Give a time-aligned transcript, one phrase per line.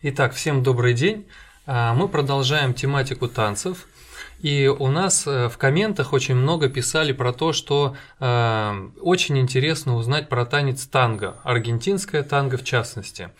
[0.00, 1.26] Итак, всем добрый день.
[1.66, 3.88] А, мы продолжаем тематику танцев.
[4.38, 9.96] И у нас э, в комментах очень много писали про то, что э, очень интересно
[9.96, 13.30] узнать про танец танго, аргентинское танго в частности.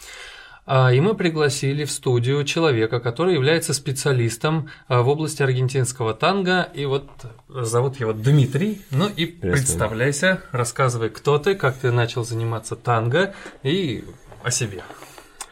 [0.66, 6.68] А, и мы пригласили в студию человека, который является специалистом э, в области аргентинского танго.
[6.74, 7.08] И вот
[7.48, 8.82] зовут его Дмитрий.
[8.90, 14.04] Ну и представляйся, рассказывай, кто ты, как ты начал заниматься танго и
[14.42, 14.82] о себе.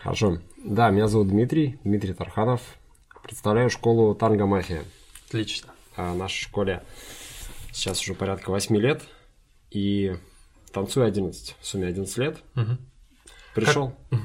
[0.03, 0.39] Хорошо.
[0.67, 2.61] Да, меня зовут Дмитрий, Дмитрий Тарханов.
[3.23, 4.83] Представляю школу Танго Мафия.
[5.29, 5.73] Отлично.
[5.95, 6.83] А нашей школе
[7.71, 9.01] сейчас уже порядка 8 лет.
[9.71, 10.17] И
[10.73, 11.55] танцую 11.
[11.61, 12.39] В сумме 11 лет.
[12.57, 12.79] Угу.
[13.55, 13.93] Пришел.
[14.11, 14.21] Как...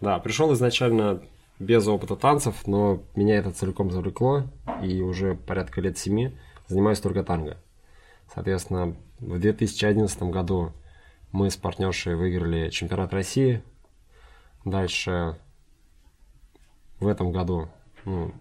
[0.00, 1.22] Да, пришел изначально
[1.58, 4.44] без опыта танцев, но меня это целиком завлекло.
[4.82, 6.32] И уже порядка лет 7
[6.66, 7.58] занимаюсь только танго.
[8.32, 10.72] Соответственно, в 2011 году
[11.30, 13.62] мы с партнершей выиграли чемпионат России.
[14.64, 15.36] Дальше
[17.00, 17.68] в этом году,
[18.04, 18.32] ну,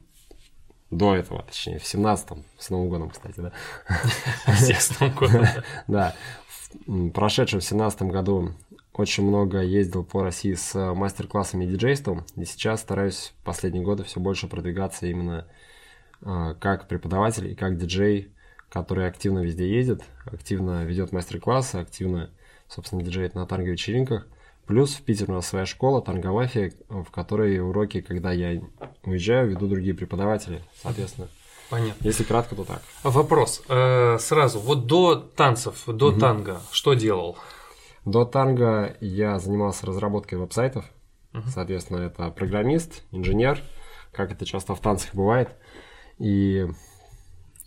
[0.90, 3.52] до этого, точнее, в 17-м, с Новым годом, кстати, да?
[4.56, 5.46] С Новым годом,
[5.88, 6.16] да.
[6.86, 8.54] В прошедшем 17 году
[8.94, 14.20] очень много ездил по России с мастер-классами и диджейством, и сейчас стараюсь последние годы все
[14.20, 15.48] больше продвигаться именно
[16.22, 18.34] э, как преподаватель и как диджей,
[18.70, 22.32] который активно везде ездит, активно ведет мастер-классы, активно,
[22.68, 24.28] собственно, диджеет на танго-вечеринках.
[24.68, 28.62] Плюс в Питере у нас своя школа, тангомафия, в которой уроки, когда я
[29.04, 31.30] уезжаю, веду другие преподаватели, соответственно.
[31.70, 32.04] Понятно.
[32.06, 32.82] Если кратко, то так.
[33.04, 33.62] Вопрос.
[33.70, 36.20] Э, сразу, вот до танцев, до угу.
[36.20, 37.38] танго, что делал?
[38.06, 40.86] До танго я занимался разработкой веб-сайтов.
[41.34, 41.44] Угу.
[41.48, 43.62] Соответственно, это программист, инженер,
[44.12, 45.50] как это часто в танцах бывает.
[46.20, 46.68] И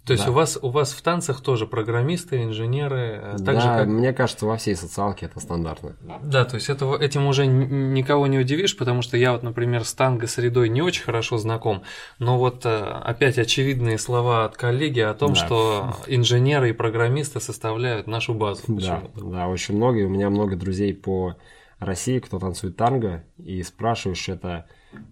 [0.05, 0.31] то есть да.
[0.31, 3.87] у вас у вас в танцах тоже программисты, инженеры, э, так да, же как...
[3.87, 5.97] мне кажется, во всей социалке это стандартно.
[6.23, 9.93] Да, то есть это, этим уже никого не удивишь, потому что я вот, например, с
[9.95, 11.83] танго-средой не очень хорошо знаком,
[12.19, 15.37] но вот э, опять очевидные слова от коллеги о том, да.
[15.37, 18.63] что инженеры и программисты составляют нашу базу.
[18.69, 21.37] Да, да, очень много, и у меня много друзей по
[21.79, 24.67] России, кто танцует танго, и спрашиваешь это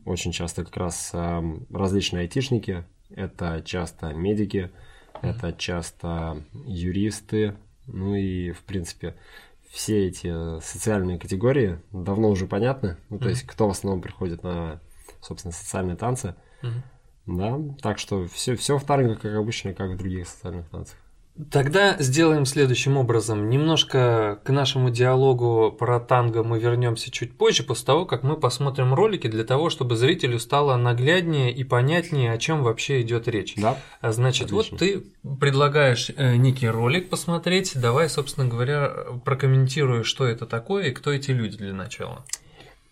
[0.05, 4.70] очень часто как раз эм, различные айтишники, это часто медики,
[5.22, 9.14] это часто юристы, ну и, в принципе,
[9.70, 12.96] все эти социальные категории давно уже понятны.
[13.10, 13.30] Ну, то mm-hmm.
[13.30, 14.80] есть, кто в основном приходит на,
[15.20, 16.34] собственно, социальные танцы.
[16.62, 16.82] Mm-hmm.
[17.26, 20.96] Да, так что все, все в танго, как обычно, как в других социальных танцах.
[21.53, 23.49] Тогда сделаем следующим образом.
[23.49, 28.93] Немножко к нашему диалогу про танго мы вернемся чуть позже, после того, как мы посмотрим
[28.93, 33.54] ролики для того, чтобы зрителю стало нагляднее и понятнее, о чем вообще идет речь.
[33.56, 33.78] Да.
[34.00, 34.71] А значит, Отлично.
[34.72, 35.04] вот ты
[35.38, 37.72] предлагаешь э, некий ролик посмотреть.
[37.81, 38.93] Давай, собственно говоря,
[39.25, 42.25] прокомментируй, что это такое и кто эти люди для начала.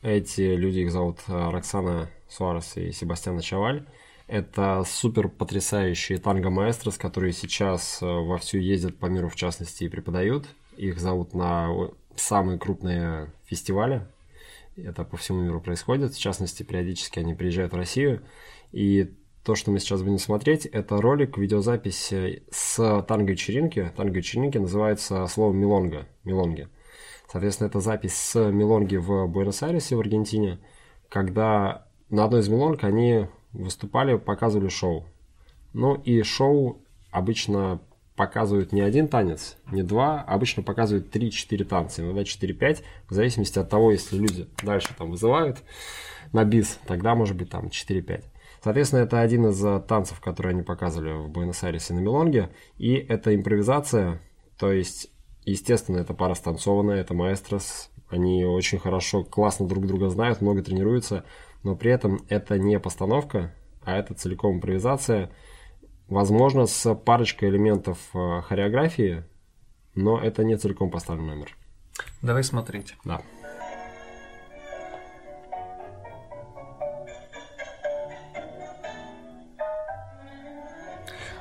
[0.03, 3.85] Эти люди, их зовут э, Роксана Суарес и Себастьян Чаваль.
[4.27, 10.47] Это супер потрясающие танго-маэстрос, которые сейчас э, вовсю ездят по миру, в частности, и преподают.
[10.77, 11.71] Их зовут на
[12.17, 14.07] самые крупные фестивали.
[14.77, 16.13] Это по всему миру происходит.
[16.13, 18.23] В частности, периодически они приезжают в Россию.
[18.73, 19.15] И
[19.45, 22.13] то, что мы сейчас будем смотреть, это ролик, видеозапись
[22.51, 23.93] с танго-вечеринки.
[23.97, 26.69] Танго-вечеринки называется словом «милонга», «милонги».
[27.31, 30.59] Соответственно, это запись с милонги в Буэнос-Айресе, в Аргентине,
[31.09, 35.05] когда на одной из милонг они выступали, показывали шоу.
[35.73, 37.81] Ну и шоу обычно
[38.17, 43.59] показывают не один танец, не два, а обычно показывают 3-4 танца, иногда 4-5, в зависимости
[43.59, 45.63] от того, если люди дальше там вызывают
[46.33, 48.25] на бис, тогда может быть там 4-5.
[48.65, 53.35] Соответственно, это один из э, танцев, которые они показывали в Буэнос-Айресе на Мелонге, и это
[53.35, 54.21] импровизация,
[54.59, 55.09] то есть,
[55.45, 61.25] естественно, это пара станцованная, это маэстрос, они очень хорошо, классно друг друга знают, много тренируются,
[61.67, 65.33] но при этом это не постановка, а это целиком импровизация.
[66.07, 69.25] Возможно, с парочкой элементов э, хореографии,
[69.97, 71.57] но это не целиком поставленный номер.
[72.23, 72.95] Давай смотреть.
[73.05, 73.21] Да.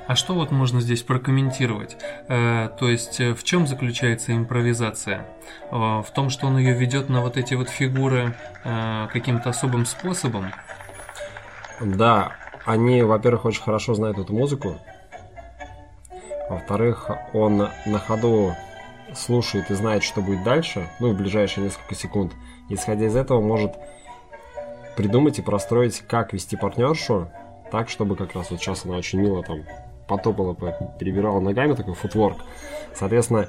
[0.08, 1.98] А что вот можно здесь прокомментировать?
[2.28, 5.26] Э, то есть э, в чем заключается импровизация?
[5.72, 10.52] Э, в том, что он ее ведет на вот эти вот фигуры каким-то особым способом?
[11.80, 12.34] Да,
[12.66, 14.80] они, во-первых, очень хорошо знают эту музыку.
[16.50, 18.56] Во-вторых, он на ходу
[19.14, 22.34] слушает и знает, что будет дальше, ну, в ближайшие несколько секунд.
[22.70, 23.76] Исходя из этого, может
[24.96, 27.30] придумать и простроить, как вести партнершу
[27.72, 29.64] так, чтобы как раз вот сейчас она очень мило там
[30.08, 30.54] потопала,
[31.00, 32.38] перебирала ногами, такой футворк.
[32.94, 33.48] Соответственно,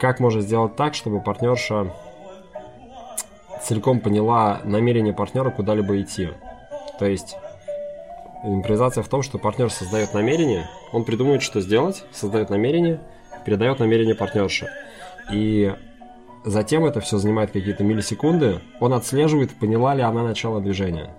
[0.00, 1.92] как можно сделать так, чтобы партнерша
[3.62, 6.30] целиком поняла намерение партнера куда-либо идти.
[6.98, 7.36] То есть
[8.44, 13.00] импровизация в том, что партнер создает намерение, он придумывает, что сделать, создает намерение,
[13.44, 14.68] передает намерение партнерше.
[15.32, 15.74] И
[16.44, 21.10] затем это все занимает какие-то миллисекунды, он отслеживает, поняла ли она начало движения.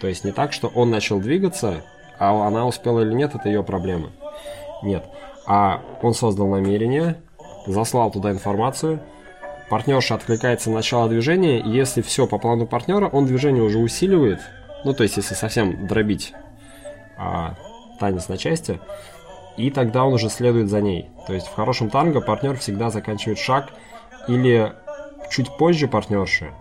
[0.00, 1.82] То есть не так, что он начал двигаться,
[2.18, 4.10] а она успела или нет, это ее проблема.
[4.82, 5.04] Нет.
[5.46, 7.16] А он создал намерение,
[7.66, 9.00] заслал туда информацию,
[9.68, 14.40] партнерша откликается на начало движения, и если все по плану партнера, он движение уже усиливает,
[14.84, 16.32] ну то есть если совсем дробить
[17.16, 17.54] а,
[17.98, 18.80] танец на части,
[19.56, 21.10] и тогда он уже следует за ней.
[21.26, 23.70] То есть в хорошем танго партнер всегда заканчивает шаг
[24.26, 24.72] или
[25.30, 26.52] чуть позже партнерши,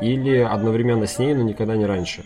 [0.00, 2.24] или одновременно с ней, но никогда не раньше.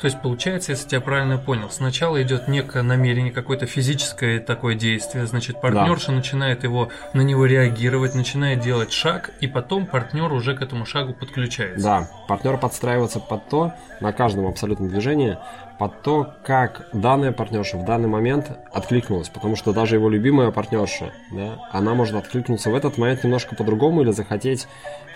[0.00, 5.26] То есть получается, если я правильно понял, сначала идет некое намерение, какое-то физическое такое действие,
[5.26, 6.14] значит, партнерша да.
[6.14, 11.12] начинает его на него реагировать, начинает делать шаг, и потом партнер уже к этому шагу
[11.12, 11.82] подключается.
[11.82, 15.36] Да, партнер подстраивается под то, на каждом абсолютном движении,
[15.78, 19.28] под то, как данная партнерша в данный момент откликнулась.
[19.28, 24.02] Потому что даже его любимая партнерша, да, она может откликнуться в этот момент немножко по-другому
[24.02, 24.68] или захотеть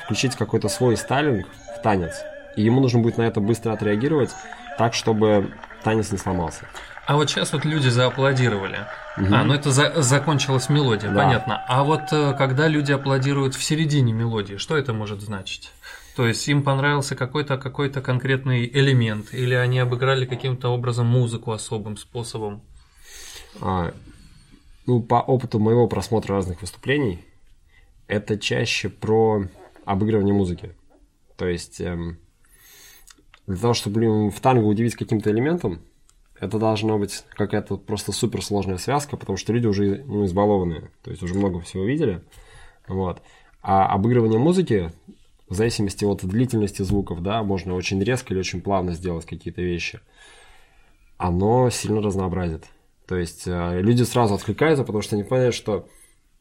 [0.04, 1.46] включить какой-то свой стайлинг
[1.76, 2.22] в танец.
[2.56, 4.30] И ему нужно будет на это быстро отреагировать,
[4.78, 5.52] так, чтобы
[5.82, 6.66] танец не сломался.
[7.06, 8.86] А вот сейчас вот люди зааплодировали.
[9.18, 9.26] Угу.
[9.34, 11.22] А, ну это за, закончилась мелодия, да.
[11.22, 11.64] понятно.
[11.68, 15.70] А вот э, когда люди аплодируют в середине мелодии, что это может значить?
[16.16, 21.96] То есть им понравился какой-то какой-то конкретный элемент, или они обыграли каким-то образом музыку особым
[21.96, 22.62] способом?
[23.60, 23.92] А,
[24.86, 27.24] ну, по опыту моего просмотра разных выступлений,
[28.06, 29.44] это чаще про
[29.84, 30.74] обыгрывание музыки.
[31.36, 32.18] То есть эм,
[33.46, 35.80] для того, чтобы в танго удивить каким-то элементом,
[36.38, 41.22] это должна быть какая-то просто суперсложная связка, потому что люди уже ну, избалованные, то есть
[41.22, 42.22] уже много всего видели.
[42.88, 43.22] Вот.
[43.62, 44.92] А обыгрывание музыки,
[45.48, 50.00] в зависимости от длительности звуков, да, можно очень резко или очень плавно сделать какие-то вещи,
[51.16, 52.64] оно сильно разнообразит.
[53.06, 55.86] То есть э, люди сразу откликаются, потому что они понимают, что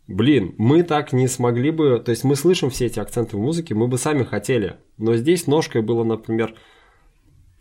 [0.07, 3.75] блин, мы так не смогли бы, то есть мы слышим все эти акценты в музыке,
[3.75, 6.55] мы бы сами хотели, но здесь ножкой было, например,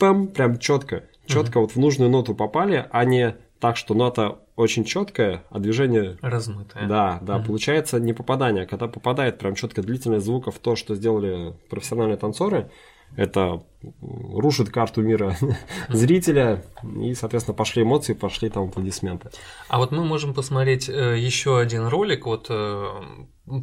[0.02, 1.04] пам, прям четко.
[1.26, 1.66] Четко угу.
[1.66, 6.18] вот в нужную ноту попали, а не так, что нота очень четкая, а движение...
[6.20, 6.88] Размытое.
[6.88, 7.46] Да, да, угу.
[7.46, 8.66] получается не попадание.
[8.66, 12.68] Когда попадает прям четко длительность звука в то, что сделали профессиональные танцоры,
[13.16, 13.62] это
[14.00, 15.36] рушит карту мира
[15.88, 16.64] зрителя,
[17.00, 19.30] и, соответственно, пошли эмоции, пошли там аплодисменты.
[19.68, 22.86] А вот мы можем посмотреть э, еще один ролик, вот э,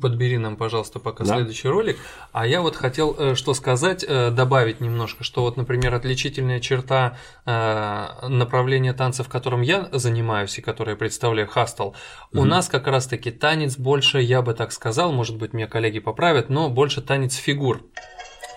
[0.02, 1.36] подбери нам, пожалуйста, пока да?
[1.36, 1.98] следующий ролик.
[2.32, 8.94] А я вот хотел э, что сказать, добавить немножко, что вот, например, отличительная черта направления
[8.94, 11.96] танца, в котором я занимаюсь и которое я представляю, хастл, угу.
[12.32, 16.50] у нас как раз-таки танец больше, я бы так сказал, может быть, меня коллеги поправят,
[16.50, 17.82] но больше танец фигур.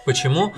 [0.04, 0.52] Почему?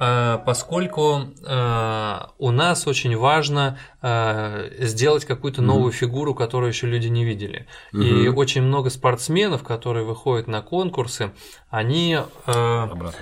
[0.00, 5.96] Э, поскольку э, у нас очень важно э, сделать какую-то новую mm-hmm.
[5.96, 7.66] фигуру, которую еще люди не видели.
[7.92, 8.24] Mm-hmm.
[8.24, 11.32] И очень много спортсменов, которые выходят на конкурсы,
[11.70, 13.12] они Обратно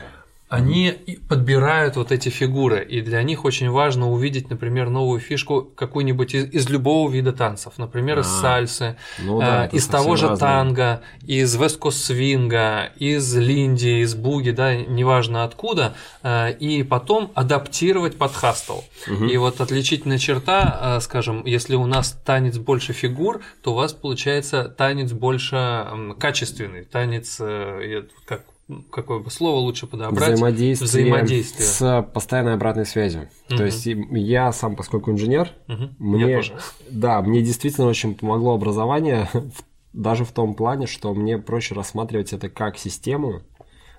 [0.52, 6.34] они подбирают вот эти фигуры, и для них очень важно увидеть, например, новую фишку какую-нибудь
[6.34, 10.28] из, из любого вида танцев, например, из а, сальсы, ну, да, э, из того же
[10.28, 10.38] разное.
[10.38, 18.34] танго, из весткост-свинга, из линди, из буги, да, неважно откуда, э, и потом адаптировать под
[18.34, 18.80] хастл.
[19.10, 19.24] Угу.
[19.24, 23.94] И вот отличительная черта, э, скажем, если у нас танец больше фигур, то у вас
[23.94, 28.42] получается танец больше э, качественный, танец, э, как
[28.90, 30.34] какое бы слово лучше подобрать?
[30.34, 31.66] Взаимодействие, взаимодействие.
[31.66, 33.28] с постоянной обратной связью.
[33.48, 33.56] Угу.
[33.56, 35.90] То есть я сам, поскольку инженер, угу.
[35.98, 36.54] мне, я тоже.
[36.90, 39.28] да, мне действительно очень помогло образование,
[39.92, 43.42] даже в том плане, что мне проще рассматривать это как систему,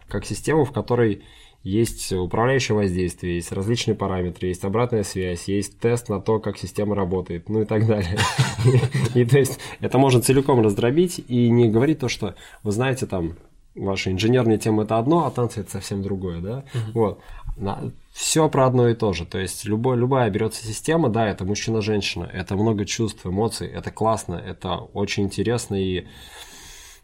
[0.08, 1.24] как систему, в которой
[1.63, 6.93] есть управляющее воздействие, есть различные параметры, есть обратная связь, есть тест на то, как система
[6.93, 8.17] работает, ну и так далее.
[9.15, 13.38] И то есть это можно целиком раздробить и не говорить то, что вы знаете там
[13.75, 16.63] ваши инженерные темы это одно, а танцы это совсем другое, да?
[16.74, 16.92] Uh-huh.
[16.94, 17.22] Вот.
[17.58, 19.25] На, все про одно и то же.
[19.25, 24.36] То есть любой, любая берется система, да, это мужчина-женщина, это много чувств, эмоций, это классно,
[24.36, 26.06] это очень интересно и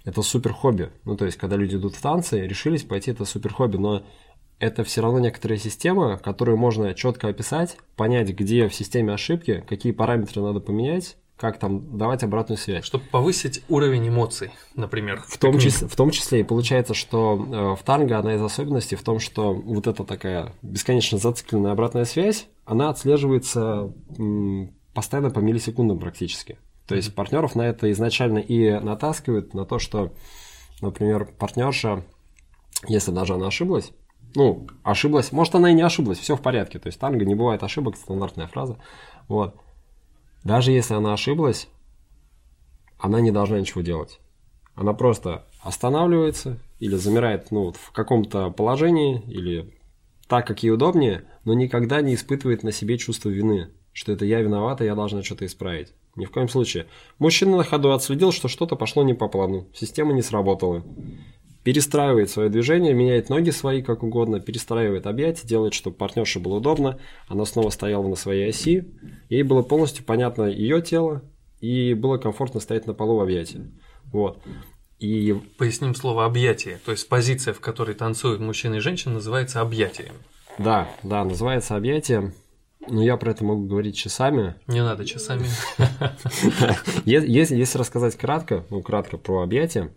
[0.06, 0.90] это супер хобби.
[1.06, 4.04] Ну, то есть, когда люди идут в танцы, решились пойти, это супер хобби, но
[4.60, 9.92] это все равно некоторая система, которую можно четко описать, понять, где в системе ошибки, какие
[9.92, 12.84] параметры надо поменять, как там давать обратную связь.
[12.84, 15.24] Чтобы повысить уровень эмоций, например.
[15.26, 17.46] В том, числе, в том числе и получается, что
[17.78, 22.06] э, в танго одна из особенностей в том, что вот эта такая бесконечно зацикленная обратная
[22.06, 23.94] связь, она отслеживается
[24.94, 26.58] постоянно по миллисекундам практически.
[26.88, 30.12] То есть партнеров на это изначально и натаскивают на то, что,
[30.82, 32.04] например, партнерша,
[32.88, 33.92] если даже она ошиблась,
[34.36, 35.32] Ну, ошиблась.
[35.32, 36.80] Может, она и не ошиблась, все в порядке.
[36.80, 38.78] То есть танго не бывает ошибок, стандартная фраза.
[39.28, 39.56] Вот.
[40.44, 41.68] Даже если она ошиблась,
[42.98, 44.20] она не должна ничего делать.
[44.76, 49.74] Она просто останавливается или замирает ну, в каком-то положении или
[50.28, 54.42] так, как ей удобнее, но никогда не испытывает на себе чувство вины, что это я
[54.42, 55.94] виновата, я должна что-то исправить.
[56.16, 56.88] Ни в коем случае.
[57.18, 60.84] Мужчина на ходу отследил, что что-то пошло не по плану, система не сработала.
[61.64, 67.00] Перестраивает свое движение, меняет ноги свои как угодно, перестраивает объятия, делает, чтобы партнерше было удобно.
[67.28, 68.86] Она снова стояла на своей оси.
[69.30, 71.22] Ей было полностью понятно ее тело,
[71.60, 73.72] и было комфортно стоять на полу в объятии.
[74.06, 74.42] Вот.
[75.00, 75.36] И...
[75.58, 76.80] Поясним слово объятие.
[76.86, 80.14] То есть позиция, в которой танцуют мужчина и женщина, называется объятием.
[80.58, 82.34] Да, да, называется объятие.
[82.88, 84.56] Но я про это могу говорить часами.
[84.68, 85.46] Не надо часами.
[87.06, 89.92] Если, рассказать кратко, ну, кратко про объятие,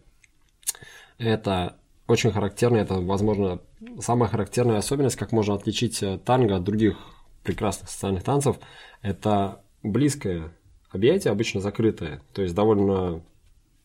[1.19, 1.77] это
[2.07, 3.61] очень характерно, это, возможно,
[4.01, 6.97] самая характерная особенность, как можно отличить э, танго от других
[7.43, 8.57] прекрасных социальных танцев,
[9.01, 10.53] это близкое
[10.91, 13.23] объятие, обычно закрытое, то есть довольно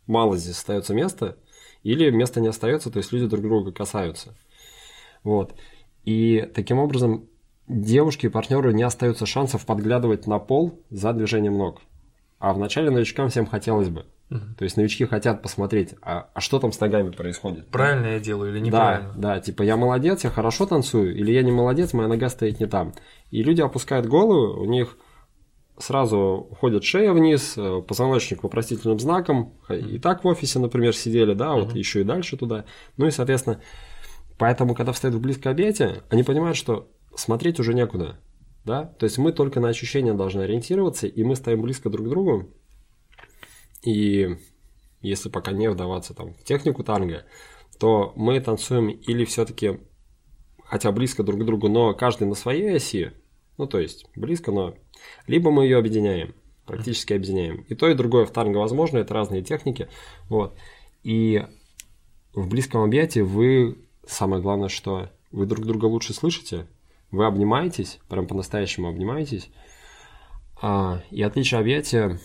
[0.07, 1.37] мало здесь остается места,
[1.83, 4.35] или места не остается, то есть люди друг друга касаются.
[5.23, 5.53] Вот.
[6.05, 7.27] И таким образом
[7.67, 11.81] девушки и партнеры не остается шансов подглядывать на пол за движением ног.
[12.39, 14.05] А вначале новичкам всем хотелось бы.
[14.29, 14.39] Угу.
[14.57, 17.67] То есть новички хотят посмотреть, а, а что там с ногами происходит.
[17.69, 19.13] Правильно я делаю или неправильно?
[19.15, 22.59] Да, да, типа я молодец, я хорошо танцую, или я не молодец, моя нога стоит
[22.59, 22.93] не там.
[23.31, 24.97] И люди опускают голову, у них
[25.79, 29.53] сразу уходит шея вниз, э, позвоночник вопросительным знаком.
[29.69, 31.77] И так в офисе, например, сидели, да, вот uh-huh.
[31.77, 32.65] еще и дальше туда.
[32.97, 33.61] Ну и, соответственно,
[34.37, 38.17] поэтому, когда встают в близкое объятие, они понимают, что смотреть уже некуда.
[38.67, 38.83] Да?
[38.83, 42.49] То есть мы только на ощущения должны ориентироваться, и мы стоим близко друг к другу.
[43.81, 44.37] И
[44.99, 47.23] если пока не вдаваться там, в технику танго,
[47.79, 49.79] то мы танцуем или все-таки
[50.65, 53.13] хотя близко друг к другу, но каждый на своей оси,
[53.57, 54.75] ну то есть близко, но
[55.27, 57.61] либо мы ее объединяем, практически объединяем.
[57.69, 59.87] И то, и другое в танго возможно, это разные техники.
[60.27, 60.57] Вот.
[61.03, 61.41] И
[62.33, 66.67] в близком объятии вы, самое главное, что вы друг друга лучше слышите,
[67.11, 69.49] вы обнимаетесь, прям по-настоящему обнимаетесь.
[70.61, 72.19] А, и отличие объятия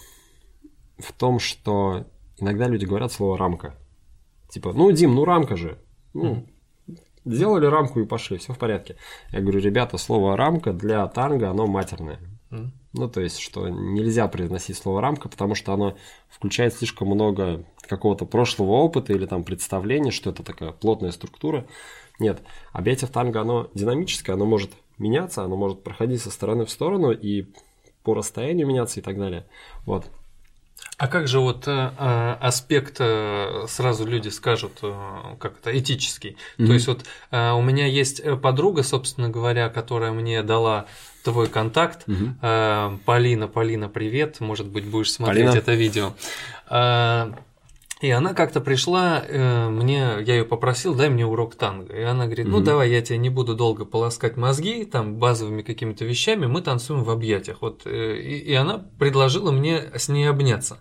[0.98, 2.06] в том, что
[2.38, 3.74] иногда люди говорят слово «рамка».
[4.48, 5.78] Типа, ну, Дим, ну рамка же.
[6.12, 6.46] Ну,
[7.24, 8.96] сделали рамку и пошли, все в порядке.
[9.30, 12.20] Я говорю, ребята, слово рамка для танго, оно матерное.
[12.94, 15.96] Ну, то есть, что нельзя произносить слово рамка, потому что оно
[16.28, 21.66] включает слишком много какого-то прошлого опыта или там представления, что это такая плотная структура.
[22.22, 22.40] Нет,
[22.72, 27.10] объятие в танго, оно динамическое, оно может меняться, оно может проходить со стороны в сторону
[27.10, 27.46] и
[28.04, 29.44] по расстоянию меняться и так далее.
[29.86, 30.06] Вот.
[30.98, 34.92] А как же вот э, э аспект, э, сразу люди скажут, э,
[35.40, 36.36] как это, этический.
[36.58, 36.66] Mm-hmm.
[36.66, 40.86] То есть вот э, у меня есть подруга, собственно говоря, которая мне дала
[41.24, 42.06] твой контакт.
[42.06, 42.34] Mm-hmm.
[42.42, 45.58] Э, Полина, Полина, привет, может быть, будешь смотреть Полина.
[45.58, 46.12] это видео.
[46.70, 47.32] Э,
[48.02, 51.94] и она как-то пришла, э, мне, я ее попросил, дай мне урок танго.
[51.94, 52.64] И она говорит, ну угу.
[52.64, 57.10] давай, я тебе не буду долго полоскать мозги, там, базовыми какими-то вещами, мы танцуем в
[57.10, 57.58] объятиях.
[57.60, 60.78] Вот, э, и, и она предложила мне с ней обняться.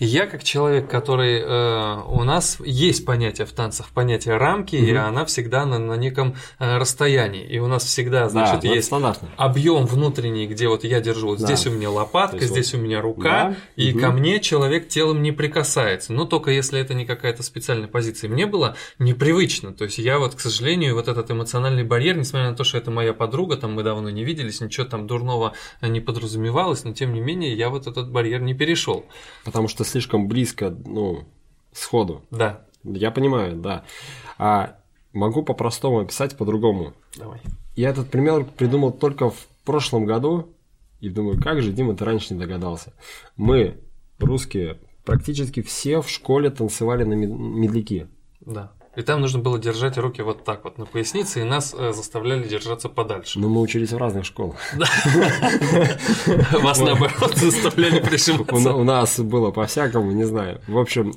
[0.00, 4.84] Я как человек, который э, у нас есть понятие в танцах, понятие рамки, угу.
[4.84, 7.46] и она всегда на, на неком э, расстоянии.
[7.46, 8.90] И у нас всегда, значит, да, есть
[9.36, 11.46] объем внутренний, где вот я держу, вот да.
[11.46, 12.80] здесь у меня лопатка, здесь вот...
[12.80, 13.56] у меня рука, да.
[13.76, 14.00] и угу.
[14.00, 16.12] ко мне человек телом не прикасается.
[16.12, 18.30] Но только если это не какая-то специальная позиция.
[18.30, 19.72] Мне было непривычно.
[19.72, 22.90] То есть я вот, к сожалению, вот этот эмоциональный барьер, несмотря на то, что это
[22.90, 25.52] моя подруга, там мы давно не виделись, ничего там дурного
[25.82, 29.04] не подразумевалось, но тем не менее я вот этот барьер не перешел.
[29.44, 31.26] Потому что слишком близко, ну,
[31.72, 32.22] сходу.
[32.30, 32.64] Да.
[32.84, 33.84] Я понимаю, да.
[34.38, 34.76] А
[35.12, 36.94] могу по-простому описать по-другому.
[37.16, 37.40] Давай.
[37.76, 40.54] Я этот пример придумал только в прошлом году,
[41.00, 42.92] и думаю, как же Дима ты раньше не догадался.
[43.36, 43.80] Мы,
[44.18, 48.06] русские, практически все в школе танцевали на медляки.
[48.40, 48.72] Да.
[48.96, 52.46] И там нужно было держать руки вот так вот на пояснице, и нас э, заставляли
[52.46, 53.40] держаться подальше.
[53.40, 54.56] Но мы учились в разных школах.
[56.52, 58.72] Вас наоборот заставляли прижиматься.
[58.72, 60.60] У нас было по-всякому, не знаю.
[60.68, 61.12] В общем,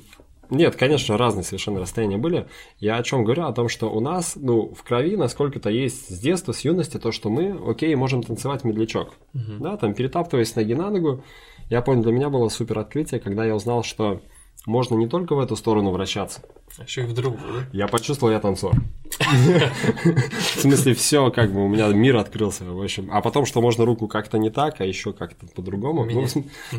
[0.49, 2.47] нет, конечно, разные совершенно расстояния были.
[2.79, 3.45] Я о чем говорю?
[3.45, 7.11] О том, что у нас, ну, в крови насколько-то есть с детства, с юности то,
[7.11, 9.13] что мы, окей, можем танцевать медлячок.
[9.33, 11.23] Да, там перетаптываясь ноги на ногу.
[11.69, 14.21] Я понял, для меня было супер открытие, когда я узнал, что
[14.65, 16.41] можно не только в эту сторону вращаться.
[16.77, 17.67] А еще и в другую?
[17.71, 18.73] Я почувствовал, я танцор.
[19.19, 23.09] В смысле, все, как бы у меня мир открылся, в общем.
[23.11, 26.05] А потом, что можно руку как-то не так, а еще как-то по-другому.
[26.05, 26.27] Ну,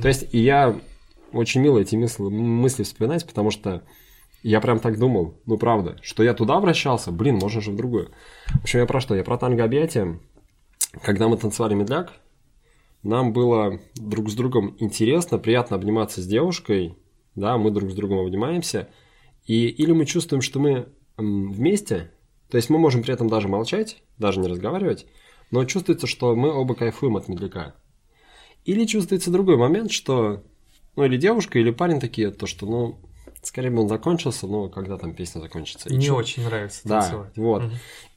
[0.00, 0.78] то есть, и я
[1.32, 3.82] очень мило эти мысли, мысли вспоминать, потому что
[4.42, 8.12] Я прям так думал, ну правда, что я туда обращался, блин, можно же в другую.
[8.46, 9.14] В общем, я про что?
[9.14, 10.20] Я про танго объятия.
[11.02, 12.12] Когда мы танцевали медляк,
[13.02, 16.96] нам было друг с другом интересно, приятно обниматься с девушкой,
[17.34, 18.88] да, мы друг с другом обнимаемся,
[19.46, 22.12] и или мы чувствуем, что мы вместе,
[22.48, 25.06] то есть мы можем при этом даже молчать, даже не разговаривать,
[25.50, 27.74] но чувствуется, что мы оба кайфуем от медляка.
[28.64, 30.42] Или чувствуется другой момент, что,
[30.98, 32.98] ну, или девушка, или парень такие, то, что, ну,
[33.42, 35.94] скорее бы он закончился, но когда там песня закончится.
[35.94, 37.30] Не очень нравится танцевать.
[37.36, 37.62] Да, вот.
[37.62, 37.72] Угу.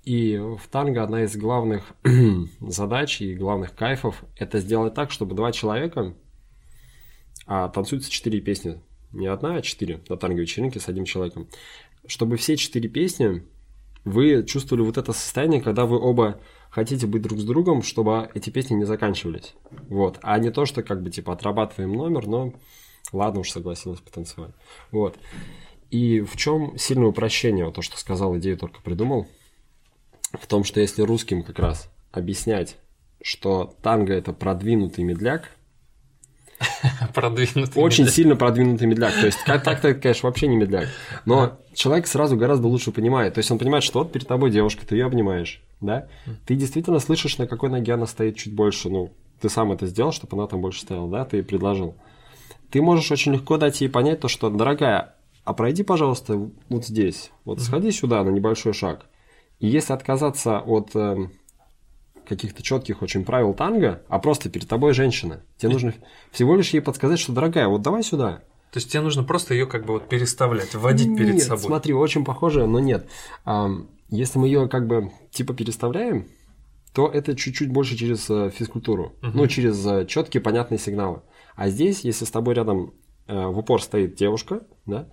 [0.06, 1.94] И в танго одна из главных
[2.60, 6.16] задач и главных кайфов– это сделать так, чтобы два человека,
[7.46, 11.50] а танцуются четыре песни, не одна, а четыре на танго-вечеринке с одним человеком,
[12.08, 13.44] чтобы все четыре песни
[14.06, 16.42] вы чувствовали вот это состояние, когда вы оба
[16.72, 19.54] хотите быть друг с другом, чтобы эти песни не заканчивались.
[19.90, 20.18] Вот.
[20.24, 22.54] А не то, что как бы типа отрабатываем номер, но
[23.12, 24.56] ладно уж согласилась потанцевать.
[24.92, 25.20] Вот.
[25.92, 29.28] И в чем сильное упрощение, вот то, что сказал, идею только придумал,
[30.32, 32.78] в том, что если русским как раз объяснять,
[33.22, 35.52] что танго это продвинутый медляк,
[37.14, 38.16] продвинутый Очень медляк.
[38.16, 39.14] сильно продвинутый медляк.
[39.14, 40.88] То есть, как так-то, конечно, вообще не медляк.
[41.26, 43.34] Но человек сразу гораздо лучше понимает.
[43.36, 46.08] То есть, он понимает, что вот перед тобой девушка, ты ее обнимаешь, да?
[46.46, 48.90] Ты действительно слышишь, на какой ноге она стоит чуть больше.
[48.90, 51.26] Ну, ты сам это сделал, чтобы она там больше стояла, да?
[51.26, 51.96] Ты предложил.
[52.70, 57.32] Ты можешь очень легко дать ей понять то, что, дорогая, а пройди, пожалуйста, вот здесь.
[57.46, 59.06] Вот сходи сюда на небольшой шаг.
[59.60, 61.28] И если отказаться от э,
[62.28, 65.44] каких-то четких очень правил танго, а просто перед тобой женщина.
[65.58, 65.94] Тебе нужно
[66.32, 68.44] всего лишь ей подсказать, что, дорогая, вот давай сюда.
[68.72, 71.64] То есть тебе нужно просто ее как бы вот переставлять, вводить нет, перед собой.
[71.64, 73.06] смотри, очень похоже, но нет.
[74.10, 76.28] Если мы ее как бы типа переставляем,
[76.94, 79.32] то это чуть-чуть больше через э, физкультуру, угу.
[79.34, 81.22] ну, через э, четкие понятные сигналы.
[81.56, 82.94] А здесь, если с тобой рядом
[83.28, 85.08] э, в упор стоит девушка, да,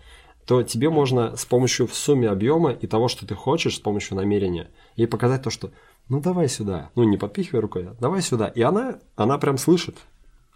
[0.45, 4.17] то тебе можно с помощью в сумме объема и того, что ты хочешь, с помощью
[4.17, 5.71] намерения, ей показать то, что
[6.09, 6.91] ну давай сюда.
[6.95, 8.49] Ну, не подпихивай рукой, а давай сюда.
[8.49, 9.97] И она, она прям слышит.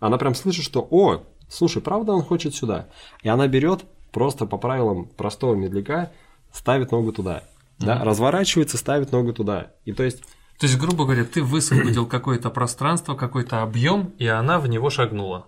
[0.01, 2.89] Она прям слышит, что, о, слушай, правда он хочет сюда.
[3.23, 6.13] И она берет просто по правилам простого медляка,
[6.53, 7.45] ставит ногу туда.
[7.79, 7.87] Mm-hmm.
[7.87, 9.73] Да, разворачивается, ставит ногу туда.
[9.85, 10.23] И то есть...
[10.59, 15.47] То есть, грубо говоря, ты высвободил какое-то пространство, какой-то объем, и она в него шагнула.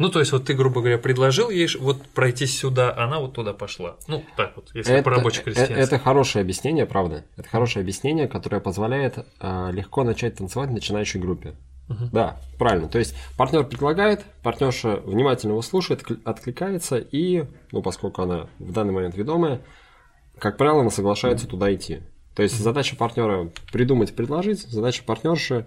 [0.00, 3.52] Ну, то есть, вот ты, грубо говоря, предложил ей вот пройти сюда, она вот туда
[3.52, 3.96] пошла.
[4.08, 5.76] Ну, так вот, если это, по рабочей крестьянству.
[5.76, 7.26] Это, это хорошее объяснение, правда.
[7.36, 11.54] Это хорошее объяснение, которое позволяет э, легко начать танцевать в начинающей группе.
[11.90, 12.08] Угу.
[12.12, 12.88] Да, правильно.
[12.88, 18.94] То есть партнер предлагает, партнерша внимательно его слушает, откликается, и, ну, поскольку она в данный
[18.94, 19.60] момент ведомая,
[20.38, 21.50] как правило, она соглашается угу.
[21.50, 22.00] туда идти.
[22.34, 25.66] То есть задача партнера придумать, предложить, задача партнерши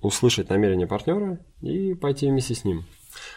[0.00, 2.84] услышать намерение партнера и пойти вместе с ним.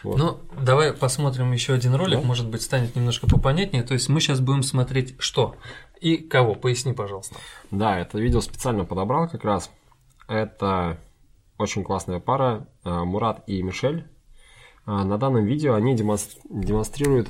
[0.02, 0.18] Вот.
[0.18, 2.26] Ну, давай посмотрим еще один ролик, да?
[2.26, 3.82] может быть, станет немножко попонятнее.
[3.82, 5.56] То есть мы сейчас будем смотреть что
[6.00, 6.54] и кого.
[6.54, 7.36] Поясни, пожалуйста.
[7.70, 9.70] Да, это видео специально подобрал как раз.
[10.28, 10.98] Это
[11.58, 14.06] очень классная пара, э, Мурат и Мишель.
[14.86, 17.28] Э, на данном видео они демонстрируют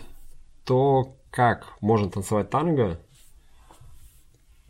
[0.65, 3.01] то, как можно танцевать танго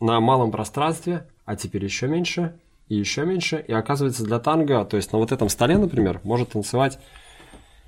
[0.01, 3.65] на малом пространстве, а теперь еще меньше, и еще меньше.
[3.67, 6.99] И оказывается, для танго, то есть на вот этом столе, например, может танцевать,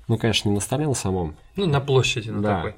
[0.07, 1.35] ну, конечно, не на столе на самом.
[1.55, 2.55] Ну, на площади, на да.
[2.57, 2.75] такой.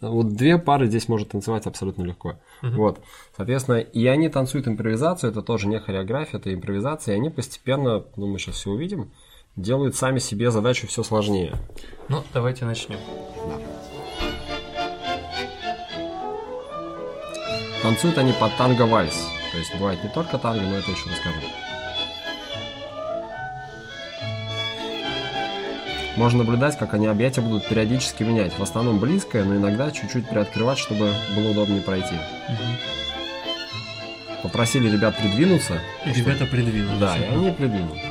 [0.00, 2.38] Вот две пары здесь может танцевать абсолютно легко.
[2.62, 2.72] Угу.
[2.72, 3.00] Вот.
[3.36, 8.26] Соответственно, и они танцуют импровизацию, это тоже не хореография, это импровизация, и они постепенно, ну,
[8.26, 9.10] мы сейчас все увидим,
[9.56, 11.54] делают сами себе задачу все сложнее.
[12.08, 12.98] Ну, давайте начнем.
[13.48, 13.58] Да.
[17.82, 19.39] Танцуют они под танго-вальс.
[19.52, 21.40] То есть бывает не только танго, но это еще расскажу.
[26.16, 28.52] Можно наблюдать, как они объятия будут периодически менять.
[28.58, 32.14] В основном близкое, но иногда чуть-чуть приоткрывать, чтобы было удобнее пройти.
[32.14, 32.64] Угу.
[34.42, 35.80] Попросили ребят придвинуться.
[36.04, 36.98] И ребята придвинулись.
[36.98, 38.02] Да, и они придвинулись.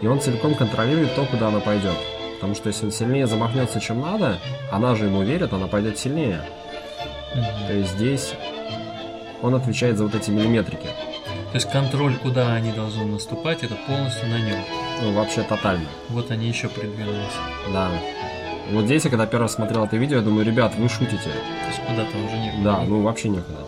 [0.00, 1.96] И он целиком контролирует то, куда она пойдет.
[2.38, 4.38] Потому что если он сильнее замахнется, чем надо,
[4.70, 6.40] она же ему верит, она пойдет сильнее.
[7.34, 7.66] Mm-hmm.
[7.66, 8.34] То есть здесь
[9.42, 10.86] он отвечает за вот эти миллиметрики.
[11.50, 14.58] То есть контроль, куда они должны наступать, это полностью на нем.
[15.02, 15.88] Ну, вообще тотально.
[16.10, 17.32] Вот они еще придвинулись.
[17.72, 17.90] Да.
[18.70, 21.16] Вот здесь, я когда первый раз смотрел это видео, я думаю, ребят, вы шутите.
[21.16, 22.62] То есть куда-то уже некуда.
[22.62, 23.58] Да, ну вообще некуда.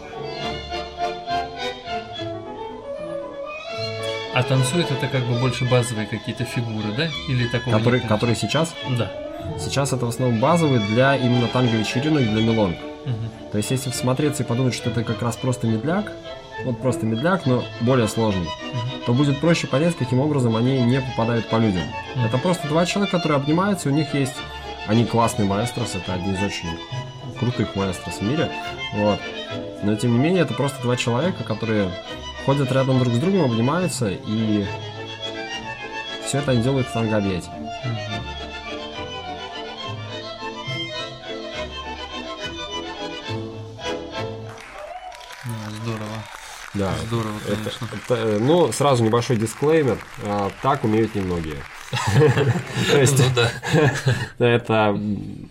[4.40, 7.10] А танцует это как бы больше базовые какие-то фигуры, да?
[7.28, 8.74] Или такого которые, которые сейчас?
[8.96, 9.12] Да.
[9.58, 12.74] Сейчас это в основном базовые для именно танго-вечеринок, для мелонг.
[13.04, 13.50] Угу.
[13.52, 16.10] То есть, если всмотреться и подумать, что это как раз просто медляк,
[16.64, 19.04] вот просто медляк, но более сложный, угу.
[19.04, 21.82] то будет проще понять, каким образом они не попадают по людям.
[22.16, 24.36] Это просто два человека, которые обнимаются, у них есть...
[24.86, 26.68] Они классные маэстрос, это одни из очень
[27.38, 28.50] крутых маэстрос в мире.
[28.94, 29.20] Вот.
[29.82, 31.90] Но тем не менее, это просто два человека, которые
[32.46, 34.66] ходят рядом друг с другом, обнимаются, и
[36.26, 37.50] все это они делают в танго-объятии.
[46.72, 47.88] Да, здорово, конечно.
[47.92, 49.98] Это, это, ну, сразу небольшой дисклеймер.
[50.22, 51.56] А, так умеют немногие.
[51.90, 53.22] То есть,
[54.38, 54.98] ну это...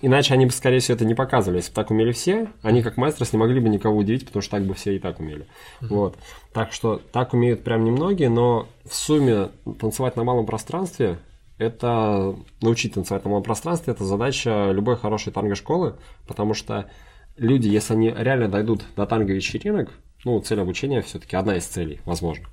[0.01, 1.57] Иначе они бы, скорее всего, это не показывали.
[1.57, 4.51] Если бы так умели все, они как мастерс не могли бы никого удивить, потому что
[4.51, 5.45] так бы все и так умели.
[5.81, 6.17] Вот.
[6.53, 9.49] Так что так умеют прям немногие, но в сумме
[9.79, 11.17] танцевать на малом пространстве
[11.57, 16.89] это научить танцевать на малом пространстве, это задача любой хорошей танго-школы, потому что
[17.37, 19.91] люди, если они реально дойдут до танго-вечеринок,
[20.25, 22.45] ну, цель обучения все-таки одна из целей, возможно.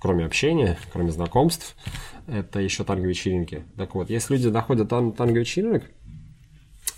[0.00, 1.76] Кроме общения, кроме знакомств,
[2.26, 3.64] это еще танго-вечеринки.
[3.76, 5.84] Так вот, если люди доходят до танго-вечеринок,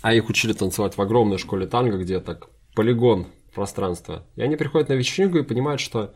[0.01, 4.89] а их учили танцевать в огромной школе танго, где так полигон пространства, и они приходят
[4.89, 6.13] на вечеринку и понимают, что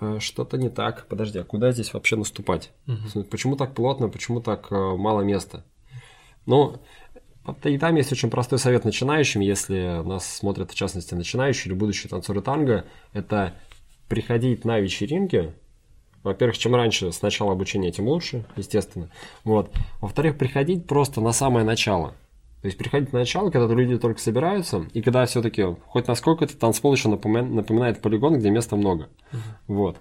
[0.00, 1.06] э, что-то не так.
[1.08, 2.72] Подожди, а куда здесь вообще наступать?
[2.86, 3.24] Угу.
[3.24, 5.64] Почему так плотно, почему так э, мало места?
[6.46, 6.82] Ну,
[7.64, 12.08] и там есть очень простой совет начинающим, если нас смотрят в частности начинающие или будущие
[12.08, 13.54] танцоры танго, это
[14.08, 15.52] приходить на вечеринки.
[16.22, 19.08] Во-первых, чем раньше с начала обучения, тем лучше, естественно.
[19.44, 19.70] Вот.
[20.00, 22.14] Во-вторых, приходить просто на самое начало.
[22.60, 26.60] То есть приходить на начало, когда люди только собираются, и когда все-таки хоть насколько этот
[26.60, 29.08] танцпол еще напоминает полигон, где места много.
[29.32, 29.38] Uh-huh.
[29.66, 29.96] Вот.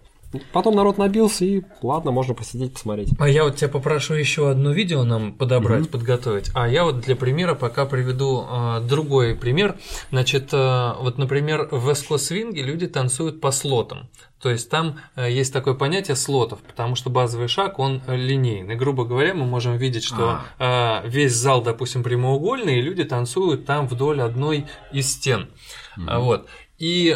[0.54, 3.10] Потом народ набился, и ладно, можно посидеть, посмотреть.
[3.20, 5.92] А я вот тебя попрошу еще одно видео нам подобрать, mm-hmm.
[5.92, 6.52] подготовить.
[6.54, 9.78] А я вот для примера пока приведу э, другой пример.
[10.10, 14.10] Значит, э, вот, например, в эско-свинге люди танцуют по слотам.
[14.42, 18.76] То есть там э, есть такое понятие слотов, потому что базовый шаг, он линейный.
[18.76, 23.88] Грубо говоря, мы можем видеть, что э, весь зал, допустим, прямоугольный, и люди танцуют там
[23.88, 25.50] вдоль одной из стен.
[25.98, 26.20] Mm-hmm.
[26.20, 26.48] Вот.
[26.80, 27.16] И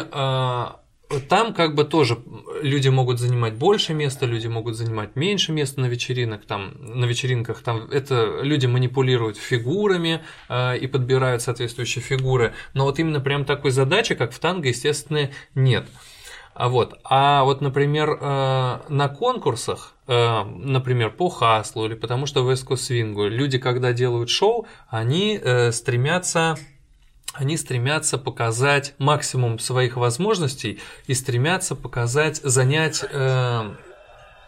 [1.28, 2.18] там как бы тоже
[2.62, 7.62] люди могут занимать больше места, люди могут занимать меньше места на вечеринках, там на вечеринках
[7.62, 13.70] там это люди манипулируют фигурами э, и подбирают соответствующие фигуры, но вот именно прям такой
[13.70, 15.86] задачи, как в танго, естественно, нет.
[16.54, 22.42] А вот, а вот, например, э, на конкурсах, э, например, по хаслу или потому что
[22.42, 26.56] в эско-свингу, люди, когда делают шоу, они э, стремятся
[27.38, 33.74] они стремятся показать максимум своих возможностей и стремятся показать, занять, э,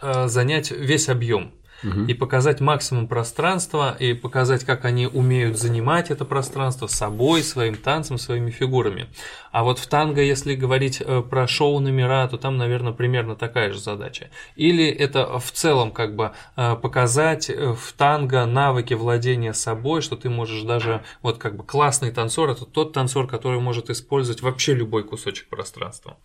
[0.03, 6.25] э, занять весь объем и показать максимум пространства, и показать, как они умеют занимать это
[6.25, 9.09] пространство собой, своим танцем, своими фигурами.
[9.53, 13.79] А вот в танго, если говорить э, про шоу-номера, то там, наверное, примерно такая же
[13.79, 14.31] задача.
[14.57, 20.17] Или это в целом как бы э, показать э, в танго навыки владения собой, что
[20.17, 24.75] ты можешь даже, вот как бы классный танцор, это тот танцор, который может использовать вообще
[24.75, 26.17] любой кусочек пространства.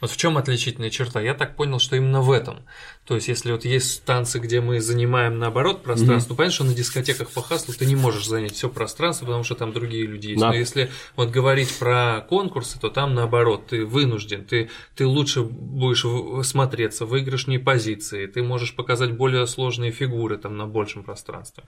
[0.00, 1.20] Вот в чем отличительная черта?
[1.20, 2.60] Я так понял, что именно в этом.
[3.04, 6.36] То есть, если вот есть танцы, где мы занимаем наоборот пространство, mm-hmm.
[6.36, 9.72] понятно, что на дискотеках по хаслу ты не можешь занять все пространство, потому что там
[9.72, 10.40] другие люди есть.
[10.40, 10.48] Да.
[10.48, 16.06] Но если вот говорить про конкурсы, то там наоборот, ты вынужден, ты, ты лучше будешь
[16.46, 21.64] смотреться, выигрышнее позиции, ты можешь показать более сложные фигуры там на большем пространстве.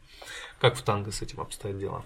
[0.60, 2.04] Как в танго с этим обстоят дела?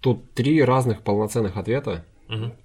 [0.00, 2.04] Тут три разных полноценных ответа.
[2.28, 2.56] Угу.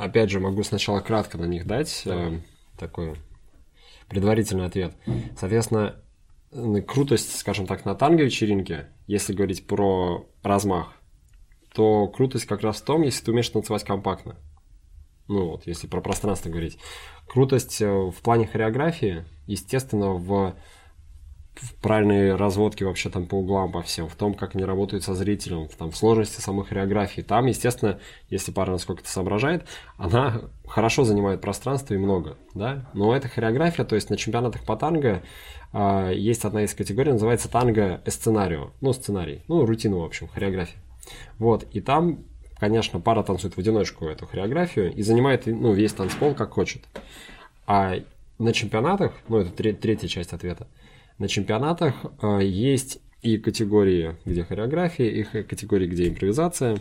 [0.00, 2.40] Опять же, могу сначала кратко на них дать э,
[2.78, 3.16] такой
[4.08, 4.94] предварительный ответ.
[5.38, 6.02] Соответственно,
[6.86, 10.94] крутость, скажем так, на танго-вечеринке, если говорить про размах,
[11.74, 14.36] то крутость как раз в том, если ты умеешь танцевать компактно.
[15.28, 16.78] Ну вот, если про пространство говорить.
[17.28, 20.56] Крутость э, в плане хореографии, естественно, в
[21.54, 25.14] в правильной разводке вообще там по углам, по всем, в том, как они работают со
[25.14, 27.20] зрителем, в, там, в сложности самой хореографии.
[27.20, 33.28] Там, естественно, если пара насколько-то соображает, она хорошо занимает пространство и много, да, но эта
[33.28, 35.22] хореография, то есть на чемпионатах по танго
[35.72, 40.80] э, есть одна из категорий, называется танго сценарио, ну, сценарий, ну, рутину, в общем, хореография.
[41.38, 42.24] Вот, и там,
[42.58, 46.84] конечно, пара танцует в одиночку эту хореографию и занимает, ну, весь танцпол как хочет.
[47.66, 47.96] А
[48.38, 50.66] на чемпионатах, ну, это третья часть ответа,
[51.20, 56.78] на чемпионатах э, есть и категории, где хореография, и категории, где импровизация.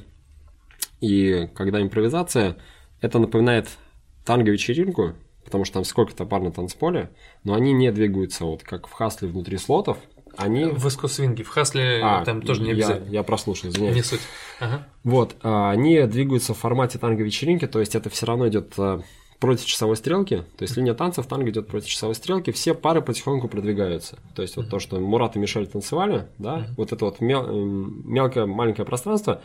[1.01, 2.55] И когда импровизация,
[3.01, 3.67] это напоминает
[4.25, 7.11] танго-вечеринку, потому что там сколько-то пар на танцполе,
[7.43, 9.97] но они не двигаются вот как в хасле внутри слотов.
[10.37, 10.63] Они...
[10.63, 13.07] В эскосвинге, в хасле а, там тоже не обязательно.
[13.07, 13.95] Я, я прослушал, извиняюсь.
[13.95, 14.21] Не суть.
[14.61, 14.87] Ага.
[15.03, 18.73] Вот, а, они двигаются в формате танго-вечеринки, то есть это все равно идет
[19.39, 23.47] против часовой стрелки, то есть линия танцев, танго идет против часовой стрелки, все пары потихоньку
[23.47, 24.19] продвигаются.
[24.35, 28.45] То есть вот то, что Мурат и Мишель танцевали, да, вот это вот мел, мелкое
[28.45, 29.41] маленькое пространство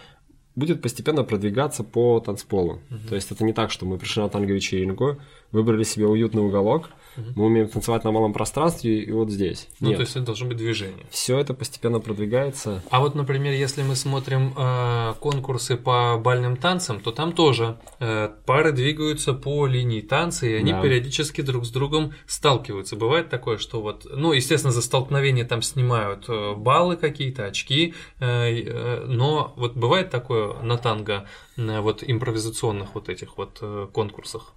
[0.57, 2.81] будет постепенно продвигаться по танцполу.
[3.09, 5.19] То есть это не так, что мы пришли на танго-вечеринку,
[5.53, 7.27] выбрали себе уютный уголок, Угу.
[7.37, 9.69] Мы умеем танцевать на малом пространстве и вот здесь.
[9.81, 9.99] Ну, Нет.
[9.99, 11.07] то есть это должно быть движение.
[11.11, 12.83] Все это постепенно продвигается.
[12.91, 18.31] А вот, например, если мы смотрим э, конкурсы по бальным танцам, то там тоже э,
[18.47, 20.83] пары двигаются по линии танца, и они да.
[20.83, 22.97] периодически друг с другом сталкиваются.
[22.97, 28.27] Бывает такое, что вот, ну, естественно, за столкновение там снимают э, баллы какие-то, очки, э,
[28.27, 31.27] э, но вот бывает такое на танго,
[31.57, 34.55] э, вот импровизационных вот этих вот э, конкурсах.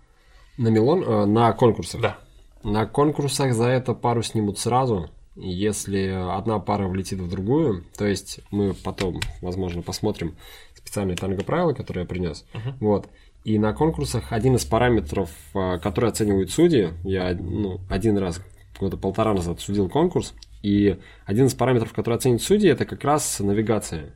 [0.58, 2.02] На Милон, э, на конкурсах?
[2.02, 2.18] Да.
[2.64, 5.10] На конкурсах за это пару снимут сразу.
[5.36, 10.36] Если одна пара влетит в другую, то есть мы потом, возможно, посмотрим
[10.76, 12.44] специальные танго-правила, которые я принес.
[12.54, 12.74] Uh-huh.
[12.80, 13.08] Вот.
[13.44, 18.42] И на конкурсах один из параметров, а, который оценивают судьи, я ну, один раз,
[18.80, 23.40] года полтора назад судил конкурс, и один из параметров, который оценит судьи, это как раз
[23.40, 24.16] навигация.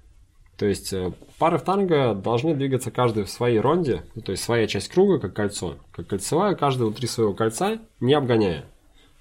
[0.62, 4.43] То есть э, пары в танго должны двигаться каждый в своей ронде, ну, то есть
[4.43, 8.65] своя часть круга, как кольцо, как кольцевая, каждый внутри своего кольца, не обгоняя.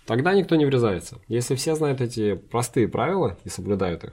[0.05, 1.17] Тогда никто не врезается.
[1.29, 4.13] Если все знают эти простые правила и соблюдают их,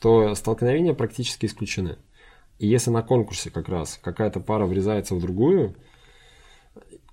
[0.00, 1.96] то столкновения практически исключены.
[2.60, 5.74] И если на конкурсе как раз какая-то пара врезается в другую,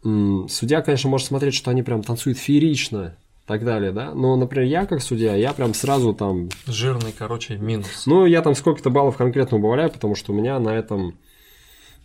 [0.04, 3.17] судья, конечно, может смотреть, что они прям танцуют феерично,
[3.48, 4.14] так далее, да.
[4.14, 6.50] Но, например, я как судья, я прям сразу там...
[6.66, 8.06] Жирный, короче, минус.
[8.06, 11.18] Ну, я там сколько-то баллов конкретно убавляю, потому что у меня на этом...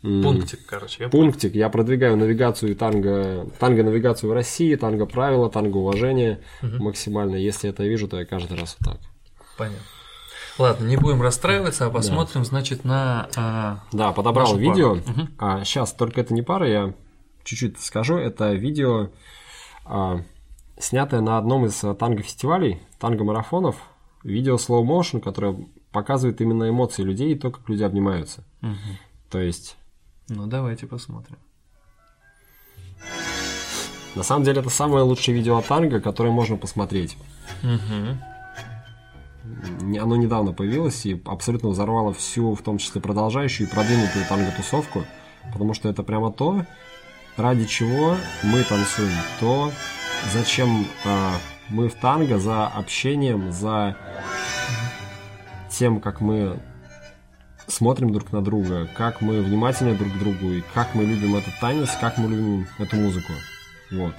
[0.03, 1.05] Пунктик, короче.
[1.05, 1.55] Я пунктик.
[1.55, 6.85] Я продвигаю навигацию танго, танго-навигацию в России, танго-правила, танго-уважение угу.
[6.85, 7.37] максимально.
[7.37, 9.01] Если это вижу, то я каждый раз вот так.
[9.57, 9.83] Понятно.
[10.59, 12.49] Ладно, не будем расстраиваться, а посмотрим, да.
[12.49, 13.29] значит, на.
[13.37, 14.95] А, да, подобрал видео.
[14.95, 15.29] Угу.
[15.39, 16.95] А, сейчас только это не пара, я
[17.45, 18.17] чуть-чуть скажу.
[18.17, 19.11] Это видео
[19.85, 20.23] а,
[20.79, 23.77] снятое на одном из э, танго-фестивалей, танго-марафонов,
[24.25, 28.45] видео slow motion, которое показывает именно эмоции людей и то, как люди обнимаются.
[28.63, 28.99] Угу.
[29.31, 29.77] То есть...
[30.29, 31.39] Ну, давайте посмотрим.
[34.15, 37.17] На самом деле, это самое лучшее видео о танго, которое можно посмотреть.
[37.63, 38.19] Угу.
[39.99, 45.05] Оно недавно появилось и абсолютно взорвало всю, в том числе продолжающую и продвинутую танго-тусовку,
[45.53, 46.65] потому что это прямо то,
[47.37, 49.73] ради чего мы танцуем, то,
[50.33, 51.31] зачем э,
[51.69, 53.97] мы в танго за общением, за
[55.71, 56.61] тем, как мы
[57.67, 61.59] смотрим друг на друга, как мы внимательны друг к другу, и как мы любим этот
[61.61, 63.33] танец, как мы любим эту музыку.
[63.91, 64.15] Вот.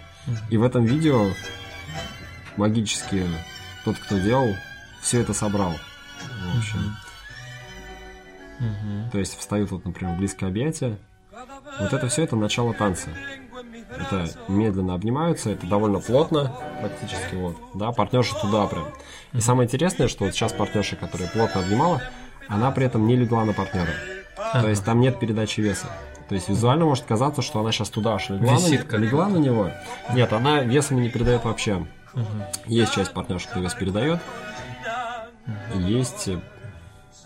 [0.50, 1.32] И в этом видео
[2.58, 3.26] магически
[3.86, 4.56] тот, кто делал,
[5.02, 5.74] все это собрал.
[5.74, 6.96] В общем.
[9.12, 10.98] То есть встают вот, например, близкое объятие.
[11.80, 13.10] Вот это все это начало танца.
[13.89, 18.86] Это медленно обнимаются, это довольно плотно, практически вот, да, партнерша туда прям.
[19.34, 22.02] И самое интересное, что вот сейчас партнерша, которая плотно обнимала,
[22.48, 23.91] она при этом не легла на партнера.
[24.54, 25.88] То есть там нет передачи веса.
[26.30, 29.72] То есть визуально может казаться, что она сейчас туда аж легла, на, легла на него.
[30.13, 31.86] Нет, она весом не передает вообще.
[32.65, 34.19] Есть часть партнерши, кто вес передает.
[35.76, 36.30] Есть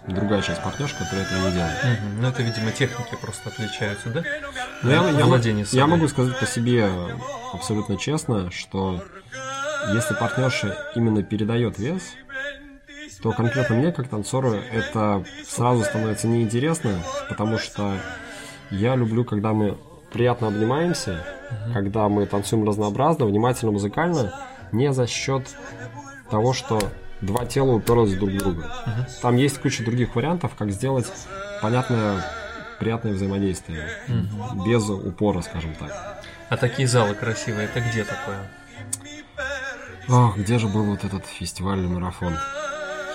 [0.08, 1.84] другая часть партнерши, которая этого не делает.
[1.84, 2.22] Угу.
[2.22, 4.24] Ну, это, видимо, техники просто отличаются, да?
[4.84, 6.90] Ну, я, я, я могу сказать по себе
[7.54, 9.04] абсолютно честно, что
[9.94, 12.14] если партнерша именно передает вес,
[13.22, 17.94] то конкретно мне, как танцору, это сразу становится неинтересно, потому что
[18.70, 19.78] я люблю, когда мы
[20.12, 21.74] приятно обнимаемся, угу.
[21.74, 24.34] когда мы танцуем разнообразно, внимательно, музыкально,
[24.72, 25.44] не за счет
[26.30, 26.80] того, что
[27.22, 28.62] два тела уперлись друг в друга.
[28.62, 29.06] Угу.
[29.22, 31.12] Там есть куча других вариантов, как сделать
[31.62, 32.24] понятное,
[32.80, 34.66] приятное взаимодействие, угу.
[34.66, 36.22] без упора, скажем так.
[36.50, 38.50] А такие залы красивые, это где такое?
[40.10, 42.38] Ох, где же был вот этот фестивальный марафон?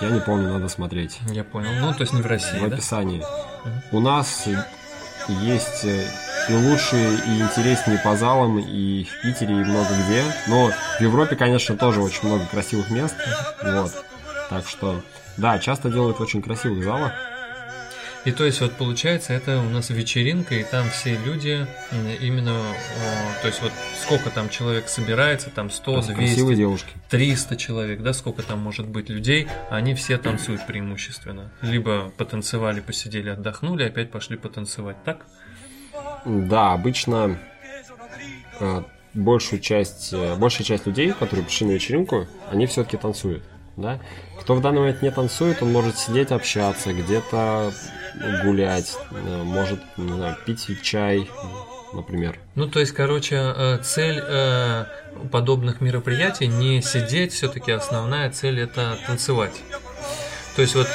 [0.01, 1.19] Я не помню, надо смотреть.
[1.27, 1.69] Я понял.
[1.79, 3.21] Ну, то есть не в России, В описании.
[3.21, 3.83] Да?
[3.91, 4.47] У нас
[5.27, 6.05] есть э,
[6.49, 10.23] и лучшие, и интереснее по залам, и в Питере, и много где.
[10.47, 13.15] Но в Европе, конечно, тоже очень много красивых мест.
[13.61, 13.91] Вот.
[14.49, 15.01] Так что,
[15.37, 17.11] да, часто делают очень красивых залах.
[18.25, 21.67] И то есть вот получается это у нас вечеринка, и там все люди
[22.21, 22.57] именно,
[23.41, 26.93] то есть вот сколько там человек собирается, там 100, 200, девушки.
[27.09, 31.51] 300 человек, да, сколько там может быть людей, они все танцуют преимущественно.
[31.61, 35.25] Либо потанцевали, посидели, отдохнули, опять пошли потанцевать, так?
[36.25, 37.37] Да, обычно
[38.59, 38.83] э,
[39.13, 43.43] большую часть, э, большая часть людей, которые пришли на вечеринку, они все-таки танцуют.
[43.75, 43.99] Да?
[44.39, 47.73] Кто в данный момент не танцует, он может сидеть, общаться, где-то
[48.43, 51.29] гулять, э, может не знаю, пить чай,
[51.93, 52.39] например.
[52.55, 54.23] Ну, то есть, короче, цель
[55.31, 59.61] подобных мероприятий не сидеть, все-таки основная цель это танцевать.
[60.55, 60.89] То есть вот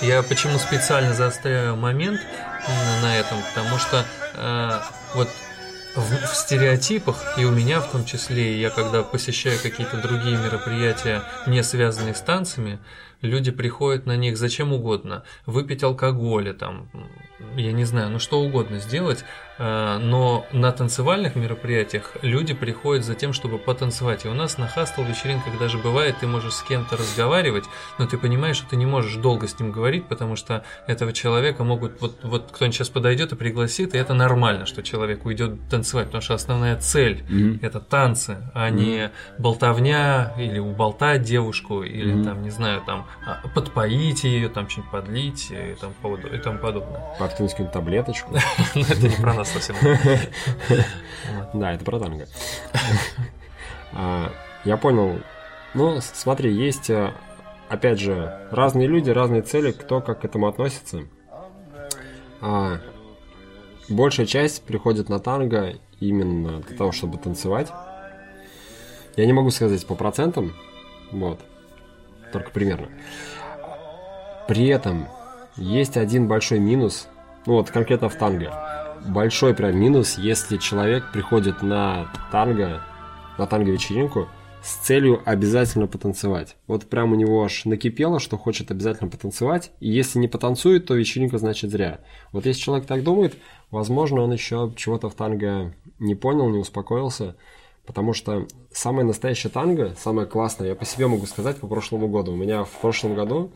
[0.00, 2.20] я почему специально заостряю момент
[3.02, 4.04] на этом, потому что
[5.14, 5.28] вот
[5.96, 11.22] в, в стереотипах, и у меня в том числе, я когда посещаю какие-то другие мероприятия,
[11.46, 12.78] не связанные с танцами,
[13.22, 16.88] люди приходят на них зачем угодно, выпить алкоголя, там,
[17.56, 19.24] я не знаю, ну что угодно сделать,
[19.58, 24.24] э, но на танцевальных мероприятиях люди приходят за тем, чтобы потанцевать.
[24.24, 27.64] И у нас на хастл вечеринках даже бывает, ты можешь с кем-то разговаривать,
[27.98, 31.64] но ты понимаешь, что ты не можешь долго с ним говорить, потому что этого человека
[31.64, 36.06] могут, вот, вот кто-нибудь сейчас подойдет и пригласит, и это нормально, что человек уйдет танцевать,
[36.06, 37.58] потому что основная цель mm-hmm.
[37.62, 38.72] это танцы, а mm-hmm.
[38.72, 42.24] не болтовня или уболтать девушку, или mm-hmm.
[42.24, 43.07] там, не знаю, там
[43.54, 47.02] подпоить ее, там что-нибудь подлить и тому, и тому подобное.
[47.18, 48.34] Подкинуть какую-нибудь таблеточку.
[48.74, 49.76] Ну, это не про нас совсем.
[51.52, 52.26] Да, это про танго.
[53.92, 54.30] А,
[54.64, 55.20] я понял.
[55.74, 57.12] Ну, смотри, есть, э,
[57.68, 61.04] опять же, разные люди, разные цели, кто как к этому относится.
[62.40, 62.78] А,
[63.88, 67.72] большая часть приходит на танго именно для того, чтобы танцевать.
[69.16, 70.54] Я не могу сказать по процентам,
[71.10, 71.40] вот,
[72.32, 72.88] только примерно.
[74.46, 75.08] При этом
[75.56, 77.08] есть один большой минус,
[77.46, 78.52] ну вот конкретно в танго.
[79.06, 82.80] Большой прям минус, если человек приходит на танго,
[83.36, 84.28] на танго-вечеринку
[84.62, 86.56] с целью обязательно потанцевать.
[86.66, 90.94] Вот прям у него аж накипело, что хочет обязательно потанцевать, и если не потанцует, то
[90.94, 92.00] вечеринка значит зря.
[92.32, 93.36] Вот если человек так думает,
[93.70, 97.36] возможно, он еще чего-то в танго не понял, не успокоился,
[97.88, 102.32] потому что самое настоящее танго, самое классное, я по себе могу сказать по прошлому году.
[102.32, 103.50] У меня в прошлом году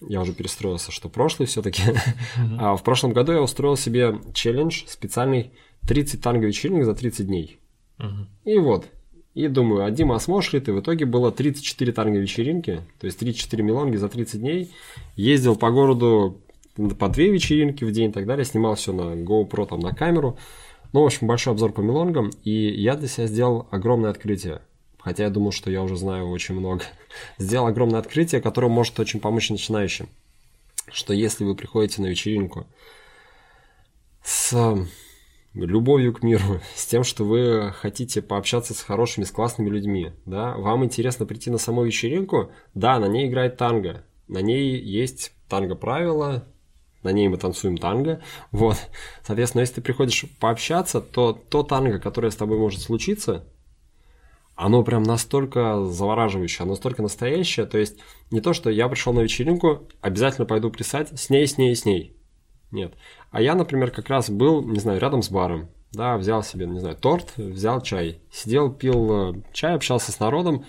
[0.00, 1.82] я уже перестроился, что прошлый все-таки.
[1.82, 2.56] Mm-hmm.
[2.60, 5.50] А в прошлом году я устроил себе челлендж специальный
[5.88, 7.58] 30 танго-вечеринок за 30 дней.
[7.98, 8.26] Mm-hmm.
[8.44, 8.86] И вот.
[9.34, 10.72] И думаю, а Дима, а сможешь ли ты?
[10.72, 14.70] В итоге было 34 танго-вечеринки, то есть 34 мелонги за 30 дней.
[15.16, 16.40] Ездил по городу
[16.96, 20.38] по две вечеринки в день и так далее, снимал все на GoPro, там, на камеру.
[20.92, 24.62] Ну, в общем, большой обзор по мелонгам, и я для себя сделал огромное открытие.
[24.98, 26.84] Хотя я думал, что я уже знаю очень много,
[27.38, 30.08] сделал огромное открытие, которое может очень помочь начинающим.
[30.90, 32.66] Что если вы приходите на вечеринку
[34.22, 34.54] с
[35.54, 40.56] любовью к миру, с тем, что вы хотите пообщаться с хорошими, с классными людьми, да,
[40.56, 46.46] вам интересно прийти на саму вечеринку, да, на ней играет танго, на ней есть танго-правила,
[47.08, 48.20] на ней мы танцуем танго,
[48.52, 48.76] вот,
[49.24, 53.44] соответственно, если ты приходишь пообщаться, то то танго, которое с тобой может случиться,
[54.54, 57.64] оно прям настолько завораживающее, оно настолько настоящее.
[57.64, 57.98] То есть
[58.30, 61.84] не то, что я пришел на вечеринку, обязательно пойду плясать с ней, с ней, с
[61.84, 62.16] ней.
[62.72, 62.92] Нет.
[63.30, 65.68] А я, например, как раз был, не знаю, рядом с баром.
[65.92, 68.20] Да, взял себе, не знаю, торт, взял чай.
[68.30, 70.66] Сидел, пил э, чай, общался с народом.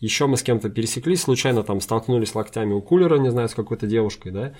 [0.00, 3.86] Еще мы с кем-то пересеклись, случайно там столкнулись локтями у кулера, не знаю, с какой-то
[3.86, 4.54] девушкой, да.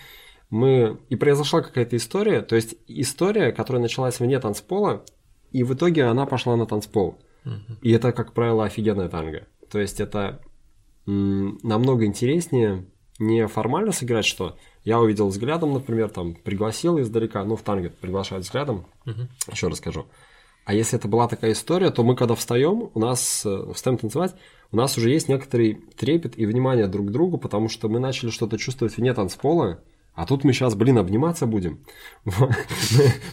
[0.51, 0.99] Мы...
[1.09, 5.05] И произошла какая-то история, то есть история, которая началась вне танцпола,
[5.53, 7.19] и в итоге она пошла на танцпол.
[7.83, 9.47] И это, как правило, офигенная танго.
[9.71, 10.41] То есть это
[11.07, 12.87] намного интереснее
[13.19, 18.45] не формально сыграть, что я увидел взглядом, например, там пригласил издалека, ну в танго приглашают
[18.45, 19.29] взглядом, uh-huh.
[19.51, 20.07] еще расскажу.
[20.65, 24.35] А если это была такая история, то мы когда встаем, у нас э, встаем танцевать,
[24.73, 28.31] у нас уже есть некоторый трепет и внимание друг к другу, потому что мы начали
[28.31, 29.81] что-то чувствовать вне танцпола,
[30.17, 31.79] а тут мы сейчас, блин, обниматься будем.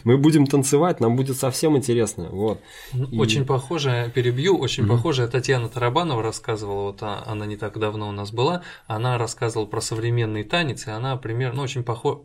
[0.04, 2.28] Мы будем танцевать, нам будет совсем интересно.
[2.30, 2.60] Вот.
[2.92, 8.08] Ну, очень похоже, перебью, очень похоже, Татьяна Тарабанова рассказывала, вот а, она не так давно
[8.08, 12.18] у нас была, она рассказывала про современный танец, и она примерно, ну, очень похоже,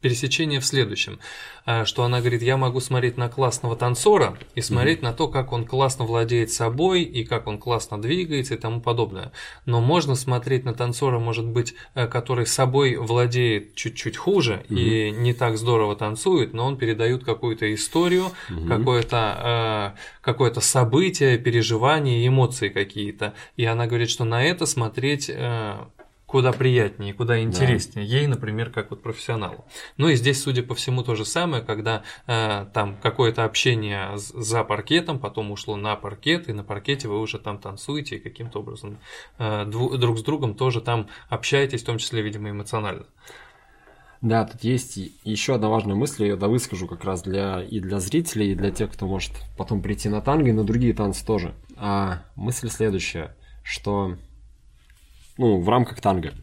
[0.00, 1.18] пересечение в следующем,
[1.64, 5.52] а, что она говорит, я могу смотреть на классного танцора и смотреть на то, как
[5.52, 9.32] он классно владеет собой, и как он классно двигается и тому подобное.
[9.64, 14.74] Но можно смотреть на танцора, может быть, э, который собой владеет чуть-чуть чуть хуже угу.
[14.74, 18.66] и не так здорово танцует, но он передает какую-то историю, угу.
[18.66, 23.34] какое-то э, какое событие, переживания, эмоции какие-то.
[23.56, 25.76] И она говорит, что на это смотреть э,
[26.32, 28.06] куда приятнее, куда интереснее.
[28.06, 28.16] Да.
[28.16, 29.66] Ей, например, как вот профессионалу.
[29.98, 34.64] Ну и здесь, судя по всему, то же самое, когда э, там какое-то общение за
[34.64, 38.98] паркетом, потом ушло на паркет, и на паркете вы уже там танцуете и каким-то образом
[39.38, 43.04] э, друг с другом тоже там общаетесь, в том числе, видимо, эмоционально.
[44.22, 47.98] Да, тут есть еще одна важная мысль, я ее выскажу как раз для, и для
[47.98, 51.56] зрителей, и для тех, кто может потом прийти на танго и на другие танцы тоже.
[51.76, 54.16] А мысль следующая, что
[55.38, 56.34] ну, в рамках танго.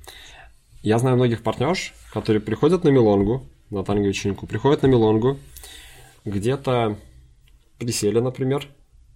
[0.83, 5.39] Я знаю многих партнерш, которые приходят на мелонгу, на танго-вечеринку, приходят на мелонгу,
[6.25, 6.97] где-то
[7.77, 8.67] присели, например,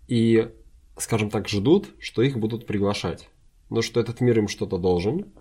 [0.07, 0.49] и,
[0.97, 3.28] скажем так, ждут, что их будут приглашать.
[3.70, 5.34] Ну, что этот мир им что-то должен,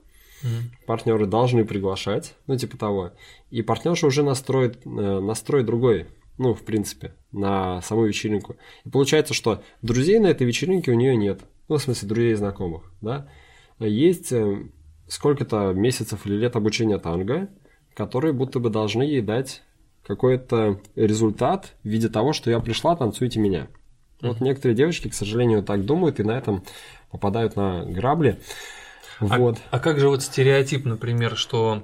[0.43, 0.87] Mm-hmm.
[0.87, 3.13] Партнеры должны приглашать, ну, типа того.
[3.51, 6.07] И партнерша уже настроит, э, настроит другой,
[6.39, 8.57] ну, в принципе, на саму вечеринку.
[8.85, 11.43] И получается, что друзей на этой вечеринке у нее нет.
[11.69, 13.29] Ну, в смысле, друзей и знакомых, да.
[13.79, 14.65] Есть э,
[15.09, 17.49] сколько-то месяцев или лет обучения танго,
[17.95, 19.63] которые будто бы должны ей дать
[20.07, 23.69] какой-то результат в виде того, что я пришла, танцуйте меня.
[24.21, 26.65] Вот некоторые девочки, к сожалению, так думают и на этом
[27.11, 28.41] попадают на грабли.
[29.31, 29.59] А вот.
[29.71, 31.83] А, а как же вот стереотип, например, что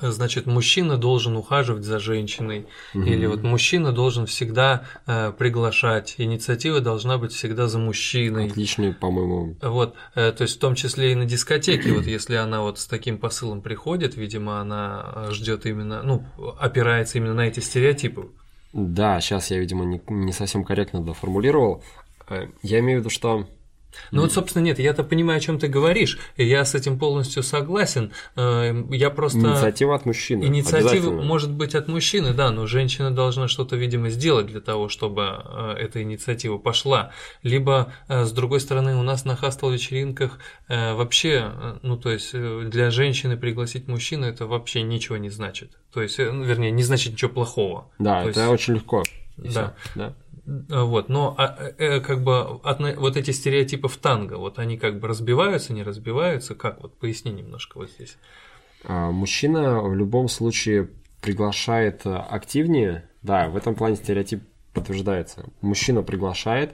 [0.00, 3.04] значит, мужчина должен ухаживать за женщиной, угу.
[3.04, 8.46] или вот мужчина должен всегда э, приглашать, инициатива должна быть всегда за мужчиной.
[8.46, 9.56] Отличный, по-моему.
[9.60, 12.86] Вот, э, то есть в том числе и на дискотеке, вот если она вот с
[12.86, 16.24] таким посылом приходит, видимо, она э, ждет именно, ну,
[16.58, 18.28] опирается именно на эти стереотипы.
[18.72, 21.82] Да, сейчас я, видимо, не, не совсем корректно доформулировал.
[22.28, 23.48] Э, я имею в виду, что
[24.10, 27.42] ну вот, собственно, нет, я-то понимаю, о чем ты говоришь, и я с этим полностью
[27.42, 28.12] согласен.
[28.36, 29.38] Э, я просто...
[29.38, 30.44] Инициатива от мужчины.
[30.44, 35.22] Инициатива может быть от мужчины, да, но женщина должна что-то, видимо, сделать для того, чтобы
[35.44, 37.12] э, эта инициатива пошла.
[37.42, 40.38] Либо, э, с другой стороны, у нас на хастел-вечеринках
[40.68, 45.78] вообще, ну, то есть для женщины пригласить мужчину это вообще ничего не значит.
[45.92, 47.90] То есть, ну, вернее, не значит ничего плохого.
[47.98, 48.52] Да, то это есть...
[48.52, 49.02] очень легко.
[49.36, 49.74] Да.
[49.94, 50.14] да.
[50.70, 54.78] А, вот, но а, э, как бы от, вот эти стереотипы в танго, вот они
[54.78, 58.16] как бы разбиваются, не разбиваются, как вот поясни немножко вот здесь.
[58.84, 60.88] А, мужчина в любом случае
[61.20, 64.42] приглашает э, активнее, да, в этом плане стереотип
[64.72, 65.44] подтверждается.
[65.60, 66.72] Мужчина приглашает,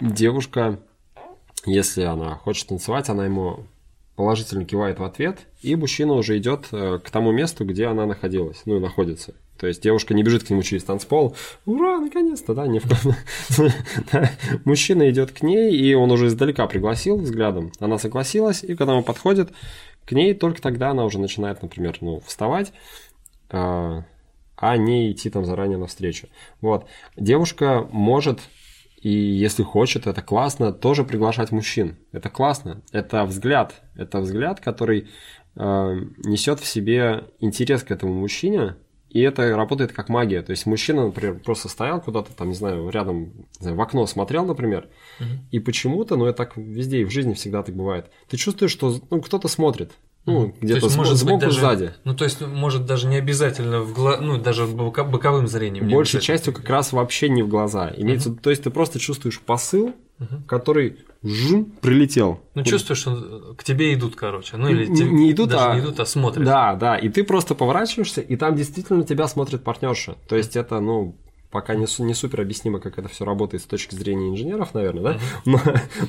[0.00, 0.80] девушка,
[1.66, 3.66] если она хочет танцевать, она ему
[4.16, 8.62] положительно кивает в ответ, и мужчина уже идет э, к тому месту, где она находилась,
[8.64, 9.34] ну и находится.
[9.58, 11.36] То есть девушка не бежит к нему через танцпол.
[11.66, 12.86] Ура, наконец-то, да, не в...
[14.64, 17.72] Мужчина идет к ней, и он уже издалека пригласил взглядом.
[17.80, 19.52] Она согласилась, и когда он подходит
[20.04, 22.72] к ней, только тогда она уже начинает, например, ну, вставать,
[23.50, 24.04] а,
[24.56, 26.28] а не идти там заранее навстречу.
[26.60, 26.86] Вот.
[27.16, 28.40] Девушка может
[29.00, 31.96] и если хочет, это классно, тоже приглашать мужчин.
[32.10, 32.82] Это классно.
[32.90, 33.80] Это взгляд.
[33.94, 35.08] Это взгляд, который
[35.54, 38.74] э, несет в себе интерес к этому мужчине,
[39.10, 40.42] и это работает как магия.
[40.42, 44.06] То есть мужчина, например, просто стоял куда-то там, не знаю, рядом, не знаю, в окно
[44.06, 44.88] смотрел, например,
[45.20, 45.28] угу.
[45.50, 48.06] и почему-то, ну это так везде и в жизни всегда так бывает.
[48.28, 49.92] Ты чувствуешь, что ну, кто-то смотрит.
[50.26, 51.94] Ну, где-то сбоку, сбоку даже, сзади.
[52.04, 54.18] Ну, то есть, может, даже не обязательно в гла...
[54.20, 55.88] ну, даже боковым зрением.
[55.88, 57.90] Большей частью как раз вообще не в глаза.
[57.96, 58.40] Имеется, угу.
[58.42, 60.42] То есть, ты просто чувствуешь посыл, угу.
[60.46, 62.40] который жум, прилетел.
[62.54, 64.56] Ну, чувствуешь, что к тебе идут, короче.
[64.56, 65.74] Ну, или не, не идут, даже а...
[65.74, 66.44] не идут, а смотрят.
[66.44, 66.96] Да, да.
[66.96, 70.16] И ты просто поворачиваешься, и там действительно тебя смотрит партнерша.
[70.28, 71.16] То есть, это, ну,
[71.50, 75.18] пока не, не супер объяснимо, как это все работает с точки зрения инженеров, наверное, да,
[75.44, 75.60] но,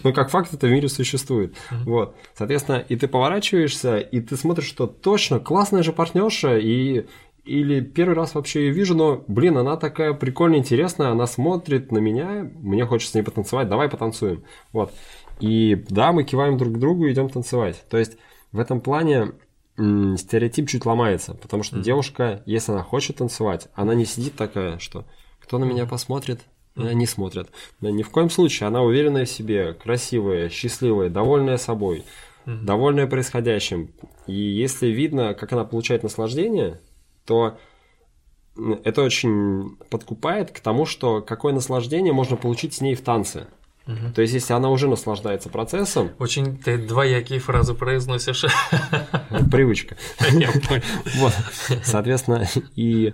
[0.04, 1.56] но как факт это в мире существует.
[1.86, 2.16] Вот.
[2.38, 7.06] Соответственно, и ты поворачиваешься, и ты смотришь, что точно классная же партнерша, и
[7.50, 11.98] или первый раз вообще ее вижу, но, блин, она такая прикольно интересная, она смотрит на
[11.98, 14.44] меня, мне хочется с ней потанцевать, давай потанцуем.
[14.72, 14.94] Вот.
[15.40, 17.84] И да, мы киваем друг к другу и идем танцевать.
[17.90, 18.18] То есть
[18.52, 19.32] в этом плане
[19.78, 21.82] м- стереотип чуть ломается, потому что mm-hmm.
[21.84, 25.06] девушка, если она хочет танцевать, она не сидит такая, что
[25.40, 26.42] кто на меня посмотрит,
[26.76, 26.94] mm-hmm.
[26.94, 27.50] не смотрят.
[27.82, 32.04] Но ни в коем случае, она уверенная в себе, красивая, счастливая, довольная собой,
[32.46, 32.64] mm-hmm.
[32.64, 33.90] довольная происходящим.
[34.28, 36.80] И если видно, как она получает наслаждение,
[37.30, 37.60] то
[38.84, 43.46] это очень подкупает к тому, что какое наслаждение можно получить с ней в танце.
[43.86, 44.14] Угу.
[44.16, 46.10] То есть, если она уже наслаждается процессом...
[46.18, 48.46] Очень ты двоякие фразы произносишь.
[49.52, 49.96] Привычка.
[51.18, 51.34] Вот.
[51.84, 53.14] Соответственно, и,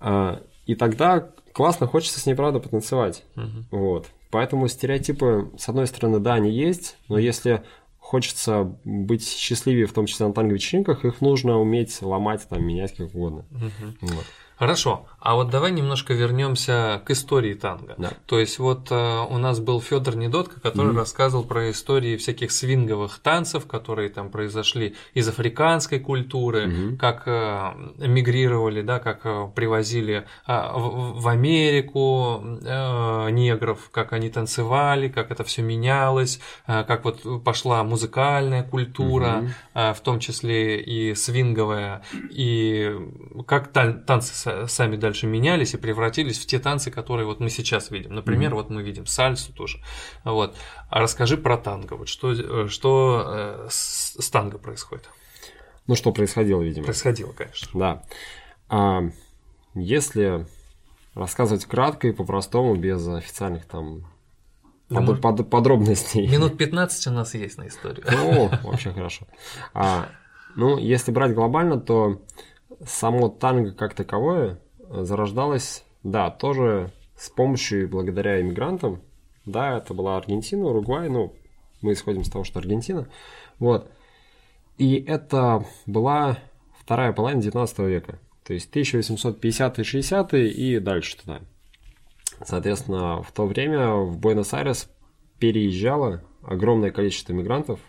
[0.00, 3.24] а, и тогда классно, хочется с ней, правда, потанцевать.
[3.70, 4.08] Вот.
[4.30, 7.62] Поэтому стереотипы, с одной стороны, да, они есть, но если
[8.06, 13.12] хочется быть счастливее, в том числе на танго-вечеринках, их нужно уметь ломать, там, менять как
[13.12, 13.44] угодно.
[13.50, 14.12] Угу.
[14.14, 14.24] Вот.
[14.56, 17.96] Хорошо, а вот давай немножко вернемся к истории танго.
[17.98, 18.12] Да.
[18.26, 20.98] То есть вот э, у нас был Федор Недотко, который mm-hmm.
[20.98, 26.96] рассказывал про истории всяких свинговых танцев, которые там произошли из африканской культуры, mm-hmm.
[26.98, 27.72] как э,
[28.06, 35.32] мигрировали, да, как э, привозили э, в, в Америку э, негров, как они танцевали, как
[35.32, 39.42] это все менялось, э, как вот пошла музыкальная культура,
[39.74, 39.90] mm-hmm.
[39.90, 42.96] э, в том числе и свинговая, и
[43.44, 47.90] как тан- танцы сами дальше менялись и превратились в те танцы, которые вот мы сейчас
[47.90, 48.14] видим.
[48.14, 48.54] Например, mm-hmm.
[48.56, 49.80] вот мы видим сальсу тоже.
[50.24, 50.56] Вот.
[50.90, 51.94] А расскажи про танго.
[51.94, 55.08] Вот что, э, что э, с, с танго происходит?
[55.86, 56.84] Ну, что происходило, видимо.
[56.84, 57.68] Происходило, конечно.
[57.72, 58.02] Да.
[58.68, 59.04] А,
[59.74, 60.46] если
[61.14, 64.04] рассказывать кратко и по-простому, без официальных там
[64.90, 66.28] Да, под- под- подробностей.
[66.28, 68.04] Минут 15 у нас есть на историю.
[68.06, 69.26] О, вообще хорошо.
[69.72, 70.08] А,
[70.56, 72.22] ну, если брать глобально, то
[72.84, 74.58] само танго как таковое
[74.90, 79.00] э, зарождалось, да, тоже с помощью и благодаря иммигрантам.
[79.44, 81.34] Да, это была Аргентина, Уругвай, ну,
[81.80, 83.08] мы исходим с того, что Аргентина.
[83.58, 83.90] Вот.
[84.78, 86.38] И это была
[86.78, 88.18] вторая половина 19 века.
[88.44, 91.40] То есть 1850-е, 60-е и дальше туда.
[92.44, 94.88] Соответственно, в то время в Буэнос-Айрес
[95.38, 97.80] переезжало огромное количество мигрантов,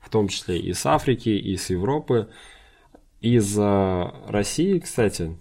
[0.00, 2.28] в том числе и с Африки, и с Европы.
[3.20, 5.36] Из э, России, кстати,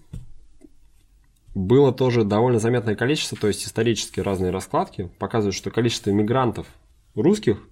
[1.57, 6.67] было тоже довольно заметное количество, то есть исторически разные раскладки показывают, что количество мигрантов
[7.15, 7.67] русских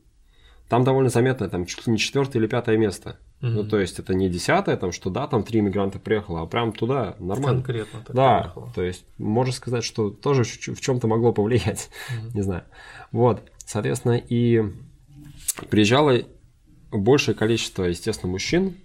[0.67, 3.19] там довольно заметное, там чуть ли не четвертое или пятое место.
[3.41, 3.69] Ну, Мгм.
[3.69, 7.15] то есть это не десятое, там, что да, там три мигранта приехало, а прям туда
[7.19, 7.61] нормально.
[7.61, 8.71] Конкретно так Да, приехало.
[8.73, 12.31] то есть можно сказать, что тоже в чем-то могло повлиять, Мгм.
[12.33, 12.63] не знаю.
[13.11, 14.63] Вот, соответственно, и
[15.69, 16.21] приезжало
[16.91, 18.77] большее количество, естественно, мужчин,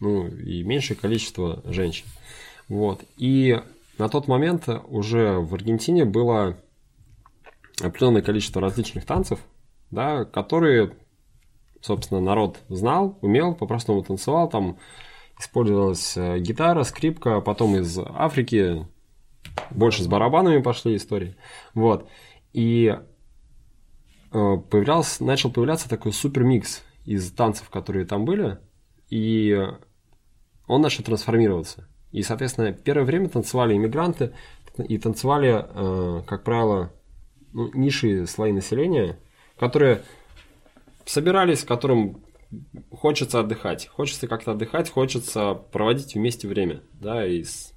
[0.00, 2.06] ну и меньшее количество женщин.
[2.68, 3.60] Вот, и
[3.98, 6.56] на тот момент уже в Аргентине было
[7.82, 9.40] определенное количество различных танцев,
[9.90, 10.96] да, которые,
[11.80, 14.78] собственно, народ знал, умел, по-простому танцевал, там
[15.38, 18.86] использовалась э, гитара, скрипка, потом из Африки
[19.70, 21.36] больше с барабанами пошли истории.
[21.74, 22.08] Вот.
[22.52, 22.96] И
[24.32, 28.58] э, появлялся, начал появляться такой супермикс из танцев, которые там были,
[29.08, 29.62] и
[30.66, 31.88] он начал трансформироваться.
[32.12, 34.32] И, соответственно, первое время танцевали иммигранты,
[34.78, 36.92] и танцевали, э, как правило,
[37.52, 39.18] ну, низшие слои населения,
[39.58, 40.02] которые
[41.06, 42.22] собирались, которым
[42.90, 43.88] хочется отдыхать.
[43.88, 47.72] Хочется как-то отдыхать, хочется проводить вместе время, да, и с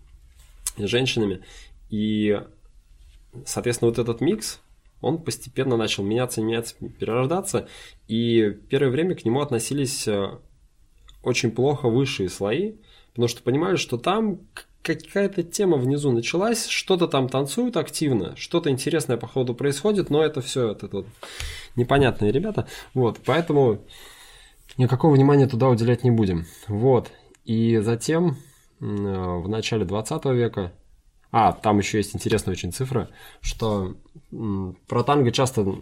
[0.78, 1.44] женщинами.
[1.90, 2.42] И,
[3.46, 4.60] соответственно, вот этот микс,
[5.02, 7.68] он постепенно начал меняться, меняться, перерождаться.
[8.08, 10.38] И первое время к нему относились э,
[11.24, 12.76] очень плохо высшие слои,
[13.10, 14.40] потому что понимали, что там
[14.82, 20.42] какая-то тема внизу началась, что-то там танцуют активно, что-то интересное по ходу происходит, но это
[20.42, 21.08] все это вот
[21.76, 22.68] непонятные ребята.
[22.94, 23.82] Вот, поэтому
[24.78, 26.46] никакого внимания туда уделять не будем.
[26.68, 27.12] Вот.
[27.46, 28.38] И затем
[28.80, 30.72] э, в начале 20 века
[31.32, 33.10] а, там еще есть интересная очень цифра,
[33.42, 33.96] что
[34.88, 35.76] про танго часто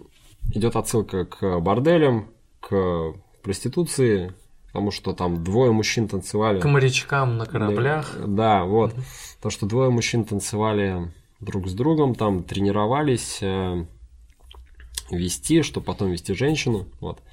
[0.53, 3.13] идет отсылка к борделям, к
[3.43, 4.33] проституции,
[4.77, 6.59] потому что там двое мужчин танцевали.
[6.59, 8.15] К морячкам на кораблях.
[8.27, 8.93] Да, вот.
[8.93, 9.03] Мгм.
[9.41, 13.85] То, что двое мужчин танцевали друг с другом, там тренировались э,
[15.09, 16.85] вести, чтобы потом вести женщину.
[16.99, 17.23] Вот.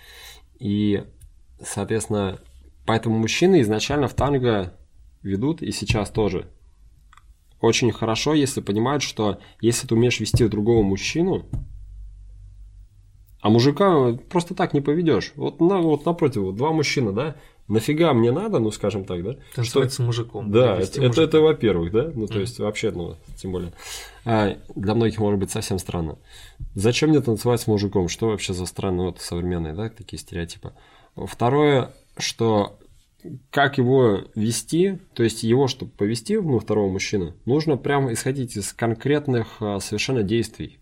[0.59, 1.05] И,
[1.63, 2.39] соответственно,
[2.87, 4.73] поэтому мужчины изначально в танго
[5.23, 6.49] ведут, и сейчас тоже,
[7.61, 11.45] очень хорошо, если понимают, что если ты умеешь вести другого мужчину,
[13.45, 15.33] а мужика просто так не поведешь.
[15.37, 17.37] Вот, на, вот напротив, вот два мужчины, да?
[17.69, 19.37] Нафига мне надо, ну скажем так, да?
[19.55, 20.51] Танцевать с мужиком.
[20.51, 21.23] Да, это, это, мужика.
[21.25, 22.05] это во-первых, да?
[22.15, 22.41] Ну, то Мгм.
[22.41, 23.75] есть, вообще, ну, тем более.
[24.25, 26.17] А, для многих может быть совсем странно.
[26.75, 28.09] Зачем мне танцевать с мужиком?
[28.09, 30.73] Что вообще за странные, вот, современные, да, такие стереотипы?
[31.15, 32.79] Второе, что
[33.51, 38.73] как его вести, то есть его, чтобы повести, ну, второго мужчину, нужно прямо исходить из
[38.73, 40.79] конкретных а, совершенно действий.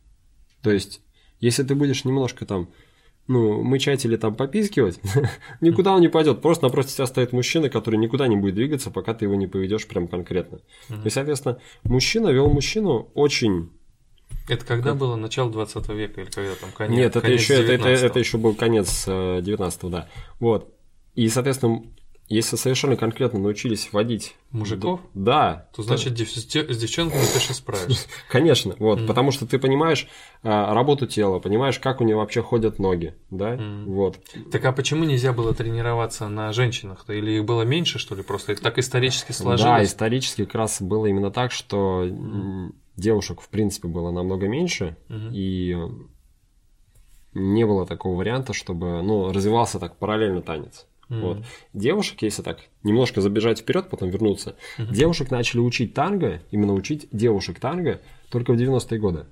[0.63, 1.01] То есть,
[1.43, 2.69] если ты будешь немножко там,
[3.27, 5.01] ну, мычать или там попискивать,
[5.61, 6.41] никуда он не пойдет.
[6.41, 9.87] Просто напротив тебя стоит мужчина, который никуда не будет двигаться, пока ты его не поведешь
[9.87, 10.61] прям конкретно.
[11.05, 13.71] И, соответственно, мужчина вел мужчину очень...
[14.49, 16.97] Это когда было начало 20 века или когда там конец?
[16.97, 18.07] Нет, это конец еще, это, это, 19-го?
[18.07, 20.09] это еще был конец 19 да.
[20.41, 20.75] Вот.
[21.15, 21.83] И, соответственно,
[22.29, 24.37] если совершенно конкретно научились водить...
[24.53, 25.01] Мужиков?
[25.15, 25.69] Да.
[25.75, 28.07] То значит, дев- с де- с девчонками ты сейчас справишься.
[28.31, 29.07] Конечно, вот, Мгм.
[29.07, 30.09] потому что ты понимаешь
[30.43, 33.85] а, работу тела, понимаешь, как у него вообще ходят ноги, да, Мгм.
[33.93, 34.19] вот.
[34.51, 37.13] Так а почему нельзя было тренироваться на женщинах-то?
[37.15, 38.23] Или их было меньше, что ли?
[38.23, 39.63] Просто так исторически сложилось?
[39.63, 44.97] Да, исторически как раз было именно так, что м, девушек, в принципе, было намного меньше,
[45.09, 45.31] Мгм.
[45.33, 45.77] и
[47.35, 50.87] не было такого варианта, чтобы, ну, развивался так параллельно танец.
[51.09, 51.21] Мгм.
[51.21, 51.39] Вот.
[51.75, 54.93] Девушек, если так немножко забежать вперед, потом вернуться, Мгм.
[54.93, 58.01] девушек начали учить танго, именно учить девушек танго
[58.31, 59.27] только в 90-е годы.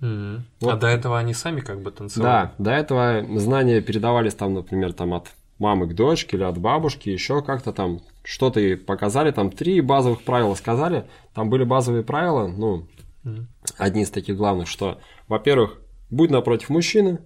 [0.00, 0.44] Мгм.
[0.60, 0.72] Вот.
[0.74, 2.24] А до этого они сами как бы танцевали?
[2.28, 7.08] Да, до этого знания передавались там, например, там от мамы к дочке или от бабушки,
[7.08, 12.48] еще как-то там что-то ей показали, там три базовых правила сказали, там были базовые правила,
[12.48, 12.86] ну,
[13.22, 13.46] Мгм.
[13.78, 15.78] одни из таких главных, что, во-первых,
[16.10, 17.20] будь напротив мужчины,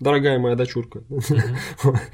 [0.00, 1.02] дорогая моя дочурка.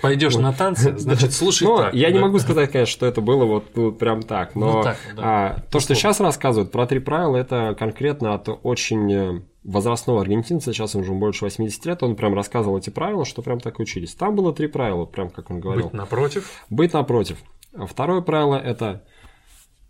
[0.03, 1.95] Пойдешь на танцы, значит, слушай ну, так.
[1.95, 5.23] Я не могу сказать, конечно, что это было вот, прям так, но Ну, так, да.
[5.25, 10.73] а, то, что сейчас рассказывают про три правила, это конкретно от очень э, возрастного аргентинца,
[10.73, 14.15] сейчас ему уже больше 80 лет, он прям рассказывал эти правила, что прям так учились.
[14.15, 15.85] Там было три правила, прям как он говорил.
[15.85, 16.51] Быть напротив.
[16.71, 17.39] Быть напротив.
[17.87, 19.05] Второе правило– это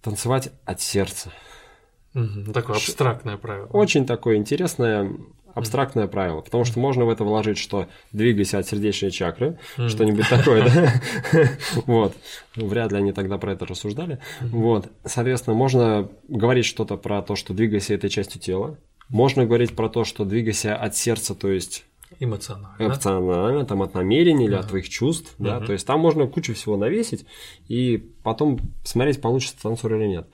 [0.03, 1.31] танцевать от сердца.
[2.15, 3.67] Мгм, Такое абстрактное правило.
[3.67, 5.11] Очень такое интересное,
[5.55, 9.89] абстрактное правило, потому что можно в это вложить, что двигайся от сердечной чакры, Мгм.
[9.89, 10.93] что-нибудь такое, да?
[11.87, 12.15] Вот.
[12.57, 14.19] Ну, Вряд ли они тогда про это рассуждали.
[14.41, 14.89] Вот.
[15.05, 18.79] Соответственно, можно говорить что-то про то, что двигайся этой частью тела.
[19.09, 21.85] Можно говорить про то, что двигайся от сердца, то есть
[22.21, 22.77] Эмоционально.
[22.79, 26.77] эмоционально, там, от намерений или от твоих чувств, да, то есть там можно кучу всего
[26.77, 27.27] навесить
[27.69, 30.27] и потом смотреть, получится танцор или нет.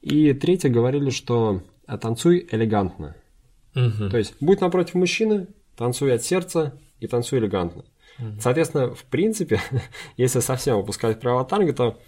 [0.00, 1.62] И третье говорили, что
[2.00, 3.14] танцуй элегантно.
[4.10, 7.84] То есть будь напротив мужчины, танцуй от сердца и танцуй элегантно.
[8.40, 9.60] Соответственно, в принципе,
[10.16, 11.98] если совсем опускать правила танго, то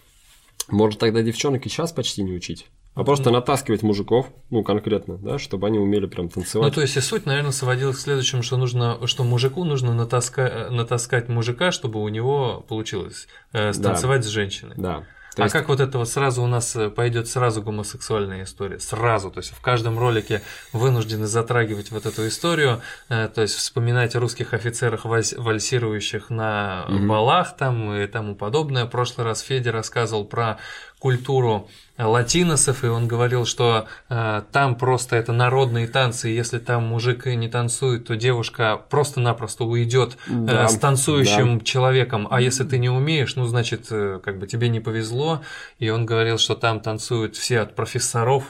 [0.69, 2.67] можно тогда девчонок и сейчас почти не учить.
[2.95, 6.75] А просто натаскивать мужиков, ну, конкретно, да, чтобы они умели прям Ну, танцевать.
[6.75, 11.29] то есть, и суть, наверное, сводилась к следующему, что нужно, что мужику нужно натаска- натаскать
[11.29, 14.75] мужика, чтобы у него получилось э, станцевать с женщиной.
[14.77, 15.05] Да.
[15.37, 18.81] То а есть- как вот это вот сразу у нас э, пойдет сразу гомосексуальная история?
[18.81, 19.31] Сразу.
[19.31, 24.21] То есть в каждом ролике вынуждены затрагивать вот эту историю, э, то есть вспоминать о
[24.21, 28.87] русских офицерах, вальс- вальсирующих на балах там и тому подобное.
[28.87, 30.59] В прошлый раз Федя рассказывал про
[30.99, 31.69] культуру
[32.07, 37.27] латиносов, и он говорил, что э, там просто это народные танцы, и если там мужик
[37.27, 42.89] не танцует, то девушка просто-напросто уйдет э, Да, с танцующим человеком, а если ты не
[42.89, 45.43] умеешь, ну, значит, э, как бы тебе не повезло,
[45.79, 48.45] и он говорил, что там танцуют все от профессоров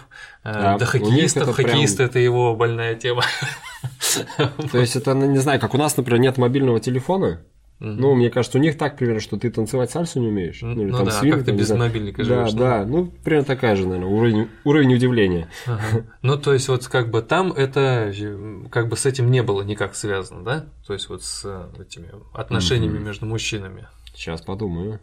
[0.45, 3.23] э, Да, до хоккеистов, это прям- хоккеисты это его больная тема.
[4.73, 7.41] То есть это, ну, не знаю, как у нас, например, нет мобильного телефона.
[7.81, 10.61] Ну, мне кажется, у них так примерно, что ты танцевать сальсу не умеешь.
[10.61, 11.81] Ну или да, там а свинг, как ты без знаю.
[11.85, 12.53] мобильника Да, живешь?
[12.53, 12.59] ну?
[12.59, 15.49] да, ну, примерно такая же, наверное, уровень, уровень удивления.
[15.67, 16.05] Ага.
[16.21, 18.13] Ну, то есть, вот как бы там это
[18.71, 20.67] как бы с этим не было никак связано, да?
[20.87, 23.05] То есть, вот с э, этими отношениями Мгм.
[23.05, 23.89] между мужчинами.
[24.15, 25.01] Сейчас подумаю.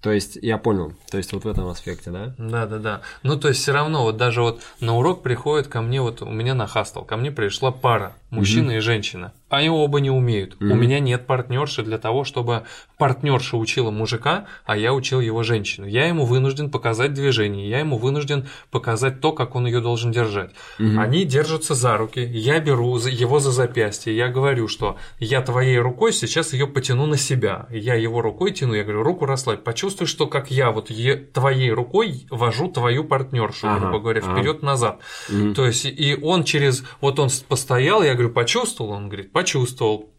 [0.00, 2.34] То есть, я понял, то есть вот в этом аспекте, да?
[2.36, 3.00] Да, да, да.
[3.22, 6.28] Ну, то есть, все равно, вот даже вот на урок приходит ко мне, вот у
[6.30, 9.32] меня на хастел, ко мне пришла пара, мужчина и женщина.
[9.48, 10.56] Они оба не умеют.
[10.60, 10.80] У Мгм.
[10.80, 12.64] меня нет партнерши для того, чтобы
[12.98, 15.86] партнерша учила мужика, а я учил его женщину.
[15.86, 20.50] Я ему вынужден показать движение, я ему вынужден показать то, как он ее должен держать.
[20.78, 20.98] Мгм.
[20.98, 26.12] Они держатся за руки, я беру его за запястье, я говорю, что я твоей рукой
[26.12, 27.66] сейчас ее потяну на себя.
[27.70, 31.70] Я его рукой тяну, я говорю, руку расслабь, почувствуй, что как я вот е- твоей
[31.70, 34.34] рукой вожу твою партнершу, Ага, грубо говоря, ага.
[34.34, 35.00] вперед-назад.
[35.28, 35.54] Мгм.
[35.54, 40.10] То есть, и он через, вот он постоял, я говорю, почувствовал, он говорит, почувствовал.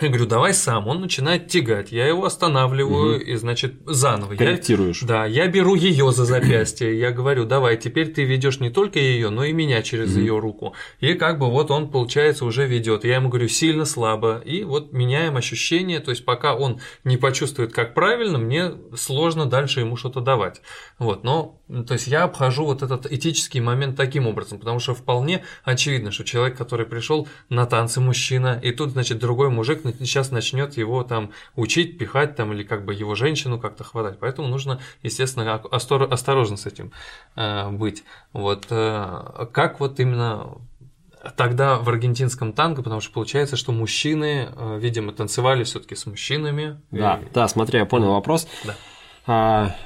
[0.00, 0.88] Я говорю, давай сам.
[0.88, 1.92] Он начинает тягать.
[1.92, 4.32] Я его останавливаю и, значит, заново.
[4.32, 5.00] Я- Корректируешь.
[5.02, 9.30] да, я беру ее за запястье, я говорю, давай, теперь ты ведешь не только ее,
[9.30, 10.74] но и меня через ее руку.
[10.98, 13.04] И как бы вот он, получается, уже ведет.
[13.04, 14.42] Я ему говорю, сильно, слабо.
[14.44, 19.78] И вот меняем ощущения, то есть пока он не почувствует, как правильно, мне сложно дальше
[19.78, 20.60] ему что-то давать.
[20.98, 25.42] Вот, но, то есть я обхожу вот этот этический момент таким образом, потому что вполне
[25.64, 30.76] очевидно, что человек, который пришел на танцы мужчина, и тут, значит, другой мужик сейчас начнет
[30.76, 34.18] его там учить, пихать там, или как бы его женщину как-то хватать.
[34.20, 36.92] Поэтому нужно, естественно, осторожно с этим
[37.36, 38.04] э, быть.
[38.32, 40.58] Вот э, как вот именно
[41.36, 46.80] тогда в аргентинском танго, потому что получается, что мужчины, э, видимо, танцевали все-таки с мужчинами.
[46.90, 48.46] Да, И- да, смотри, я понял вопрос.
[48.64, 48.74] Да.
[49.26, 49.76] А,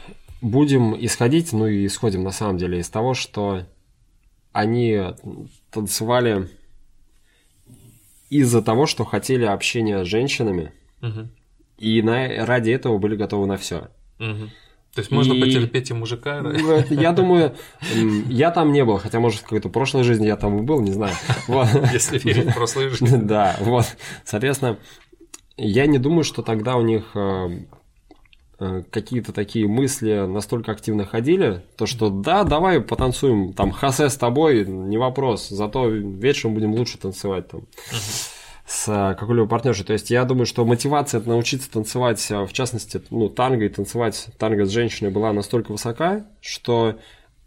[0.40, 3.64] будем исходить, ну и исходим на самом деле из того, что
[4.52, 4.98] они
[5.70, 6.48] танцевали
[8.30, 11.30] из-за того, что хотели общения с женщинами, Мгм.
[11.78, 13.88] и на, ради этого были готовы на все.
[14.18, 14.50] Мгм.
[14.94, 16.40] То есть можно И- потерпеть и мужика.
[16.42, 16.50] да?
[16.50, 17.54] Ну, это, Я думаю,
[18.28, 20.90] я там не был, хотя, может, в какой-то прошлой жизни я там и был, не
[20.92, 21.14] знаю.
[21.46, 21.68] Вот.
[21.92, 23.16] Если верить в прошлую жизнь.
[23.22, 23.86] Да, вот.
[24.24, 24.78] Соответственно,
[25.56, 27.48] я не думаю, что тогда у них э,
[28.90, 34.66] какие-то такие мысли настолько активно ходили, то что да, давай потанцуем, там, хасе с тобой,
[34.66, 37.62] не вопрос, зато вечером будем лучше танцевать там
[38.66, 39.84] с э, какой-либо партнершей.
[39.84, 43.68] То есть я думаю, что мотивация это научиться танцевать, э, в частности, ну, танго и
[43.68, 46.98] танцевать танго с женщиной была настолько высока, что,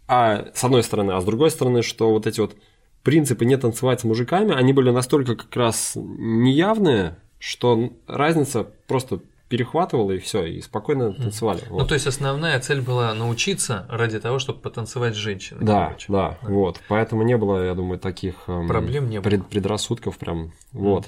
[0.08, 2.56] а, с одной стороны, а с другой стороны, что вот эти вот
[3.04, 9.20] принципы не танцевать с мужиками, они были настолько как раз неявные, что разница просто
[9.52, 11.60] перехватывала и все, и спокойно танцевали.
[11.68, 11.88] Ну, Вот.
[11.88, 15.62] то есть основная цель была научиться ради того, чтобы потанцевать с женщиной.
[15.62, 16.06] Да, короче.
[16.10, 16.80] да, вот.
[16.88, 19.24] Поэтому не было, я думаю, таких эм, Проблем не было.
[19.24, 20.52] пред- предрассудков прям.
[20.72, 21.04] Вот.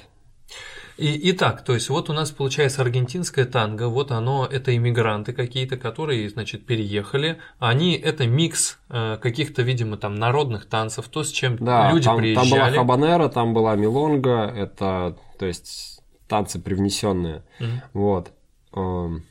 [0.99, 5.77] И, итак, то есть вот у нас получается аргентинское танго, вот оно, это иммигранты какие-то,
[5.79, 11.57] которые, значит, переехали, они, это микс э, каких-то, видимо, там народных танцев, то, с чем
[11.57, 12.51] да, люди там, приезжали.
[12.51, 15.94] Там была хабанера, там была милонга, это, то есть,
[16.29, 17.83] танцы привнесенные, Мгм.
[17.93, 18.33] вот.
[18.73, 19.25] Эм,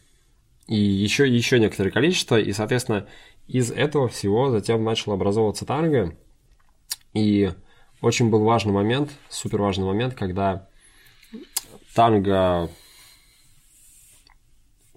[0.68, 3.06] И еще, еще некоторое количество, и, соответственно,
[3.48, 6.16] из этого всего затем начал образовываться танго,
[7.14, 7.52] и
[8.02, 10.70] очень был важный момент, супер важный момент, когда
[11.94, 12.70] танго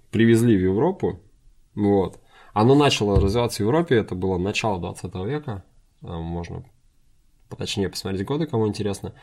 [0.09, 1.19] привезли в Европу,
[1.75, 2.19] вот.
[2.53, 5.63] Оно начало развиваться в Европе, это было начало 20 века,
[6.01, 6.63] э, можно
[7.49, 9.13] поточнее посмотреть годы, кому интересно.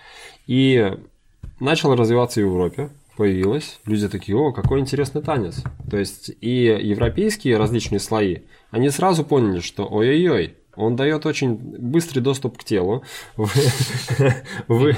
[0.47, 0.95] И
[1.61, 5.63] начало развиваться в Европе, появилось, люди такие, о, какой интересный танец.
[5.91, 8.39] То есть и европейские различные слои,
[8.71, 13.03] они сразу поняли, что ой-ой-ой, он дает очень быстрый доступ к телу.
[13.37, 13.49] Вы,
[14.69, 14.97] вы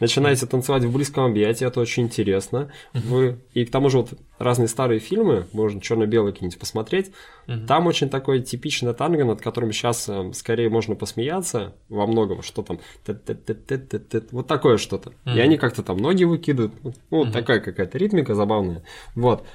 [0.00, 2.70] начинаете танцевать в близком объятии, это очень интересно.
[2.92, 7.12] Вы, и к тому же вот разные старые фильмы, можно черно-белые какие-нибудь посмотреть,
[7.66, 12.62] там очень такой типичный танго, над которым сейчас э, скорее можно посмеяться во многом, что
[12.62, 12.78] там
[14.32, 15.12] вот такое что-то.
[15.24, 18.82] И они как-то там ноги выкидывают, ну, вот такая какая-то ритмика забавная.
[19.14, 19.46] Вот.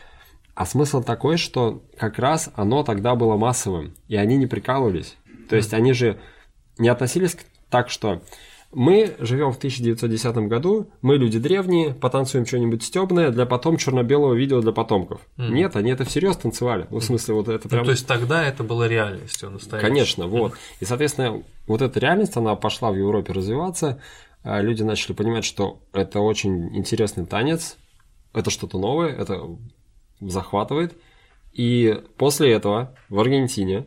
[0.55, 5.17] А смысл такой, что как раз оно тогда было массовым, и они не прикалывались.
[5.54, 6.20] То есть они же
[6.80, 7.38] не относились
[7.70, 8.24] так, что
[8.72, 14.62] мы живем в 1910 году, мы люди древние, потанцуем что-нибудь стебное для потом черно-белого видео
[14.62, 15.22] для потомков.
[15.38, 16.88] Нет, они это всерьез танцевали.
[16.89, 17.86] Ну, в смысле, вот это Ну, прям...
[17.86, 19.88] то есть тогда это было реальностью настоящей.
[19.88, 20.56] Конечно, вот.
[20.80, 24.01] И, соответственно, вот эта реальность, она пошла в Европе развиваться.
[24.43, 27.78] а Люди начали понимать, что это очень интересный танец,
[28.34, 29.39] это что-то новое, это
[30.20, 30.97] захватывает.
[31.51, 33.86] И после этого в Аргентине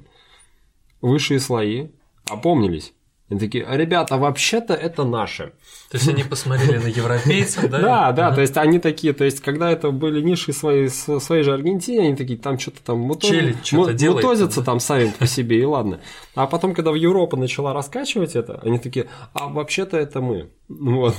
[1.06, 1.88] высшие слои
[2.28, 2.92] опомнились.
[3.28, 5.52] Они такие, «А, ребята, вообще-то это наше.
[5.90, 7.80] То есть они посмотрели на европейцев, да?
[7.80, 11.52] Да, да, то есть они такие, то есть когда это были ниши своей, своей же
[11.52, 16.00] Аргентине, они такие, там что-то там мутозятся там сами по себе, и ладно.
[16.36, 20.50] А потом, когда в Европа начала раскачивать это, они такие, а вообще-то это мы.
[20.68, 21.16] Ну Вот.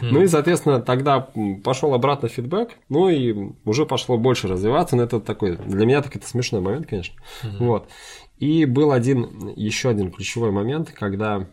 [0.00, 1.28] Ну и, соответственно, тогда
[1.62, 3.34] пошел обратно фидбэк, ну и
[3.66, 7.14] уже пошло больше развиваться, но это такой, для меня так это смешной момент, конечно.
[7.58, 7.86] Вот.
[8.40, 11.46] И был один, еще один ключевой момент, когда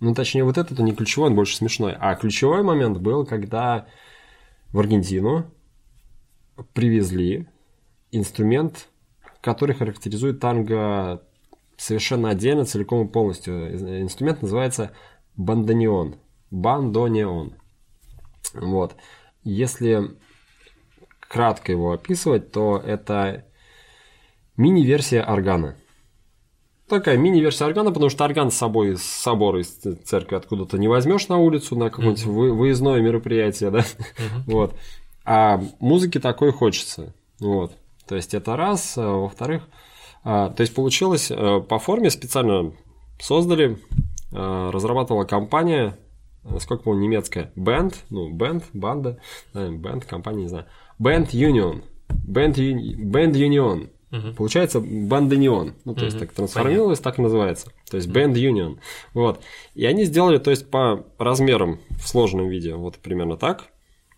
[0.00, 1.94] ну, точнее, вот этот не ключевой, он больше смешной.
[1.96, 3.86] А ключевой момент был, когда
[4.72, 5.48] в Аргентину
[6.72, 7.46] привезли
[8.10, 8.88] инструмент,
[9.40, 11.22] который характеризует танго
[11.76, 14.02] совершенно отдельно, целиком и полностью.
[14.02, 14.90] Инструмент называется
[15.36, 16.16] бандонеон.
[16.50, 17.54] Бандонеон.
[18.54, 18.96] Вот.
[19.44, 20.16] Если
[21.20, 23.46] кратко его описывать, то это
[24.56, 25.76] мини-версия органа.
[26.88, 29.68] Такая мини-версия органа, потому что орган с собой с собора из
[30.04, 33.84] церкви откуда-то не возьмешь на улицу на какое-нибудь вы- выездное мероприятие, да?
[34.46, 34.74] Вот.
[35.24, 37.14] А музыки такой хочется.
[37.40, 37.72] Вот.
[38.06, 38.98] То есть это раз.
[38.98, 39.68] А Во-вторых,
[40.24, 42.72] а, то есть получилось э, по форме специально
[43.20, 43.78] создали,
[44.32, 45.98] э, разрабатывала компания,
[46.44, 49.18] насколько помню, немецкая, Band, ну, Band, банда,
[49.54, 50.66] да, Band, компания, не знаю,
[51.00, 54.34] Band Union, Band, Band Union, Мгм.
[54.34, 55.74] Получается бандонион.
[55.84, 56.26] Ну, то есть Мгм.
[56.26, 57.72] так трансформировалось, так и называется.
[57.90, 58.78] То есть Band Union.
[59.14, 59.40] Вот.
[59.74, 63.64] И они сделали, то есть по размерам в сложном виде, вот примерно так.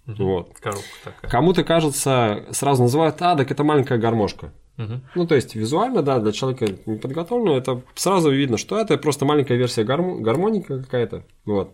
[0.07, 0.53] Вот.
[0.61, 1.30] Коробка такая.
[1.30, 4.53] Кому-то кажется, сразу называют, а, так это маленькая гармошка.
[4.76, 5.03] Мгм.
[5.14, 9.57] Ну, то есть визуально, да, для человека неподготовленного, это сразу видно, что это просто маленькая
[9.57, 11.22] версия гармо- гармоника какая-то.
[11.47, 11.70] Вот.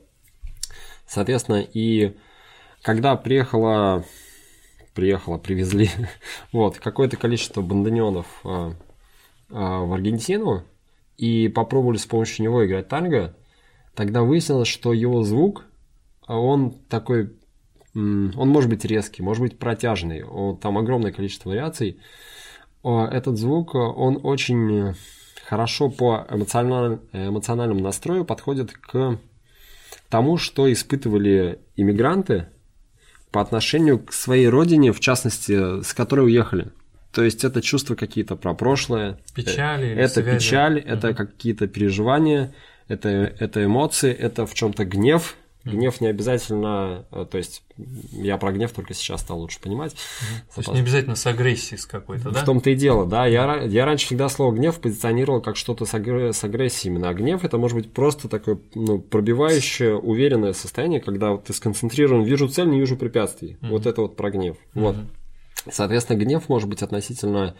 [1.06, 2.12] Соответственно, и
[2.82, 4.04] когда приехала,
[4.94, 5.90] приехала, привезли.
[6.52, 8.72] Вот, какое-то количество бандонеонов а,
[9.50, 10.64] а, в Аргентину
[11.16, 13.36] и попробовали с помощью него играть танго,
[13.94, 15.66] тогда выяснилось, что его звук,
[16.26, 17.32] а он такой,
[17.94, 22.00] он может быть резкий, может быть протяжный, он- там огромное количество вариаций.
[22.82, 24.94] О, Этот звук, он очень
[25.44, 29.18] хорошо по эмоциональ- эмоциональному настрою подходит к
[30.08, 32.46] тому, что испытывали иммигранты
[33.30, 36.68] по отношению к своей родине, в частности, с которой уехали.
[37.12, 39.18] То есть это чувства какие-то про прошлое.
[39.34, 40.36] Печали Это связи.
[40.38, 42.54] печаль, это какие-то переживания,
[42.88, 45.36] это, это эмоции, это в чем-то гнев.
[45.64, 47.62] Гнев не обязательно, э, то есть
[48.12, 49.94] я про гнев только сейчас стал лучше понимать.
[50.54, 52.40] То есть не обязательно с агрессией с какой-то, да?
[52.40, 53.26] В том-то и дело, да.
[53.26, 57.10] Я, я раньше всегда слово гнев позиционировал как что-то с, агр- с агрессией именно.
[57.10, 62.22] А гнев это может быть просто такое ну, пробивающее, уверенное состояние, когда вот ты сконцентрирован,
[62.22, 63.58] вижу цель, не вижу препятствий.
[63.60, 64.56] Вот это вот про гнев.
[64.74, 64.96] Вот.
[65.70, 67.54] Соответственно, гнев может быть относительно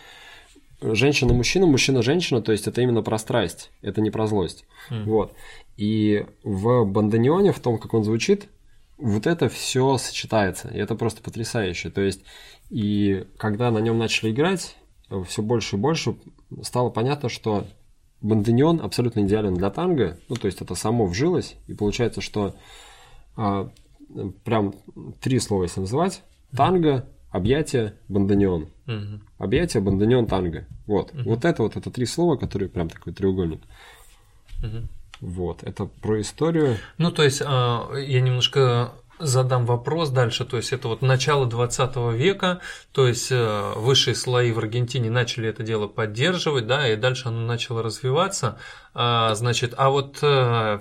[0.81, 4.64] женщина-мужчина, мужчина-женщина, то есть это именно про страсть, это не про злость.
[5.05, 5.35] Вот.
[5.76, 8.49] И в бандонеоне, в том, как он звучит,
[8.99, 11.91] вот это все сочетается, и это просто потрясающе.
[11.91, 12.22] То есть,
[12.68, 14.76] и когда на нем начали играть,
[15.26, 16.16] все больше и больше
[16.62, 17.66] стало понятно, что
[18.20, 22.55] банденьон абсолютно идеален для танго, ну, то есть это само вжилось, и получается, что
[23.37, 23.70] а,
[24.45, 24.74] прям
[25.20, 26.22] три слова, если называть,
[26.55, 28.68] танго, объятие, банденьон.
[28.91, 29.22] Мгм.
[29.38, 30.66] Объятие, банденьон, танго.
[30.86, 31.12] Вот.
[31.14, 33.61] Вот это вот, это три слова, которые прям такой треугольник.
[34.62, 34.88] Мгм.
[35.20, 35.62] Вот.
[35.62, 36.76] Это про историю.
[36.99, 40.45] Ну, то есть, а, я немножко задам вопрос дальше.
[40.45, 42.61] То есть, это вот начало 20 века,
[42.93, 47.41] то есть, э, высшие слои в Аргентине начали это дело поддерживать, да, и дальше оно
[47.47, 48.59] начало развиваться.
[48.95, 50.16] А, Значит, а вот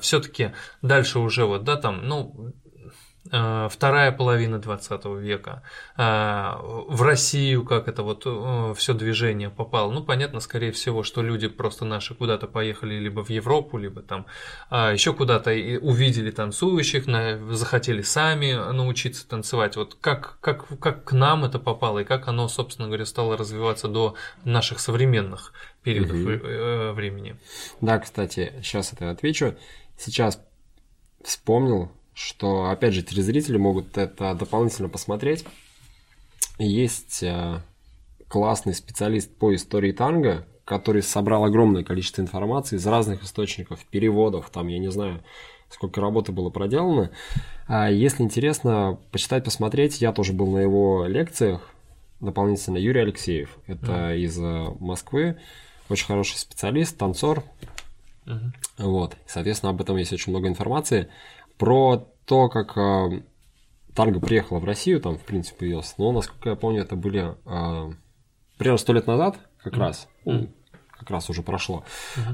[0.01, 2.68] все-таки дальше уже вот, да, там, ну, э,
[3.29, 5.63] вторая половина 20 века,
[5.95, 8.25] а, в Россию как это вот
[8.77, 9.91] все движение попало.
[9.91, 14.25] Ну, понятно, скорее всего, что люди просто наши куда-то поехали либо в Европу, либо там
[14.71, 17.05] еще куда-то и увидели танцующих,
[17.55, 19.75] захотели сами научиться танцевать.
[19.75, 23.87] Вот как, как, как к нам это попало и как оно, собственно говоря, стало развиваться
[23.87, 25.53] до наших современных
[25.83, 27.37] периодов э, времени.
[27.81, 29.55] Да, кстати, сейчас это отвечу.
[29.97, 30.41] Сейчас
[31.23, 35.45] вспомнил, что, опять же, телезрители могут это дополнительно посмотреть.
[36.57, 37.61] Есть э,
[38.27, 44.67] классный специалист по истории танго, который собрал огромное количество информации из разных источников, переводов, там,
[44.67, 45.23] я не знаю,
[45.69, 47.11] сколько работы было проделано.
[47.67, 51.69] А если интересно почитать, посмотреть, я тоже был на его лекциях
[52.19, 52.77] дополнительно.
[52.77, 55.37] Юрий Алексеев, это из э, Москвы,
[55.87, 57.45] очень хороший специалист, танцор,
[58.25, 58.53] Мгм.
[58.77, 61.07] вот, соответственно, об этом есть очень много информации.
[61.59, 63.21] Про то, как э,
[63.93, 65.93] танго приехала в Россию, там, в принципе, появился.
[65.97, 67.93] Но, насколько я помню, это были э,
[68.57, 70.07] примерно сто лет назад, как раз.
[70.25, 70.49] Ну,
[70.89, 71.83] как раз уже прошло.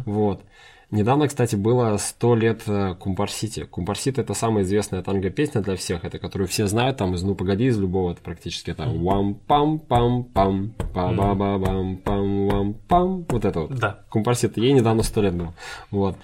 [0.05, 0.43] Вот.
[0.91, 3.65] Недавно, кстати, было 100 лет э, Кумпарсити.
[3.65, 7.65] Кумпарсити это самая известная танго-песня для всех, это которую все знают, там из «Ну, погоди»,
[7.65, 12.73] из любого, это практически это «Вам пам пам пам па ба ба бам пам вам
[12.75, 13.75] пам вот это вот.
[13.75, 14.05] Да.
[14.11, 15.55] Кумпарсите, ей недавно сто лет было.
[15.89, 16.17] Вот.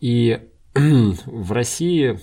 [0.00, 0.40] И
[0.74, 2.18] в России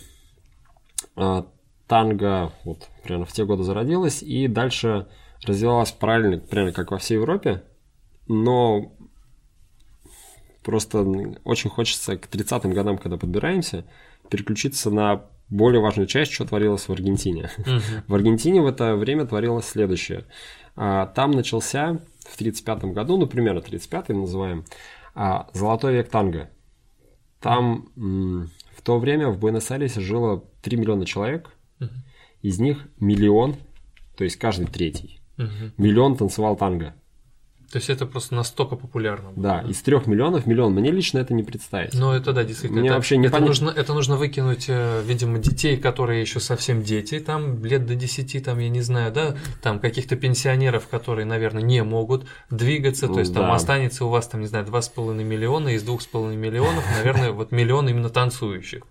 [1.87, 5.07] танго вот примерно в те годы зародилась и дальше
[5.43, 7.63] развивалась параллельно, примерно как во всей Европе,
[8.27, 8.93] но
[10.63, 11.05] просто
[11.43, 13.85] очень хочется к 30-м годам, когда подбираемся,
[14.29, 17.49] переключиться на более важную часть, что творилось в Аргентине.
[17.57, 17.81] Мгм.
[18.07, 20.25] В Аргентине в это время творилось следующее.
[20.75, 24.65] А, Там начался в 1935 году, ну, примерно 35-й называем,
[25.15, 26.49] а, золотой век танго.
[27.39, 27.89] Там
[28.87, 31.89] то время в Буэнос-Айресе жило 3 миллиона человек, Мгм.
[32.41, 33.57] из них миллион,
[34.15, 35.73] то есть каждый третий, Мгм.
[35.77, 36.95] миллион танцевал танго.
[37.71, 39.31] То есть это просто настолько популярно.
[39.31, 39.43] было.
[39.43, 40.73] Да, из трех миллионов миллион.
[40.73, 41.93] Мне лично это не представить.
[41.93, 42.79] Ну, это да, действительно.
[42.79, 43.47] Мне это, вообще не это, понятно.
[43.47, 48.43] нужно, это нужно выкинуть, э, видимо, детей, которые еще совсем дети, там, лет до 10,
[48.43, 53.19] там, я не знаю, да, там, каких-то пенсионеров, которые, наверное, не могут двигаться, то Ну
[53.19, 53.55] есть там да.
[53.55, 58.09] останется у вас, там, не знаю, 2,5 миллиона, из 2,5 миллионов, наверное, вот миллион именно
[58.09, 58.83] танцующих.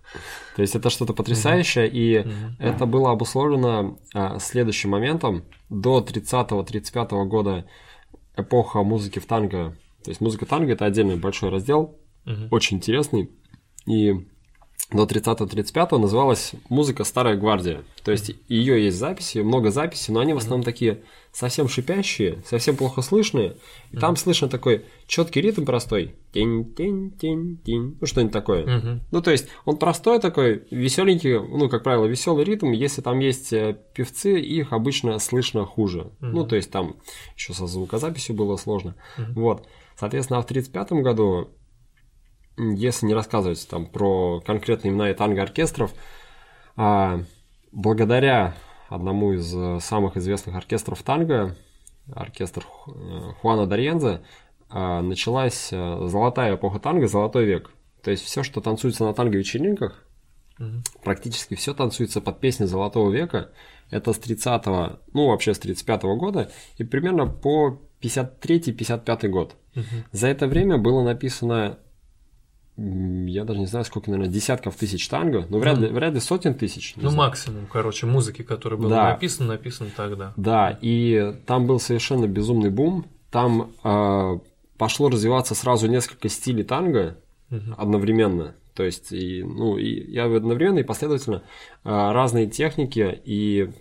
[0.55, 2.25] То есть это что-то потрясающее, и
[2.59, 5.45] это было обусловлено а, следующим моментом.
[5.69, 7.65] До 30-35 года
[8.37, 12.47] эпоха музыки в танго, то есть музыка танго это отдельный большой раздел, Мгм.
[12.51, 13.31] очень интересный,
[13.85, 14.27] и
[14.91, 17.83] до 30-35 называлась музыка «Старая гвардия».
[18.03, 22.77] То есть ее есть записи, много записей, но они в основном такие совсем шипящие, совсем
[22.77, 23.57] плохо слышные.
[23.91, 26.15] И там слышно такой четкий ритм простой.
[26.31, 27.97] Тень-тень-тень-тень.
[27.99, 29.01] Ну, что-нибудь такое.
[29.11, 32.71] Ну, то есть, он простой такой, веселенький, ну, как правило, веселый ритм.
[32.71, 36.11] Если там есть э, певцы, их обычно слышно хуже.
[36.21, 36.95] Ну, то есть, там
[37.35, 38.95] еще со звукозаписью было сложно.
[39.17, 39.67] Вот.
[39.99, 41.49] Соответственно, а в 1935 году,
[42.57, 45.93] если не рассказывать там про конкретные имена и танго-оркестров,
[46.75, 47.21] а,
[47.71, 48.55] благодаря
[48.89, 51.55] одному из э, самых известных оркестров танго,
[52.13, 54.21] оркестр э, Хуана Дарьензе,
[54.69, 57.71] а, началась э, золотая эпоха танго, золотой век.
[58.03, 60.03] То есть все, что танцуется на танго-вечеринках,
[60.59, 60.83] Мгм.
[61.03, 63.51] практически все танцуется под песни Золотого века.
[63.91, 64.65] Это с 30
[65.13, 69.55] ну вообще с 35 года и примерно по 53-55 год.
[69.75, 69.85] Мгм.
[70.11, 71.77] За это время было написано,
[72.77, 76.53] я даже не знаю, сколько, наверное, десятков тысяч танго, но вряд ли, вряд ли сотен
[76.53, 76.93] тысяч.
[76.95, 77.17] Ну, знаю.
[77.17, 79.09] максимум, короче, музыки, которая была Да.
[79.11, 80.33] написана, написана тогда.
[80.37, 83.05] Да, и там был совершенно безумный бум.
[83.31, 84.39] Там э,
[84.77, 87.17] пошло развиваться сразу несколько стилей танго
[87.49, 87.75] Мгм.
[87.77, 88.55] одновременно.
[88.75, 91.37] То есть, и, ну, и я одновременно и последовательно
[91.83, 93.71] э, разные техники и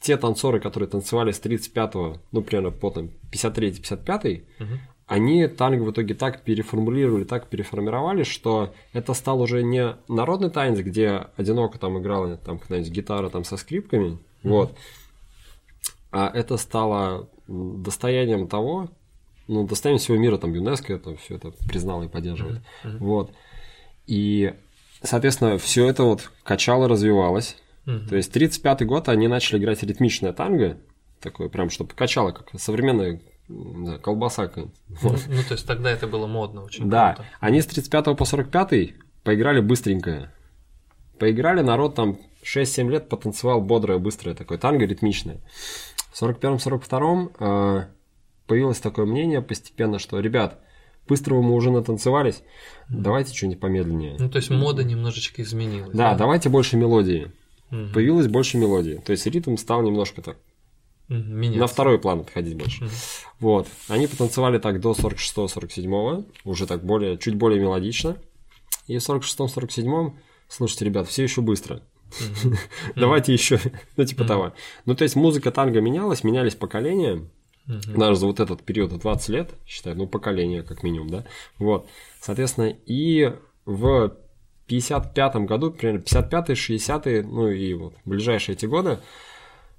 [0.00, 1.94] те танцоры, которые танцевали с 35
[2.32, 4.80] ну, примерно по там 53-55, Мгм.
[5.06, 10.80] Они танго в итоге так переформулировали, так переформировали, что это стал уже не народный танец,
[10.80, 14.18] где одиноко там играла там какая-нибудь гитара там со скрипками, mm-hmm.
[14.42, 14.76] вот,
[16.10, 18.88] а это стало достоянием того,
[19.46, 22.98] ну, достоянием всего мира, там ЮНЕСКО это все это признало и поддерживает, mm-hmm.
[22.98, 23.30] вот,
[24.08, 24.54] и,
[25.02, 28.08] соответственно, все это вот качало, развивалось, mm-hmm.
[28.08, 30.78] то есть 35-й год они начали играть ритмичное танго,
[31.20, 34.50] такое прям, чтобы качало, как современная да, колбаса.
[34.54, 34.70] Ну,
[35.02, 36.88] ну, то есть тогда это было модно очень.
[36.88, 37.28] Да, круто.
[37.40, 40.32] они с 35 по 45 поиграли быстренько.
[41.18, 45.40] Поиграли, народ там 6-7 лет потанцевал бодрое, быстрое такое танго ритмичное.
[46.12, 47.86] В 41-42 э,
[48.46, 50.60] появилось такое мнение постепенно, что, ребят,
[51.08, 52.42] быстрого мы уже натанцевались,
[52.88, 54.16] давайте что-нибудь помедленнее.
[54.18, 55.96] Ну, то есть мода немножечко изменилась.
[55.96, 56.18] Да, да?
[56.18, 57.32] давайте больше мелодии.
[57.70, 57.92] Угу.
[57.94, 59.00] Появилось больше мелодии.
[59.04, 60.36] То есть ритм стал немножко так
[61.08, 61.60] Меняться.
[61.60, 62.84] На второй план отходить больше.
[62.84, 62.90] Угу.
[63.40, 63.68] Вот.
[63.88, 68.16] Они потанцевали так до 46-47, уже так более, чуть более мелодично.
[68.86, 70.12] И в 46-47,
[70.48, 71.82] слушайте, ребят, все еще быстро.
[72.96, 73.60] Давайте еще,
[73.96, 74.52] ну типа того.
[74.84, 77.28] Ну то есть музыка танго менялась, менялись поколения.
[77.66, 81.24] Даже за вот этот период 20 лет, считаю, ну поколение как минимум, да.
[81.58, 81.88] Вот.
[82.20, 83.32] Соответственно, и
[83.64, 84.16] в
[84.66, 89.00] 55 году, примерно 55-е, 60-е, ну и вот ближайшие эти годы,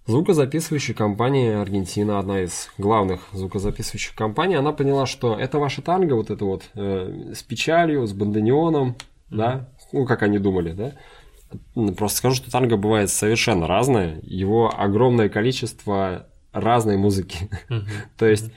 [0.07, 6.29] Звукозаписывающая компания Аргентина, одна из главных звукозаписывающих компаний, она поняла, что это ваша танго, вот
[6.29, 9.35] это вот э, с печалью, с бандонеоном, mm-hmm.
[9.35, 10.93] да, ну как они думали, да.
[11.95, 17.49] Просто скажу, что танго бывает совершенно разное, его огромное количество разной музыки.
[17.69, 17.87] Mm-hmm.
[18.17, 18.49] То есть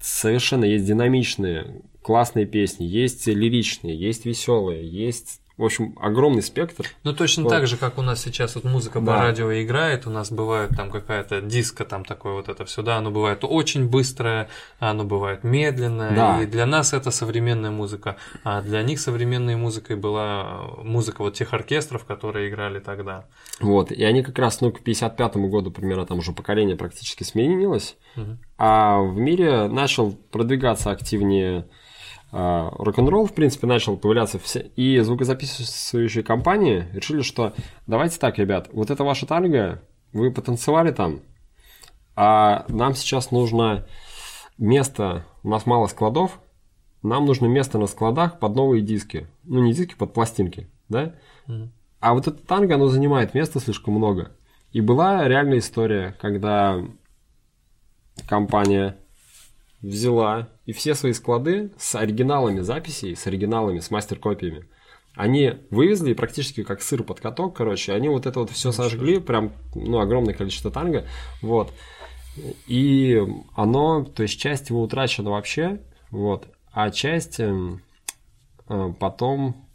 [0.00, 6.86] совершенно есть динамичные, классные песни, есть лиричные, есть веселые, есть в общем, огромный спектр.
[7.04, 7.50] Ну, точно вот.
[7.50, 9.06] так же, как у нас сейчас вот музыка да.
[9.06, 12.96] по радио играет, у нас бывает там какая-то диско, там такое вот это все, да,
[12.96, 14.48] оно бывает очень быстрое,
[14.78, 16.42] оно бывает медленное, да.
[16.42, 21.52] и для нас это современная музыка, а для них современной музыкой была музыка вот тех
[21.52, 23.26] оркестров, которые играли тогда.
[23.60, 27.98] Вот, и они как раз, ну, к 55 году примерно там уже поколение практически сменилось,
[28.16, 28.38] угу.
[28.56, 31.66] а в мире начал продвигаться активнее
[32.30, 37.54] рок-н-ролл, в принципе, начал появляться все, и звукозаписывающие компании решили, что
[37.86, 41.20] давайте так, ребят, вот это ваша танго, вы потанцевали там,
[42.14, 43.86] а нам сейчас нужно
[44.58, 46.40] место, у нас мало складов,
[47.02, 49.26] нам нужно место на складах под новые диски.
[49.44, 51.14] Ну, не диски, под пластинки, да?
[51.46, 51.68] Mm-hmm.
[52.00, 54.32] А вот это танго, оно занимает места слишком много.
[54.72, 56.82] И была реальная история, когда
[58.28, 58.96] компания
[59.80, 64.68] взяла и все свои склады с оригиналами записей, с оригиналами, с мастер-копиями,
[65.16, 69.52] они вывезли практически как сыр под каток, короче, они вот это вот все сожгли, прям,
[69.74, 71.08] ну, огромное количество танго,
[71.42, 71.72] вот,
[72.68, 73.20] и
[73.56, 75.80] оно, то есть часть его утрачена вообще,
[76.12, 77.78] вот, а часть э,
[79.00, 79.68] потом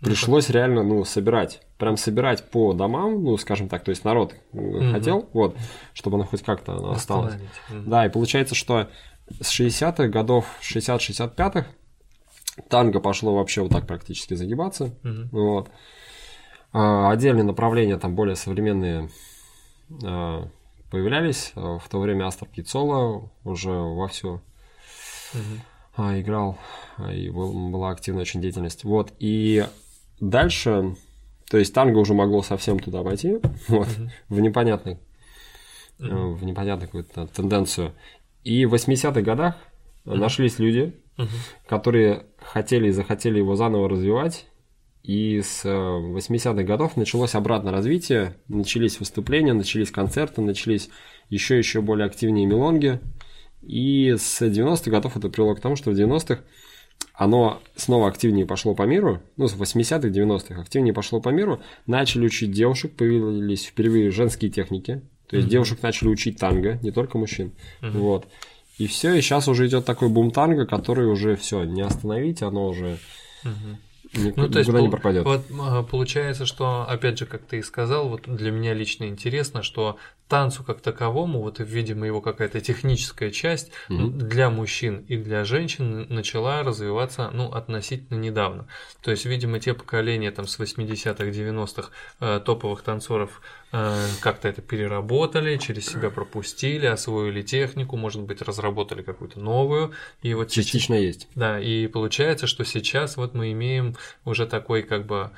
[0.00, 4.92] пришлось реально, ну, собирать, прям собирать по домам, ну, скажем так, то есть народ mm
[4.92, 5.58] хотел, вот,
[5.92, 7.34] чтобы оно хоть как-то осталось.
[7.70, 8.88] mm Да, и получается, что
[9.40, 11.66] с 60-х годов, 60-65-х,
[12.68, 14.94] танго пошло вообще вот так практически загибаться.
[15.02, 15.28] Mm-hmm.
[15.32, 15.70] Вот.
[16.72, 19.10] А, отдельные направления, там более современные,
[20.04, 20.48] а,
[20.90, 21.52] появлялись.
[21.54, 24.40] В то время Астер Пиццола уже вовсю
[25.32, 25.60] mm-hmm.
[25.96, 26.58] а, играл,
[27.12, 28.84] и был, была активная очень деятельность.
[28.84, 29.12] Вот.
[29.18, 29.66] И
[30.20, 30.96] дальше,
[31.48, 34.10] то есть танго уже могло совсем туда войти, вот, mm-hmm.
[34.28, 34.98] в непонятный
[36.00, 36.34] mm-hmm.
[36.34, 37.92] в непонятную какую-то тенденцию.
[38.44, 39.56] И в 80-х годах
[40.04, 40.14] mm-hmm.
[40.14, 41.26] нашлись люди, mm-hmm.
[41.66, 44.46] которые хотели и захотели его заново развивать.
[45.02, 50.90] И с 80-х э, годов началось обратное развитие, начались выступления, начались концерты, начались
[51.30, 53.00] еще еще более активнее мелонги.
[53.62, 56.40] И с 90-х годов это привело к тому, что в 90-х
[57.14, 62.26] оно снова активнее пошло по миру, ну, с 80-х, 90-х активнее пошло по миру, начали
[62.26, 65.50] учить девушек, появились впервые женские техники, то есть mm-hmm.
[65.50, 67.52] девушек начали учить танго, не только мужчин.
[67.80, 67.90] Mm-hmm.
[67.92, 68.26] Вот.
[68.78, 72.66] И все, и сейчас уже идет такой бум танго, который уже все, не остановить, оно
[72.66, 72.98] уже
[73.44, 73.76] mm-hmm.
[74.12, 75.24] Никуда, ну, то есть, не пропадет.
[75.24, 79.62] Вот, а, получается, что, опять же, как ты и сказал, вот для меня лично интересно,
[79.62, 79.98] что
[80.30, 84.06] танцу как таковому, вот видимо его какая-то техническая часть угу.
[84.06, 88.68] для мужчин и для женщин начала развиваться ну, относительно недавно.
[89.02, 94.62] То есть, видимо, те поколения там с 80-х, 90-х э, топовых танцоров э, как-то это
[94.62, 99.92] переработали, через себя пропустили, освоили технику, может быть, разработали какую-то новую.
[100.22, 101.28] И вот Частично сейчас, есть.
[101.34, 105.32] Да, и получается, что сейчас вот мы имеем уже такой как бы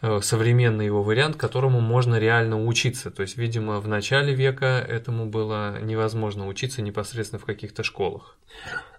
[0.00, 3.10] современный его вариант, которому можно реально учиться.
[3.10, 8.38] То есть, видимо, в начале века этому было невозможно учиться непосредственно в каких-то школах.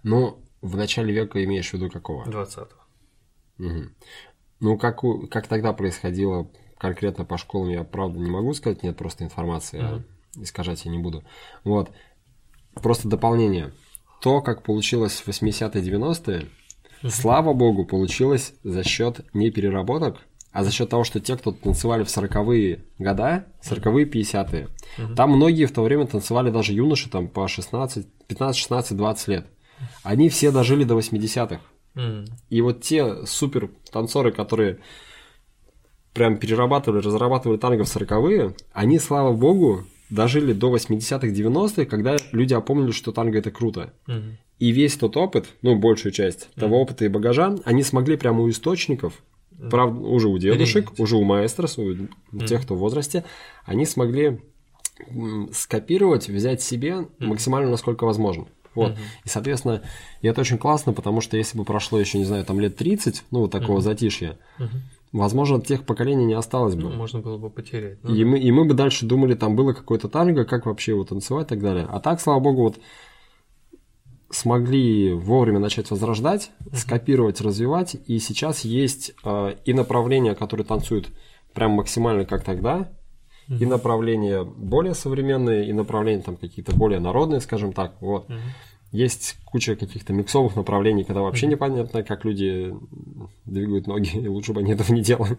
[0.03, 2.25] Ну, в начале века имеешь в виду какого?
[2.25, 3.65] 20-го.
[3.65, 3.83] Угу.
[4.59, 8.97] Ну, как, у- как тогда происходило конкретно по школам, я правда не могу сказать, нет
[8.97, 10.03] просто информации, а
[10.35, 11.23] искажать я не буду.
[11.63, 11.91] Вот.
[12.73, 13.73] Просто дополнение.
[14.21, 16.49] То, как получилось в 80-е 90-е,
[17.09, 20.17] слава богу, получилось за счет не переработок,
[20.51, 24.67] а за счет того, что те, кто танцевали в 40-е года, 40-е, 50-е,
[25.15, 29.47] там многие в то время танцевали даже юноши там по 16, 15, 16, 20 лет.
[30.03, 31.61] Они все дожили до 80-х.
[31.95, 32.25] Мгм.
[32.49, 34.79] И вот те супер танцоры, которые
[36.13, 42.53] прям перерабатывали, разрабатывали танго в 40-е, они, слава богу, дожили до 80-х, 90-х, когда люди
[42.53, 43.93] опомнили, что танго это круто.
[44.07, 44.37] Мгм.
[44.57, 48.49] И весь тот опыт, ну, большую часть того опыта и багажа, они смогли прямо у
[48.49, 49.21] источников,
[49.69, 50.99] правда, уже у дедушек, Перенять.
[50.99, 53.23] уже у маэстрос, у тех, кто в возрасте,
[53.65, 54.39] они смогли
[55.53, 58.45] скопировать, взять себе максимально, насколько возможно.
[58.75, 58.95] Вот.
[59.25, 59.81] И, соответственно,
[60.21, 63.23] и это очень классно, потому что если бы прошло еще, не знаю, там лет 30,
[63.31, 64.69] ну, вот такого затишья, Мгм.
[65.11, 66.83] возможно, тех поколений не осталось бы.
[66.83, 67.97] Ну, можно было бы потерять.
[68.03, 71.03] Ну, И мы, и мы бы дальше думали, там было какое-то танго, как вообще его
[71.03, 71.87] танцевать и так далее.
[71.89, 72.79] А так, слава богу, вот
[74.31, 77.95] смогли вовремя начать возрождать, скопировать, развивать.
[78.05, 81.09] И сейчас есть э, и направления, которые танцуют
[81.53, 82.91] прям максимально как тогда,
[83.47, 87.95] и направления более современные, и направления там какие-то более народные, скажем так.
[87.99, 88.27] Вот.
[88.91, 92.73] Есть куча каких-то миксовых направлений, когда вообще непонятно, как люди
[93.45, 95.37] двигают ноги, и лучше бы они этого не делали.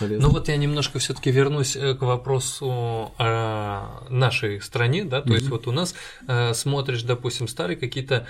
[0.00, 5.48] Ну вот я немножко все-таки вернусь э, к вопросу о нашей стране, да, то есть
[5.48, 5.94] вот у нас
[6.26, 8.26] э, смотришь, допустим, старые какие-то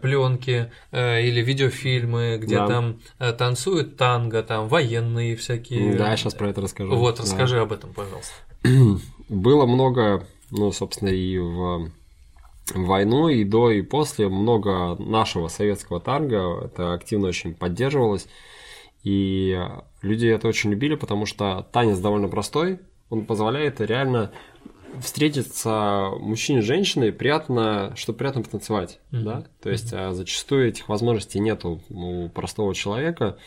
[0.00, 2.66] пленки или видеофильмы, где Да.
[2.66, 5.94] там э, танцуют танго, там военные всякие.
[5.96, 6.94] Да, я сейчас про это расскажу.
[6.96, 7.22] Вот, Да.
[7.22, 8.32] расскажи об этом, пожалуйста.
[9.28, 11.90] Было много, ну, собственно, и в
[12.74, 16.64] войну, и до, и после много нашего советского танго.
[16.64, 18.28] Это активно очень поддерживалось.
[19.02, 19.58] И
[20.00, 22.80] люди это очень любили, потому что танец довольно простой.
[23.10, 24.32] Он позволяет реально
[25.00, 29.24] встретиться мужчине с женщиной, приятно, что приятно потанцевать, Мгм.
[29.24, 29.44] да?
[29.62, 33.38] То есть а, зачастую этих возможностей нету у простого человека.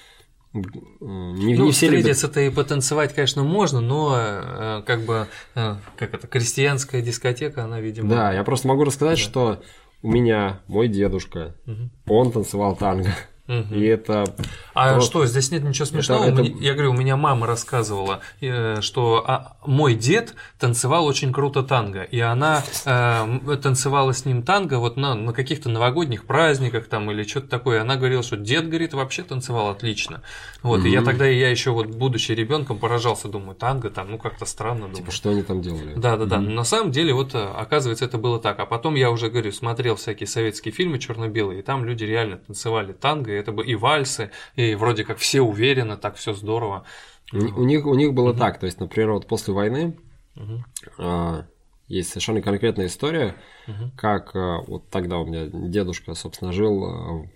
[0.56, 6.14] Не, Ну, не все встретиться-то и потанцевать, конечно, можно, но э, как бы, э, как
[6.14, 8.10] это, крестьянская дискотека, она, видимо...
[8.10, 9.62] Да, я просто могу рассказать, что
[10.02, 11.92] у меня мой дедушка, Мгм.
[12.08, 13.10] он танцевал танго.
[13.48, 13.76] Мгм.
[13.76, 14.26] И это...
[14.74, 16.26] А просто- что, здесь нет ничего смешного?
[16.26, 21.32] это- Мне- Я говорю, у меня мама рассказывала, э, что а, мой дед танцевал очень
[21.32, 26.88] круто танго, и она э, танцевала с ним танго вот на, на каких-то новогодних праздниках
[26.88, 27.82] там или что-то такое.
[27.82, 30.22] Она говорила, что дед, говорит, вообще танцевал отлично.
[30.64, 34.46] Вот, и я тогда, я еще вот будучи ребенком поражался, думаю, танго там, ну как-то
[34.46, 34.96] странно, думаю.
[34.96, 35.94] Типа, что они там делали?
[35.96, 36.40] Да, да, да.
[36.40, 38.60] Но на самом деле, вот э, оказывается, это было так.
[38.60, 42.92] А потом я уже говорю, смотрел всякие советские фильмы черно-белые, и там люди реально танцевали
[42.94, 46.86] танго, это бы и вальсы, и вроде как все уверенно, так все здорово.
[47.34, 49.98] У, у них, у них было так, то есть, например, вот после войны
[50.36, 50.66] Мгм.
[50.98, 51.46] а,
[51.88, 53.36] есть совершенно конкретная история,
[53.68, 53.92] Мгм.
[53.98, 57.28] как а, вот тогда у меня дедушка, собственно, жил а,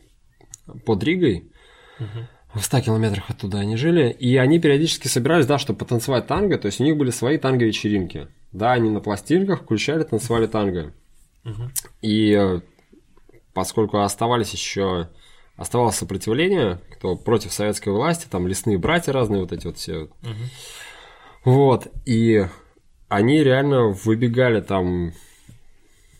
[0.86, 1.52] под Ригой,
[1.98, 2.28] Мгм.
[2.54, 6.68] в 100 километрах оттуда они жили, и они периодически собирались, да, чтобы потанцевать танго, то
[6.68, 8.28] есть у них были свои танго-вечеринки.
[8.52, 10.94] Да, они на пластинках включали, танцевали танго.
[11.44, 11.72] Мгм.
[12.02, 12.62] И э,
[13.54, 15.10] поскольку оставались еще
[15.60, 20.10] оставалось сопротивление, кто против советской власти, там лесные братья разные, вот эти вот все.
[20.22, 20.50] Мгм.
[21.46, 22.46] Вот, и
[23.08, 25.14] они реально выбегали там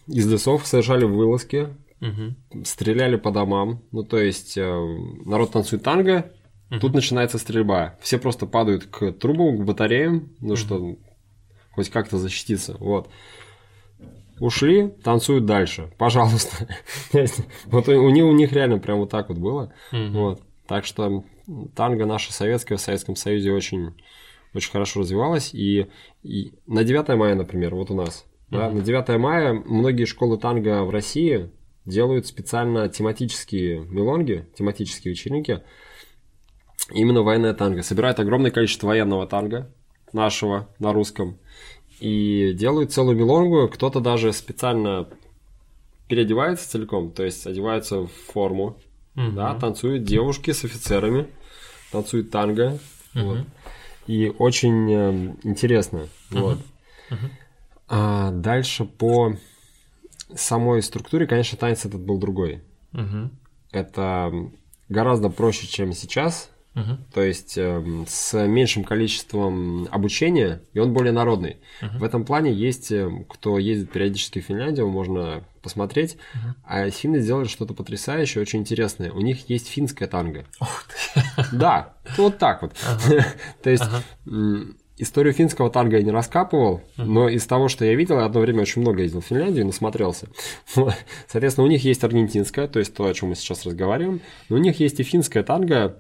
[0.08, 1.70] из лесов, совершали вылазки,
[2.00, 2.36] Мгм.
[2.66, 3.82] стреляли по домам.
[3.92, 4.64] Ну, то есть, э,
[5.26, 6.32] народ танцует танго,
[6.82, 7.96] тут начинается стрельба.
[8.02, 10.96] Все просто падают к трубам, к батареям, ну, что
[11.72, 12.76] хоть как-то защититься.
[12.80, 13.10] Вот.
[14.40, 15.92] Ушли, танцуют дальше.
[15.98, 16.68] Пожалуйста.
[17.66, 19.74] Вот у у них, у них реально прям вот так вот было.
[19.92, 20.14] Мгм.
[20.14, 20.42] Вот.
[20.68, 21.24] Так что
[21.76, 23.96] танго наше советское в Советском Союзе очень,
[24.54, 25.54] очень хорошо развивалось.
[25.54, 25.88] И,
[26.24, 28.26] и на 9 мая, например, вот у нас.
[28.50, 31.50] да, на 9 мая многие школы танго в России
[31.86, 35.62] делают специально тематические мелонги, тематические вечеринки.
[36.92, 37.82] Именно военное танго.
[37.82, 39.74] Собирают огромное количество военного танго
[40.14, 41.40] нашего на русском.
[42.00, 43.68] И делают целую мелонгу.
[43.68, 45.08] Кто-то даже специально
[46.08, 48.78] переодевается целиком, то есть одевается в форму,
[49.16, 49.36] Мгм.
[49.36, 51.28] да, танцуют девушки с офицерами,
[51.92, 52.80] танцуют танго,
[53.14, 53.26] Мгм.
[53.26, 53.40] вот.
[54.08, 56.58] И очень э, интересно, вот.
[57.12, 57.32] Мгм.
[57.88, 59.36] А дальше по
[60.34, 62.62] самой структуре, конечно, танец этот был другой.
[62.92, 63.32] Мгм.
[63.72, 64.32] Это
[64.90, 66.50] гораздо проще, чем сейчас.
[66.76, 66.98] Угу.
[67.14, 71.58] То есть э, с меньшим количеством обучения, и он более народный.
[71.82, 72.00] Угу.
[72.00, 76.18] В этом плане есть, э, кто ездит периодически в Финляндию, можно посмотреть.
[76.36, 76.56] Угу.
[76.64, 79.12] А финны сделали что-то потрясающее, очень интересное.
[79.12, 80.46] У них есть финская танго.
[81.52, 82.74] Да, вот так вот.
[83.64, 83.84] То есть
[85.00, 88.62] историю финского танго я не раскапывал, но из того, что я видел, я одно время
[88.62, 90.28] очень много ездил в Финляндию и насмотрелся.
[91.28, 94.60] Соответственно, у них есть аргентинская, то есть то, о чем мы сейчас разговариваем, но у
[94.60, 95.98] них есть и финская танго,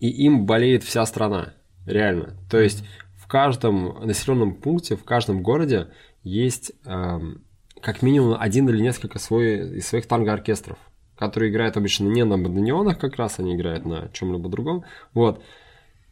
[0.00, 1.54] и им болеет вся страна,
[1.86, 2.34] реально.
[2.50, 2.84] То есть
[3.16, 5.88] в каждом населенном пункте, в каждом городе
[6.22, 7.42] есть эм,
[7.80, 10.78] как минимум один или несколько свой, из своих танго-оркестров,
[11.16, 14.84] которые играют обычно не на бандонеонах как раз, они играют на чем-либо другом.
[15.12, 15.42] Вот.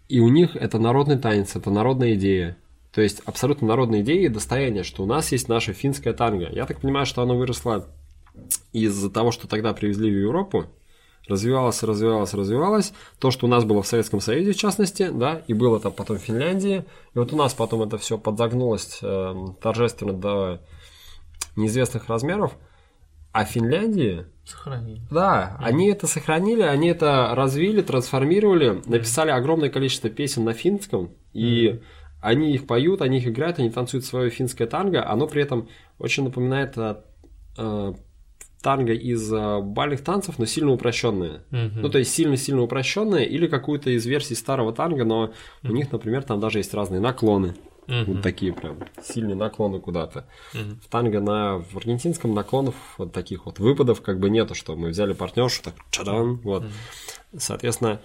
[0.08, 2.56] И у них это народный танец, это народная идея.
[2.92, 6.48] То есть абсолютно народная идея и достояние, что у нас есть наша финская танго.
[6.50, 7.88] Я так понимаю, что оно выросло
[8.72, 10.66] из-за того, что тогда привезли в Европу,
[11.28, 12.92] развивалось, развивалось, развивалось.
[13.18, 16.18] То, что у нас было в Советском Союзе, в частности, да, и было там потом
[16.18, 16.84] в Финляндии.
[17.14, 20.60] И вот у нас потом это все подзагнулось э, торжественно до
[21.56, 22.56] неизвестных размеров.
[23.32, 24.26] А Финляндии...
[24.44, 25.00] Сохранили.
[25.10, 25.64] Да, mm.
[25.64, 31.82] они это сохранили, они это развили, трансформировали, написали огромное количество песен на финском, и mm.
[32.20, 35.68] они их поют, они их играют, они танцуют свое финское танго, оно при этом
[35.98, 37.94] очень напоминает э,
[38.62, 41.42] танго из э, бальных танцев, но сильно упрощенные.
[41.50, 41.72] Mm-hmm.
[41.74, 45.70] Ну, то есть сильно-сильно упрощенные или какую-то из версий старого танго, но mm-hmm.
[45.70, 47.54] у них, например, там даже есть разные наклоны.
[47.88, 48.04] Mm-hmm.
[48.04, 50.26] Вот такие прям сильные наклоны куда-то.
[50.54, 50.76] Mm-hmm.
[50.84, 54.90] В танго на в аргентинском наклонов вот таких вот выпадов как бы нету, что мы
[54.90, 56.62] взяли партнершу, так чадан, вот.
[56.62, 57.38] Mm-hmm.
[57.38, 58.00] Соответственно,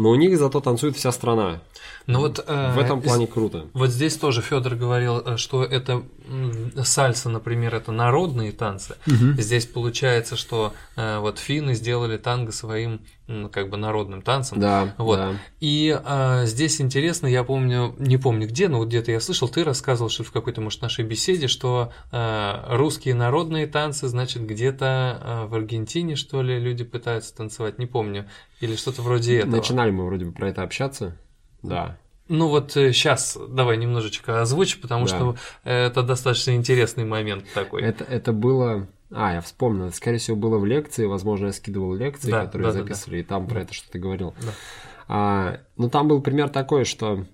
[0.00, 1.60] но у них зато танцует вся страна.
[2.06, 3.66] Ну вот, э, в этом плане круто.
[3.74, 6.02] Вот здесь тоже Федор говорил, э, что это
[6.82, 8.96] сальса, например, это народные танцы.
[9.06, 9.42] Угу.
[9.42, 13.00] Здесь получается, что э, вот финны сделали танго своим
[13.52, 14.60] как бы народным танцем.
[14.60, 14.94] Да.
[14.98, 15.16] Вот.
[15.16, 15.32] Да.
[15.60, 19.64] И а, здесь интересно, я помню, не помню где, но вот где-то я слышал, ты
[19.64, 24.86] рассказывал, что в какой-то, может, нашей беседе, что а, русские народные танцы, значит, где-то
[25.20, 28.26] а, в Аргентине, что ли, люди пытаются танцевать, не помню,
[28.60, 29.56] или что-то вроде этого.
[29.56, 31.16] Начинали мы вроде бы про это общаться,
[31.62, 31.96] да.
[32.28, 35.16] Ну вот сейчас э, давай немножечко озвучь, потому да.
[35.16, 37.82] что это достаточно интересный момент такой.
[37.82, 38.86] Это, это было...
[39.12, 39.86] А, я вспомнил.
[39.86, 41.04] Это, скорее всего, было в лекции.
[41.04, 44.34] Возможно, я скидывал лекции, да, которые да, записывали, да, и там про это что-то говорил.
[44.40, 44.52] Да.
[45.08, 47.26] А, ну, там был пример такой, что...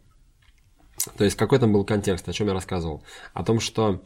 [1.18, 3.02] То есть, какой там был контекст, о чем я рассказывал?
[3.34, 4.02] О том, что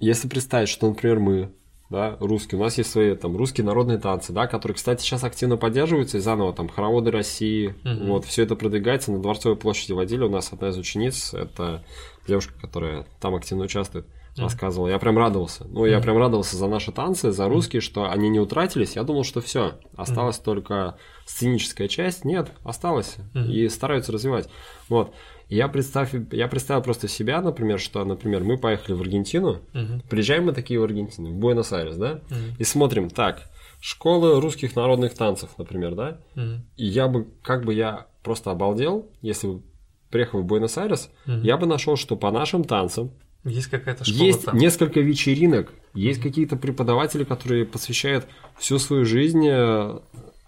[0.00, 1.52] если представить, что, например, мы
[1.90, 2.58] да, русские.
[2.58, 6.20] У нас есть свои там русские народные танцы, да, которые, кстати, сейчас активно поддерживаются и
[6.20, 7.74] заново там хороводы России.
[7.84, 8.06] Угу.
[8.06, 9.12] Вот, все это продвигается.
[9.12, 10.24] На Дворцовой площади водили.
[10.24, 11.84] У нас одна из учениц, это
[12.26, 14.06] девушка, которая там активно участвует,
[14.36, 14.88] рассказывала.
[14.88, 15.64] Я прям радовался.
[15.68, 18.96] Ну, я прям радовался за наши танцы, за русские, что они не утратились.
[18.96, 19.74] Я думал, что все.
[19.96, 20.96] Осталась только
[21.26, 22.24] сценическая часть.
[22.24, 23.16] Нет, осталось.
[23.34, 24.48] И стараются развивать.
[24.88, 25.14] Вот.
[25.48, 30.02] Я, представь, я представил просто себя, например, что, например, мы поехали в Аргентину, угу.
[30.08, 32.56] приезжаем мы такие в Аргентину, в Буэнос-Айрес, да, угу.
[32.58, 33.50] и смотрим, так,
[33.80, 36.64] школы русских народных танцев, например, да, угу.
[36.76, 39.62] и я бы, как бы я просто обалдел, если бы
[40.10, 41.40] приехал в Буэнос-Айрес, угу.
[41.42, 43.12] я бы нашел, что по нашим танцам
[43.44, 44.56] есть какая-то школа Есть там.
[44.56, 48.26] несколько вечеринок, есть какие-то преподаватели, которые посвящают
[48.58, 49.98] всю свою жизнь э,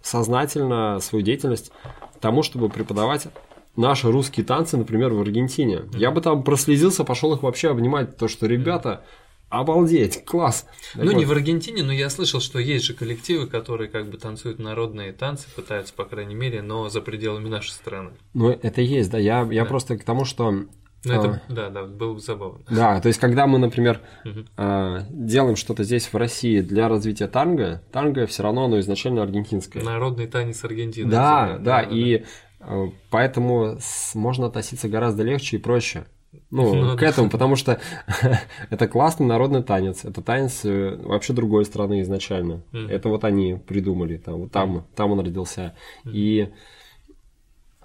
[0.03, 1.73] сознательно, свою деятельность
[2.21, 3.29] тому, чтобы преподавать
[3.77, 5.77] наши русские танцы, например, в Аргентине.
[5.77, 5.99] Mm-hmm.
[5.99, 9.05] Я бы там прослезился, пошел их вообще обнимать, то что ребята,
[9.49, 10.67] обалдеть, класс.
[10.95, 11.19] Так ну, вот.
[11.19, 15.13] не в Аргентине, но я слышал, что есть же коллективы, которые как бы танцуют народные
[15.13, 18.11] танцы, пытаются, по крайней мере, но за пределами нашей страны.
[18.35, 19.19] Ну, это есть, да.
[19.19, 19.69] Я, я да.
[19.69, 20.65] просто к тому, что
[21.09, 22.61] ну, это, а, да, да, было бы забавно.
[22.71, 24.41] Да, то есть, когда мы, например, угу.
[24.57, 29.83] а, делаем что-то здесь в России для развития танго, танго все равно оно изначально аргентинское.
[29.83, 31.11] Народный танец Аргентины.
[31.11, 32.25] Да, да, да, и.
[32.61, 33.79] Э, поэтому
[34.15, 36.07] можно относиться гораздо легче и проще.
[36.51, 37.81] Ну, ну к этому, потому что
[38.71, 40.05] это классный народный танец.
[40.05, 42.63] Это танец э, вообще другой страны изначально.
[42.73, 42.91] Mm-hmm.
[42.91, 44.17] Это вот они придумали.
[44.17, 45.75] Там, вот там, там он родился.
[46.05, 46.11] Mm-hmm.
[46.13, 46.53] И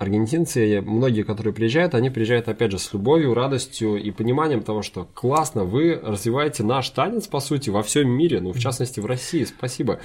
[0.01, 5.07] аргентинцы, многие, которые приезжают, они приезжают, опять же, с любовью, радостью и пониманием того, что
[5.13, 9.43] классно, вы развиваете наш танец, по сути, во всем мире, ну, в частности, в России.
[9.43, 9.99] Спасибо.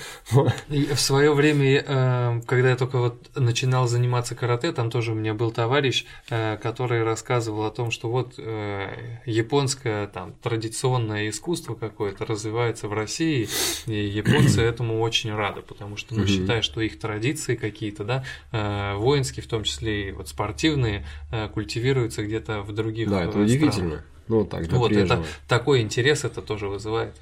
[0.68, 5.14] И в свое время, э, когда я только вот начинал заниматься карате, там тоже у
[5.14, 8.88] меня был товарищ, э, который рассказывал о том, что вот э,
[9.24, 13.48] японское там традиционное искусство какое-то развивается в России,
[13.86, 18.24] и японцы этому очень рады, потому что, ну, считая, что их традиции какие-то, да,
[18.96, 23.30] воинские в том числе, числе и вот спортивные, э, культивируются где-то в других Да, это
[23.30, 23.48] странах.
[23.48, 24.04] удивительно.
[24.28, 27.14] Ну, так, Вот это такой интерес это тоже вызывает.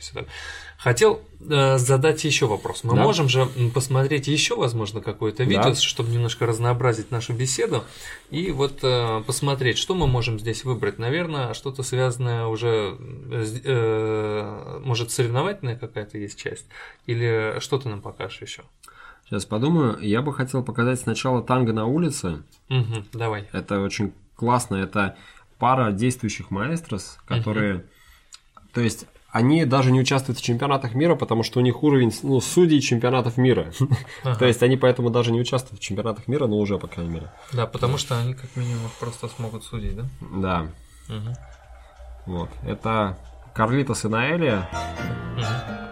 [0.78, 1.20] Хотел
[1.51, 2.82] э, задать еще вопрос.
[2.82, 3.03] Мы Да.
[3.03, 5.74] можем же посмотреть еще, возможно, какое-то видео, Да.
[5.74, 7.85] чтобы немножко разнообразить нашу беседу.
[8.31, 10.99] И вот э, посмотреть, что мы можем здесь выбрать.
[10.99, 12.97] Наверное, что-то связанное уже,
[13.31, 16.65] э, э, может, соревновательная какая-то есть часть?
[17.05, 18.62] Или что ты нам покажешь еще?
[19.35, 19.98] Сейчас подумаю.
[20.01, 22.44] Я бы хотел показать сначала танго на улице.
[22.69, 23.48] Мгм, давай.
[23.51, 24.77] Это очень классно.
[24.77, 25.16] Это
[25.59, 27.85] пара действующих маэстрос, которые...
[28.73, 32.40] То есть они даже не участвуют в чемпионатах мира, потому что у них уровень ну,
[32.40, 33.73] судей чемпионатов мира.
[34.23, 34.39] Ага.
[34.39, 37.32] То есть они поэтому даже не участвуют в чемпионатах мира, но уже, по крайней мере.
[37.52, 40.05] Да, потому что они как минимум просто смогут судить, да?
[40.20, 40.66] Да,
[41.09, 41.35] Мгм.
[42.27, 42.51] вот.
[42.65, 43.19] Это
[43.52, 44.69] Карлитос и Наэлия.
[45.36, 45.85] Мгм.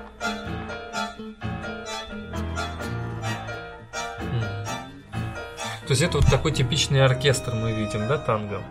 [5.93, 8.63] То есть это вот такой типичный оркестр мы видим, да, танго?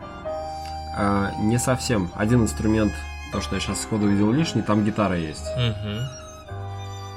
[0.97, 2.09] А, не совсем.
[2.15, 2.91] Один инструмент,
[3.31, 5.45] то, что я сейчас сходу увидел лишний, там гитара есть.
[5.55, 5.99] Мгм.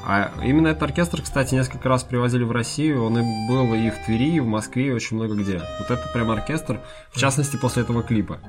[0.06, 3.02] А именно этот оркестр, кстати, несколько раз привозили в Россию.
[3.02, 5.62] Он и был и в Твери, и в Москве, и очень много где.
[5.78, 8.40] Вот это прям оркестр, в частности, после этого клипа.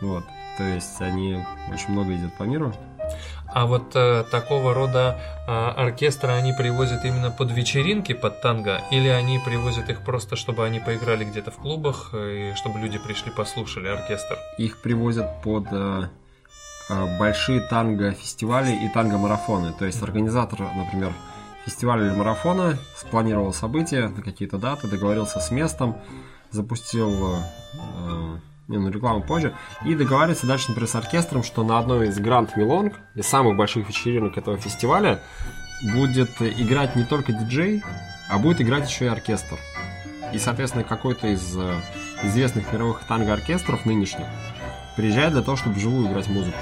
[0.00, 0.22] Вот.
[0.56, 2.72] То есть они очень много ездят по миру.
[3.54, 9.08] А вот э, такого рода э, оркестры они привозят именно под вечеринки, под танго, или
[9.08, 13.30] они привозят их просто, чтобы они поиграли где-то в клубах, э, и чтобы люди пришли
[13.30, 14.38] послушали оркестр?
[14.56, 16.08] Их привозят под э,
[16.88, 19.74] э, большие танго-фестивали и танго-марафоны.
[19.78, 21.12] То есть организатор, например,
[21.66, 25.96] фестиваля или марафона спланировал события на какие-то даты, договорился с местом,
[26.50, 28.38] запустил э,
[28.68, 32.56] не, ну, рекламу позже, и договаривается дальше, например, с оркестром, что на одной из Гранд
[32.56, 35.20] Милонг, из самых больших вечеринок этого фестиваля,
[35.82, 37.82] будет играть не только диджей,
[38.28, 39.58] а будет играть еще и оркестр.
[40.32, 41.74] И, соответственно, какой-то из э,
[42.22, 44.26] известных мировых танго-оркестров нынешних
[44.96, 46.58] приезжает для того, чтобы вживую играть музыку.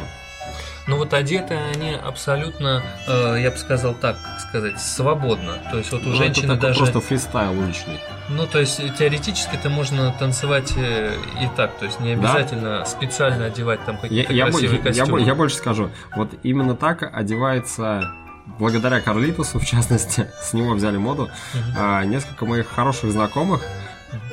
[0.90, 5.52] Ну вот одеты они абсолютно, э, я бы сказал так, как сказать, свободно.
[5.70, 6.80] То есть вот у Ну, женщины даже...
[6.80, 8.00] просто фристайл уличный.
[8.28, 12.32] Ну, то есть теоретически это можно танцевать э, и так, то есть не Да.
[12.32, 15.20] обязательно специально одевать там Я, какие-то я красивые я костюмы.
[15.20, 15.90] я больше скажу.
[16.16, 18.10] Вот именно так одевается,
[18.58, 21.74] благодаря Карлитусу, в частности, с него взяли моду, Мгм.
[21.78, 23.62] а, несколько моих хороших знакомых,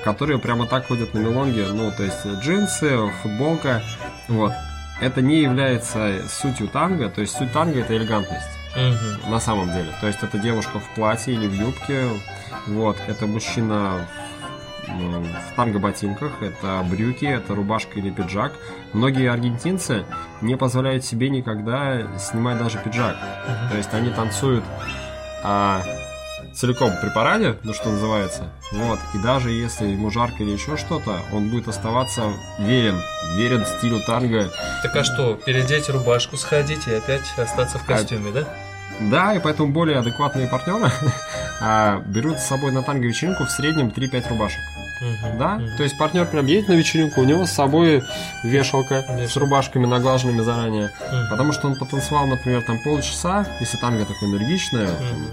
[0.03, 3.83] которые прямо так ходят на мелонге, ну, то есть джинсы, футболка,
[4.27, 4.53] вот.
[4.99, 8.47] Это не является сутью танго, то есть суть танго это элегантность.
[8.75, 9.31] Мгм.
[9.31, 9.91] на самом деле.
[10.01, 12.09] То есть это девушка в платье или в юбке,
[12.67, 14.07] вот, это мужчина
[14.87, 18.53] в, ну, в танго-ботинках, это брюки, это рубашка или пиджак.
[18.93, 20.05] Многие аргентинцы
[20.41, 23.15] не позволяют себе никогда снимать даже пиджак.
[23.47, 23.69] Мгм.
[23.71, 24.63] То есть они танцуют
[25.43, 25.81] а,
[26.57, 31.19] целиком при параде, ну что называется, вот, и даже если ему жарко или еще что-то,
[31.31, 32.23] он будет оставаться
[32.57, 32.99] верен,
[33.35, 34.51] верен стилю танго,
[34.81, 38.47] Так а что, переодеть рубашку, сходить и опять остаться в А костюме, да?
[38.99, 40.89] Да, и поэтому более адекватные партнеры
[41.61, 44.59] а, берут с собой на танго-вечеринку в среднем 3-5 рубашек.
[44.99, 45.37] Мгм.
[45.37, 45.55] Да?
[45.57, 45.77] Мгм.
[45.77, 48.01] То есть партнер прям едет на вечеринку, у него с собой
[48.43, 49.39] вешалка с Вешалка.
[49.39, 50.89] рубашками наглаженными заранее.
[51.11, 51.29] Мгм.
[51.29, 55.27] Потому что он потанцевал, например, там полчаса, если танго такое энергичное, Мгм.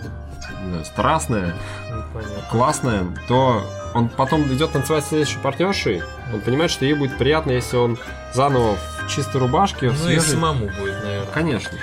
[0.85, 1.55] Страстное,
[1.91, 2.43] Ну, понятно.
[2.51, 3.63] классное, то
[3.95, 7.99] он потом идет танцевать с следующей партнершей, он понимает, что ей будет приятно, если он
[8.33, 10.21] заново в чистой рубашке, Ну и свежей.
[10.33, 11.27] самому будет, наверное.
[11.33, 11.79] Конечно.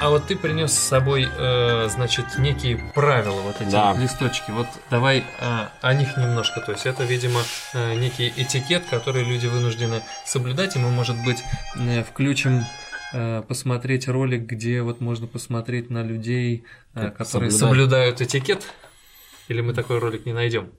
[0.00, 3.92] А вот ты принес с собой, э, значит, некие правила, вот эти Да.
[3.92, 4.50] вот листочки.
[4.50, 6.60] Вот давай э, о них немножко.
[6.60, 7.40] То есть это, видимо,
[7.72, 11.44] э, некий этикет, который люди вынуждены соблюдать, и мы, может быть,
[11.76, 12.62] э, включим э,
[13.48, 16.64] посмотреть ролик, где вот можно посмотреть на людей,
[16.94, 17.60] э, Как которые соблюдают.
[18.18, 18.62] соблюдают этикет.
[19.48, 20.70] Или мы такой ролик не найдем?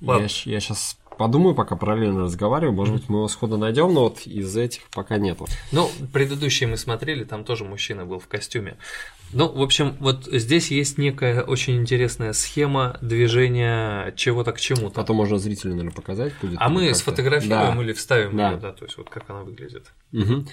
[0.00, 0.28] Ладно.
[0.44, 4.54] Я, сейчас подумаю, пока параллельно разговариваю, может быть, мы его сходу найдем, но вот из
[4.56, 5.46] этих пока нету.
[5.72, 8.76] Ну, предыдущие мы смотрели, там тоже мужчина был в костюме.
[9.32, 14.94] Ну, в общем, вот здесь есть некая очень интересная схема движения чего-то к чему-то.
[14.94, 16.58] Потом можно зрителю, наверное, показать будет.
[16.60, 17.82] А мы сфотографируем Да.
[17.82, 18.50] или вставим Да.
[18.52, 19.86] ее, да, то есть вот как она выглядит.
[20.12, 20.46] Мгм.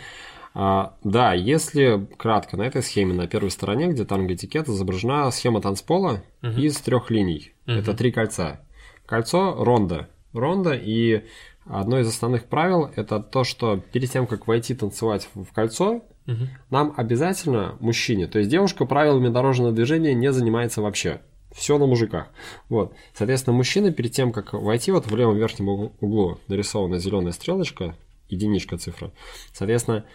[0.55, 5.61] А, да, если кратко, на этой схеме на первой стороне, где танго этикет, изображена схема
[5.61, 6.59] танцпола Мгм.
[6.59, 7.53] из трех линий.
[7.65, 7.79] Мгм.
[7.79, 8.61] Это три кольца.
[9.05, 10.09] Кольцо ронда.
[10.33, 11.23] Ронда и
[11.65, 16.49] одно из основных правил это то, что перед тем, как войти танцевать в кольцо, Мгм.
[16.69, 21.21] нам обязательно мужчине, то есть девушка правилами дорожного движения не занимается вообще.
[21.53, 22.27] Все на мужиках.
[22.69, 22.93] Вот.
[23.13, 27.95] Соответственно, мужчина перед тем, как войти, вот в левом верхнем уг- углу нарисована зеленая стрелочка,
[28.29, 29.11] единичка цифра.
[29.51, 30.05] Соответственно,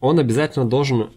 [0.00, 1.10] он обязательно должен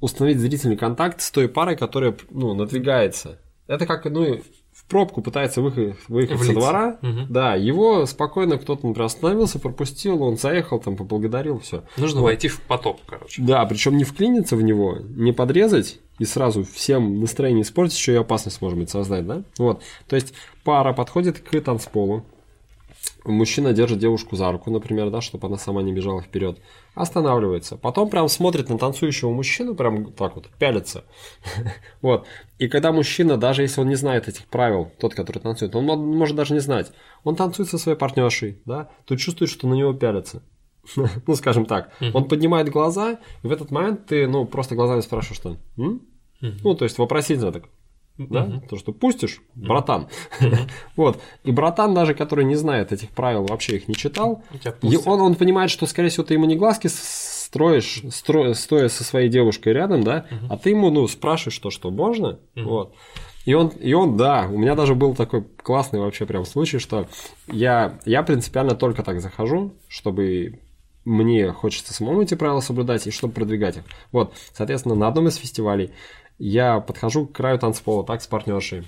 [0.00, 3.38] установить зрительный контакт с той парой, которая ну, надвигается.
[3.66, 4.40] Это как, ну,
[4.74, 7.26] в пробку пытается выехать, выехать со двора, Мгм.
[7.30, 11.84] да, его спокойно кто-то, например, остановился, пропустил, он заехал, там, поблагодарил, все.
[11.96, 13.40] Нужно войти в поток, короче.
[13.40, 18.16] Да, причем не вклиниться в него, не подрезать и сразу всем настроение испортить, еще и
[18.16, 19.42] опасность, может быть, создать, да?
[19.58, 19.82] Вот.
[20.08, 20.34] То есть
[20.64, 22.24] пара подходит к танцполу,
[23.24, 26.58] мужчина держит девушку за руку, например, да, чтобы она сама не бежала вперед,
[26.94, 31.04] останавливается, потом прям смотрит на танцующего мужчину, прям так вот, пялится.
[32.02, 32.26] Вот.
[32.58, 35.96] И когда мужчина, даже если он не знает этих правил, тот, который танцует, он мо-
[35.96, 36.92] может даже не знать,
[37.24, 40.42] он танцует со своей партнершей, да, то чувствует, что на него пялятся.
[41.26, 41.92] Ну, скажем так.
[42.12, 45.56] Он поднимает глаза, и в этот момент ты, ну, просто глазами спрашиваешь, что?
[46.62, 47.64] Ну, то есть вопросительно так.
[48.16, 48.62] Да?
[48.68, 50.08] То, что пустишь, братан.
[50.96, 51.20] Вот.
[51.42, 54.42] И братан, даже который не знает этих правил, вообще их не читал,
[54.82, 59.04] и он, он понимает, что, скорее всего, ты ему не глазки строишь, стро- стоя со
[59.04, 62.94] своей девушкой рядом, да, а ты ему, ну, спрашиваешь то, что можно, вот.
[63.44, 67.08] И он, и он, да, у меня даже был такой классный вообще прям случай, что
[67.46, 70.60] я, я принципиально только так захожу, чтобы
[71.04, 73.82] мне хочется самому эти правила соблюдать и чтобы продвигать их.
[74.12, 75.90] Вот, соответственно, на одном из фестивалей
[76.38, 78.84] я подхожу к краю танцпола, так, с партнершей,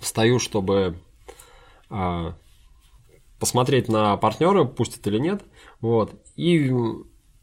[0.00, 0.96] встаю, чтобы
[1.88, 2.34] а,
[3.38, 5.42] посмотреть на партнера, пустят или нет,
[5.80, 6.72] вот, и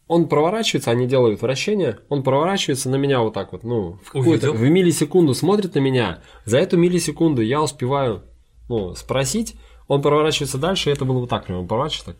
[0.07, 4.51] он проворачивается, они делают вращение, он проворачивается на меня вот так вот, ну, в, какую-то-
[4.51, 8.23] в миллисекунду смотрит на меня, за эту миллисекунду я успеваю,
[8.69, 9.55] ну, спросить,
[9.87, 12.17] он проворачивается дальше, и это было вот так, прям, он поворачивается так.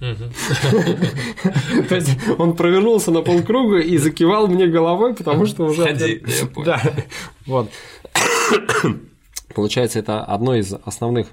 [1.88, 5.84] То есть он провернулся на полкруга и закивал мне головой, потому что уже...
[5.84, 6.66] Ходи, я понял.
[6.66, 6.82] Да,
[7.46, 7.70] вот.
[9.54, 11.28] Получается, это одно из основных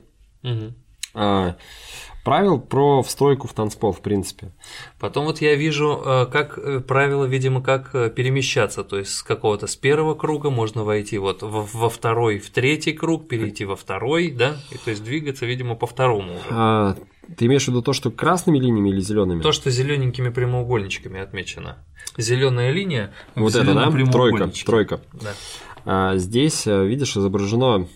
[2.23, 4.51] правил про встройку в танцпол, в принципе.
[4.99, 8.83] Потом вот я вижу, э, как э, правило, видимо, как э, перемещаться.
[8.83, 13.27] То есть с какого-то с первого круга можно войти вот во, второй, в третий круг,
[13.27, 16.33] перейти во второй, да, и то есть двигаться, видимо, по второму.
[16.49, 16.95] А,
[17.37, 19.41] ты имеешь в виду то, что красными линиями или зелеными?
[19.41, 21.77] То, что зелененькими прямоугольничками отмечено.
[22.17, 23.13] Зеленая линия.
[23.35, 23.91] вот это, да?
[24.11, 25.01] Тройка, тройка.
[25.13, 25.33] Да.
[25.85, 27.87] А, здесь, видишь, изображено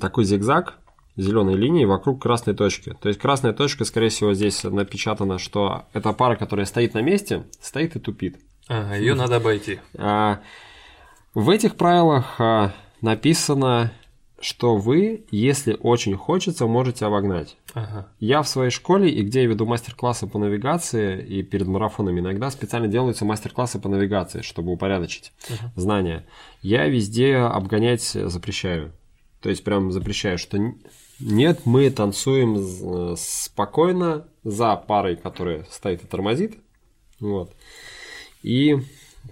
[0.00, 0.78] такой зигзаг
[1.16, 2.96] зеленой линии вокруг красной точки.
[3.00, 7.44] То есть красная точка, скорее всего, здесь напечатано, что это пара, которая стоит на месте,
[7.60, 8.36] стоит и тупит.
[8.68, 9.80] Ага, ее надо обойти.
[9.96, 10.40] А,
[11.34, 13.92] в этих правилах а, написано,
[14.40, 17.56] что вы, если очень хочется, можете обогнать.
[17.72, 18.08] Ага.
[18.20, 22.50] Я в своей школе, и где я веду мастер-классы по навигации, и перед марафонами иногда
[22.50, 25.32] специально делаются мастер-классы по навигации, чтобы упорядочить
[25.76, 26.26] знания.
[26.60, 28.92] Я везде обгонять запрещаю.
[29.40, 30.58] То есть прям запрещаю, что
[31.20, 36.56] нет, мы танцуем з- спокойно за парой, которая стоит и тормозит.
[37.20, 37.54] Вот.
[38.42, 38.78] И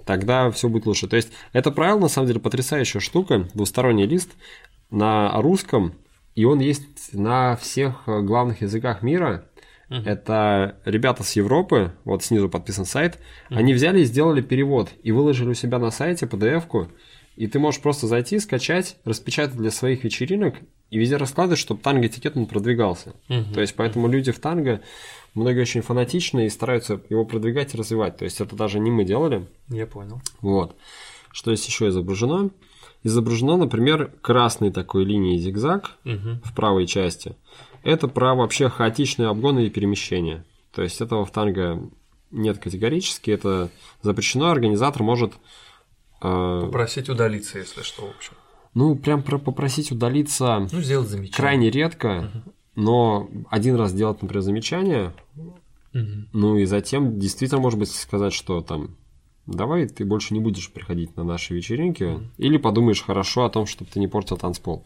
[0.07, 1.07] тогда все будет лучше.
[1.09, 4.31] То есть это правило, на самом деле, потрясающая штука, двусторонний лист
[4.91, 5.95] на русском,
[6.35, 9.47] и он есть на всех э, главных языках мира.
[10.07, 13.19] Это ребята с Европы, вот снизу подписан сайт,
[13.51, 16.89] они взяли и сделали перевод и выложили у себя на сайте PDF-ку,
[17.37, 20.57] и ты можешь просто зайти, скачать, распечатать для своих вечеринок
[20.91, 23.15] и везде раскладывать, чтобы танго-этикет он продвигался.
[23.29, 23.55] Мгм.
[23.55, 24.83] То есть поэтому люди в танго,
[25.35, 28.19] многие очень фанатичны и стараются его продвигать и развивать.
[28.19, 29.47] То есть это даже не мы делали.
[29.69, 30.21] Я понял.
[30.41, 30.77] Вот.
[31.31, 32.51] Что есть еще изображено?
[33.05, 36.41] Изображено, например, красной такой линией зигзаг Мгм.
[36.45, 37.37] в правой части.
[37.83, 40.45] Это про вообще хаотичные обгоны и перемещения.
[40.73, 41.91] То есть этого в танго
[42.31, 43.71] нет категорически, это
[44.03, 45.33] запрещено, организатор может
[46.23, 48.35] Попросить удалиться, если что, в общем.
[48.75, 51.37] ну, прям про попросить удалиться Ну, сделать замечание.
[51.37, 52.31] крайне редко,
[52.75, 55.13] но один раз сделать, например, замечание,
[55.93, 56.29] Мгм.
[56.33, 58.97] ну и затем действительно, может быть, сказать, что там
[59.47, 63.91] давай ты больше не будешь приходить на наши вечеринки, или подумаешь хорошо о том, чтобы
[63.91, 64.85] ты не портил танцпол.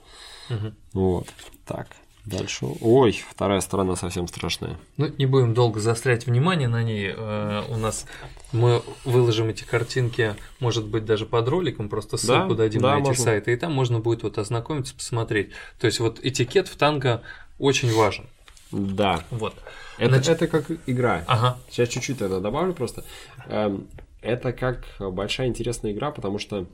[0.48, 0.74] Мгм.
[0.94, 1.28] Вот.
[1.64, 1.88] Так,
[2.26, 2.66] дальше.
[2.80, 4.78] Ой, вторая сторона совсем страшная.
[4.96, 7.12] Ну, не будем долго заострять внимание на ней.
[7.16, 8.06] Э, У нас
[8.52, 12.98] мы выложим эти картинки, может быть, даже под роликом, просто ссылку Да, дадим да, на
[13.00, 13.24] эти можно.
[13.24, 15.50] сайты, и там можно будет вот ознакомиться, посмотреть.
[15.78, 17.22] То есть вот этикет в танго
[17.58, 18.26] очень важен.
[18.72, 19.24] Да.
[19.30, 19.54] Вот.
[19.98, 21.24] Это, Значит- это как игра.
[21.26, 21.58] Ага.
[21.70, 23.04] Сейчас чуть-чуть это добавлю просто.
[23.46, 23.86] Эм,
[24.22, 26.66] Это как большая интересная игра, потому что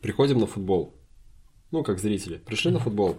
[0.00, 0.92] приходим на футбол.
[1.70, 2.38] Ну, как зрители.
[2.38, 3.16] Пришли на футбол.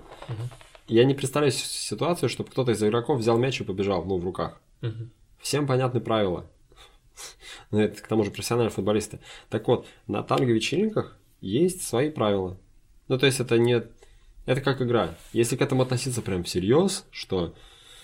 [0.88, 4.61] Я не представляю ситуацию, чтобы кто-то из игроков взял мяч и побежал, ну, в руках.
[4.81, 5.11] Мгм.
[5.39, 6.45] Всем понятны правила.
[7.72, 9.19] Ну, это к тому же профессиональные футболисты.
[9.49, 12.57] Так вот, на танго-вечеринках есть свои правила.
[13.07, 13.84] Ну, то есть это не...
[14.45, 15.15] Это как игра.
[15.34, 17.53] Если к этому относиться прям всерьез, что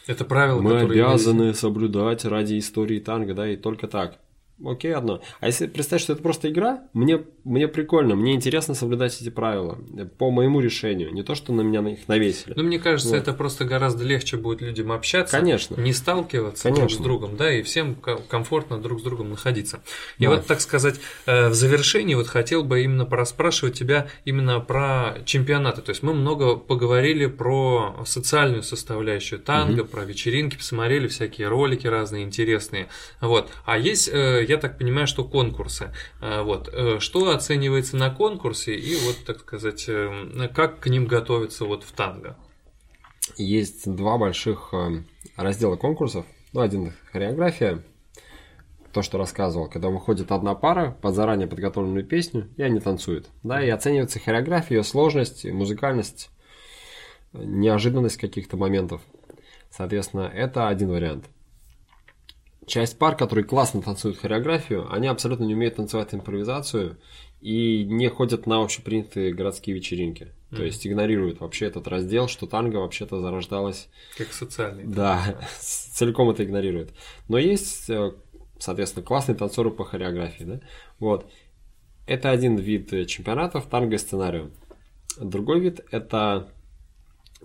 [0.08, 4.20] Это правило, мы обязаны соблюдать ради истории танго, да, и только так.
[4.66, 5.22] Окей, одно.
[5.40, 9.78] А если представить, что это просто игра, мне, мне прикольно, мне интересно соблюдать эти правила
[10.18, 12.54] по моему решению, не то, что на меня их навесили.
[12.56, 13.18] Ну, мне кажется, вот.
[13.18, 15.80] это просто гораздо легче будет людям общаться, Конечно.
[15.80, 16.88] не сталкиваться Конечно.
[16.88, 19.82] друг с другом, да, и всем комфортно друг с другом находиться.
[20.18, 20.32] И да.
[20.32, 25.82] вот, так сказать, э, в завершении вот хотел бы именно пораспрашивать тебя именно про чемпионаты.
[25.82, 29.90] То есть мы много поговорили про социальную составляющую танго, угу.
[29.90, 32.88] про вечеринки, посмотрели всякие ролики разные интересные.
[33.22, 33.50] Вот.
[33.66, 35.94] А есть э, я так понимаю, что конкурсы.
[36.22, 36.70] А, вот.
[36.72, 41.84] Э, что оценивается на конкурсе и вот, так сказать, э, как к ним готовиться вот
[41.84, 42.38] в танго?
[43.38, 45.04] Есть два больших э,
[45.38, 46.26] раздела конкурсов.
[46.54, 47.84] Ну, один хореография,
[48.94, 53.30] то, что рассказывал, когда выходит одна пара под заранее подготовленную песню, и они танцуют.
[53.42, 56.30] Да, и оценивается хореография, ее сложность, музыкальность,
[57.34, 59.02] неожиданность каких-то моментов.
[59.72, 61.26] Соответственно, это один вариант
[62.66, 66.98] часть пар, которые классно танцуют хореографию, они абсолютно не умеют танцевать импровизацию
[67.42, 70.24] и не ходят на общепринятые городские вечеринки.
[70.24, 70.56] Mm-hmm.
[70.56, 73.90] То есть игнорируют вообще этот раздел, что танго вообще-то зарождалось...
[74.18, 74.86] Как социальный.
[74.86, 76.92] Да, целиком это игнорирует.
[77.28, 78.14] Но есть, э,
[78.60, 80.44] соответственно, классные танцоры по хореографии.
[80.44, 80.60] Да?
[81.00, 81.30] Вот.
[82.08, 84.52] Это один вид чемпионатов танго сценарию.
[85.20, 86.50] Другой вид– это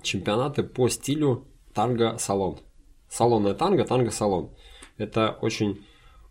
[0.03, 2.61] чемпионаты по стилю танго-салон.
[3.09, 4.51] Салонная танго, танго-салон.
[4.99, 5.85] Это очень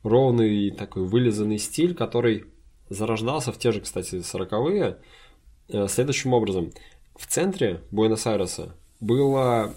[0.04, 2.46] ровный такой вылизанный стиль, который
[2.90, 4.98] зарождался в те же, кстати, 40-е
[5.70, 6.72] э, следующим образом.
[7.16, 9.74] В центре Буэнос-Айреса было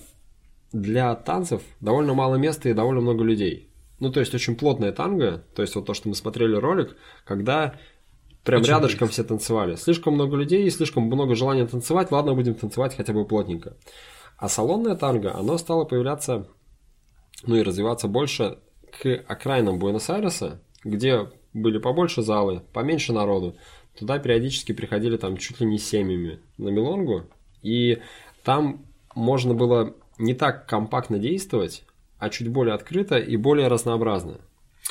[0.73, 3.71] для танцев довольно мало места и довольно много людей.
[3.99, 7.75] Ну, то есть очень плотная танго, то есть вот то, что мы смотрели ролик, когда
[8.45, 9.23] прям очень рядышком близко.
[9.23, 9.77] все танцевали.
[9.77, 13.77] Слишком много людей и слишком много желания танцевать, ладно, будем танцевать хотя бы плотненько.
[14.39, 16.49] А салонная танго, оно стало появляться,
[17.45, 18.59] ну и развиваться больше
[18.91, 23.57] к окраинам Буэнос-Айреса, где были побольше залы, поменьше народу,
[23.99, 27.25] туда периодически приходили там чуть ли не семьями на Милонгу,
[27.63, 28.01] и
[28.45, 28.85] там
[29.15, 31.85] можно было не так компактно действовать,
[32.19, 34.39] а чуть более открыто и более разнообразно.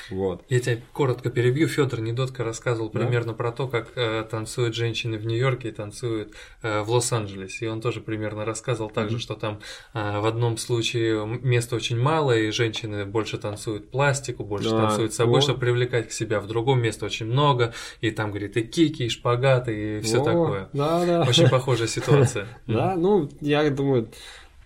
[0.10, 0.44] Вот.
[0.50, 1.68] Я тебя коротко перебью.
[1.68, 3.00] Федор Недотко рассказывал да?
[3.00, 7.66] примерно про то, как э, танцуют женщины в Нью-Йорке и танцуют э, в Лос-Анджелесе.
[7.66, 9.20] И он тоже примерно рассказывал также, mm-hmm.
[9.20, 9.60] что там
[9.94, 15.14] э, в одном случае места очень мало, и женщины больше танцуют пластику, больше да, танцуют
[15.14, 15.44] собой, вот.
[15.44, 16.40] чтобы привлекать к себе.
[16.40, 20.70] В другом месте очень много, и там, говорит, и кики, и шпагаты, и все такое.
[20.74, 21.22] Да, да.
[21.28, 22.48] Очень похожая ситуация.
[22.68, 24.10] Да, ну, я думаю,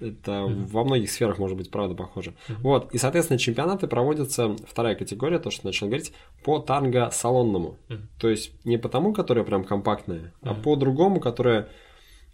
[0.03, 0.65] это mm-hmm.
[0.67, 2.31] во многих сферах может быть правда похоже.
[2.47, 2.55] Mm-hmm.
[2.61, 2.93] Вот.
[2.93, 6.13] И, соответственно, чемпионаты проводятся, вторая категория, то, что начал говорить,
[6.43, 7.77] по танго салонному.
[7.87, 8.01] Mm-hmm.
[8.19, 10.49] То есть не по тому, которое прям компактное, mm-hmm.
[10.49, 11.69] а по другому, которое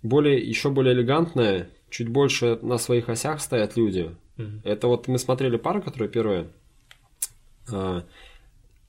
[0.01, 4.15] более, еще более элегантное, чуть больше на своих осях стоят люди.
[4.37, 4.61] Mm-hmm.
[4.63, 6.47] Это вот мы смотрели пару, которая первая.
[7.71, 8.03] А,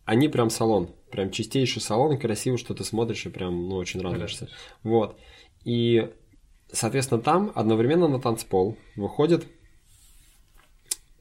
[0.04, 0.90] они прям салон.
[1.10, 4.48] Прям чистейший салон, красиво, что ты смотришь и прям, ну, очень радуешься.
[4.82, 5.18] Вот.
[5.64, 6.10] И
[6.72, 9.46] Соответственно, там одновременно на танцпол выходит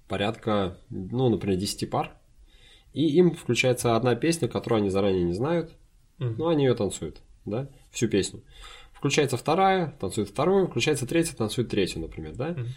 [0.08, 2.12] порядка, ну, например, 10 пар.
[2.94, 5.72] И им включается одна песня, которую они заранее не знают,
[6.18, 6.36] mm-hmm.
[6.38, 8.44] но они ее танцуют, да, всю песню.
[8.92, 12.50] Включается вторая, танцует вторую, включается третья, танцует третью, например, да.
[12.50, 12.68] Mm-hmm.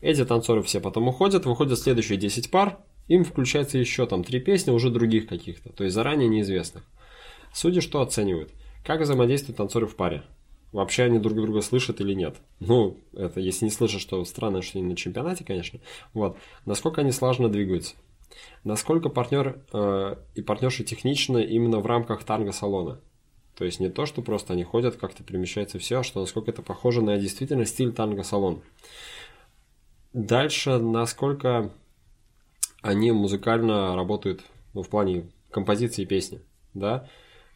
[0.00, 2.78] Эти танцоры все потом уходят, выходят следующие 10 пар,
[3.08, 6.84] им включается еще там три песни уже других каких-то, то есть заранее неизвестных.
[7.52, 8.52] Судьи что оценивают?
[8.84, 10.22] Как взаимодействуют танцоры в паре?
[10.72, 12.36] Вообще они друг друга слышат или нет.
[12.60, 15.80] Ну, это если не слышат, что странно, что они на чемпионате, конечно.
[16.14, 16.36] Вот.
[16.66, 17.94] Насколько они слаженно двигаются.
[18.64, 23.00] Насколько партнер э, и партнерши техничны именно в рамках танго-салона.
[23.56, 26.62] То есть не то, что просто они ходят, как-то перемещается все, а что насколько это
[26.62, 28.62] похоже на действительно стиль танго-салон.
[30.12, 31.72] Дальше, насколько
[32.82, 34.42] они музыкально работают
[34.74, 36.40] ну, в плане композиции песни.
[36.74, 37.08] Да?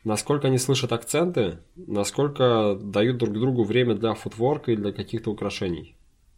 [0.05, 5.97] Насколько они слышат акценты, насколько дают друг другу время для футворка и для каких-то украшений.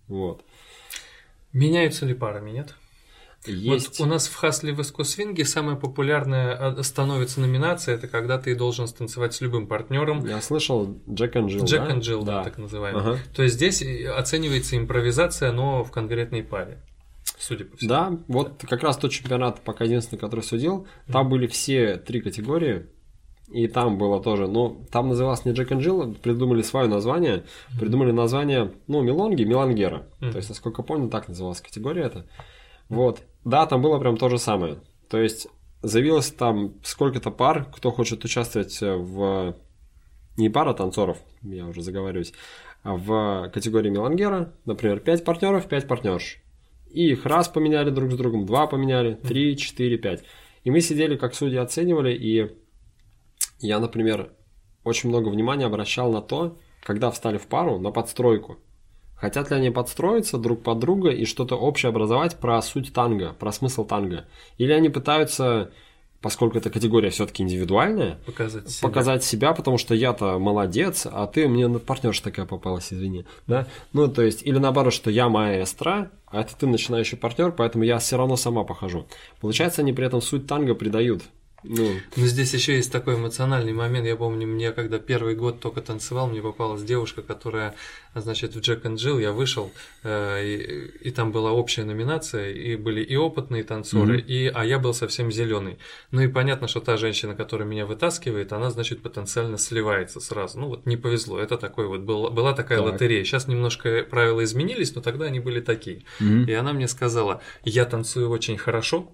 [0.09, 0.45] Вот.
[1.53, 2.74] Меняются ли парами, нет?
[3.47, 3.99] Есть.
[3.99, 8.55] Вот у нас в Хасли в Свинге самая популярная а, становится номинация, это когда ты
[8.55, 10.24] должен станцевать с любым партнером.
[10.27, 11.91] Я слышал Джек and Джилл, Джек да?
[11.91, 13.03] and да, да так называемый.
[13.03, 13.19] Ага.
[13.36, 16.82] То есть здесь оценивается импровизация, но в конкретной паре.
[17.39, 17.89] Судя по всему.
[17.89, 22.86] Да, вот как раз тот чемпионат, пока единственный, который судил, там были все три категории,
[23.51, 27.45] и там было тоже, ну, там называлось не Джек и Джилл, придумали свое название,
[27.79, 30.07] придумали название, ну, Мелонги, Мелангера.
[30.21, 30.31] Mm-hmm.
[30.31, 32.27] То есть, насколько помню, так называлась категория это.
[32.89, 33.21] Вот.
[33.45, 34.79] Да, там было прям то же самое.
[35.11, 35.47] То есть,
[35.83, 39.55] заявилось там сколько-то пар, кто хочет участвовать в...
[40.37, 42.33] Не пара танцоров, я уже заговариваюсь,
[42.83, 46.39] а в категории Мелангера, например, 5 партнеров, 5 партнерш.
[46.91, 50.25] И их раз поменяли друг с другом, два поменяли, три, четыре, пять.
[50.65, 52.51] И мы сидели, как судьи оценивали, и
[53.66, 54.31] я, например,
[54.85, 58.59] очень много внимания обращал на то, когда встали в пару, на подстройку.
[59.16, 63.53] Хотят ли они подстроиться друг под друга и что-то общее образовать про суть танго, про
[63.53, 64.27] смысл танго?
[64.59, 65.70] Или они пытаются
[66.24, 68.89] поскольку эта категория все-таки индивидуальная, показать себя.
[68.89, 73.66] показать себя, потому что я-то молодец, а ты мне партнерша такая попалась, извини, да?
[73.93, 77.99] Ну, то есть, или наоборот, что я маэстро, а это ты начинающий партнер, поэтому я
[77.99, 79.07] все равно сама похожу.
[79.43, 81.24] Получается, они при этом суть танго придают.
[81.65, 81.95] Ну.
[82.16, 84.07] Но здесь еще есть такой эмоциональный момент.
[84.07, 87.74] Я помню, мне когда первый год только танцевал, мне попалась девушка, которая,
[88.15, 89.73] значит, в Джек and Jill я вышел,
[90.03, 94.27] э, и, и там была общая номинация, и были и опытные танцоры, mm-hmm.
[94.27, 95.78] и, а я был совсем зеленый.
[96.11, 100.61] Ну и понятно, что та женщина, которая меня вытаскивает, она, значит, потенциально сливается сразу.
[100.61, 101.39] Ну вот не повезло.
[101.39, 102.93] Это такой вот был, была такая так.
[102.93, 103.24] лотерея.
[103.24, 106.05] Сейчас немножко правила изменились, но тогда они были такие.
[106.20, 106.51] Mm-hmm.
[106.51, 109.11] И она мне сказала: я танцую очень хорошо.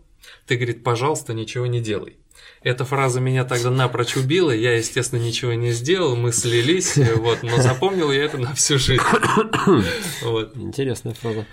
[0.47, 2.19] Ты, говорит, пожалуйста, ничего не делай.
[2.63, 7.57] Эта фраза меня тогда напрочь убила, я, естественно, ничего не сделал, мы слились, вот, но
[7.63, 9.03] запомнил я это на всю жизнь.
[10.23, 10.57] Вот.
[10.57, 11.47] Интересная фраза.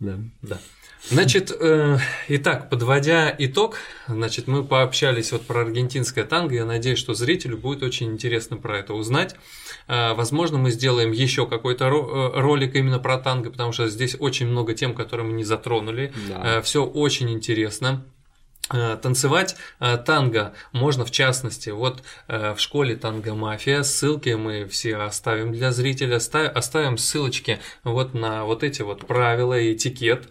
[0.00, 0.18] Да.
[0.42, 0.58] да.
[1.10, 3.76] Значит, э, итак, подводя итог,
[4.08, 6.54] значит, мы пообщались вот про аргентинское танго.
[6.56, 9.36] Я надеюсь, что зрителю будет очень интересно про это узнать.
[9.86, 14.16] Э, возможно, мы сделаем еще какой-то ро- э, ролик именно про танго, потому что здесь
[14.18, 16.12] очень много тем, которые мы не затронули.
[16.28, 16.58] Да.
[16.58, 18.04] Э, Все очень интересно.
[18.70, 21.70] Э, танцевать э, танго можно в частности.
[21.70, 26.16] Вот э, в школе танго мафия ссылки мы все оставим для зрителя.
[26.16, 30.28] Оставим ссылочки вот на вот эти вот правила и этикет.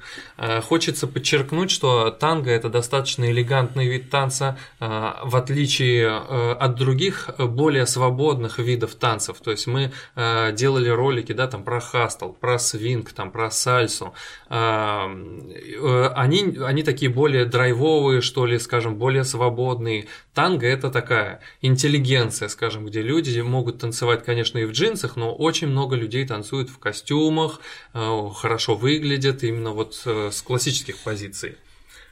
[0.64, 8.59] Хочется подчеркнуть что танго это достаточно элегантный вид танца в отличие от других более свободных
[8.59, 9.38] видов танцев.
[9.43, 14.14] То есть мы делали ролики да там про хастл про свинг там про сальсу.
[14.49, 20.08] Они они такие более драйвовые что ли, скажем, более свободные.
[20.34, 25.68] Танго это такая интеллигенция, скажем, где люди могут танцевать, конечно, и в джинсах, но очень
[25.68, 27.62] много людей танцуют в костюмах,
[27.94, 31.56] э, хорошо выглядят именно вот э, с классических позиций.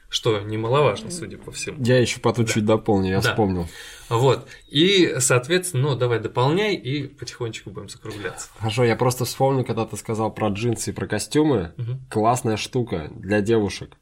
[0.08, 1.82] Что немаловажно, судя по всему.
[1.84, 2.52] Я еще потом да.
[2.52, 3.30] чуть дополню, я да.
[3.30, 3.68] вспомнил.
[4.08, 4.46] Вот.
[4.68, 8.48] И, соответственно, ну, давай дополняй и потихонечку будем закругляться.
[8.56, 11.72] Хорошо, я просто вспомнил, когда ты сказал про джинсы и про костюмы.
[11.76, 11.98] Угу.
[12.08, 13.96] Классная штука для девушек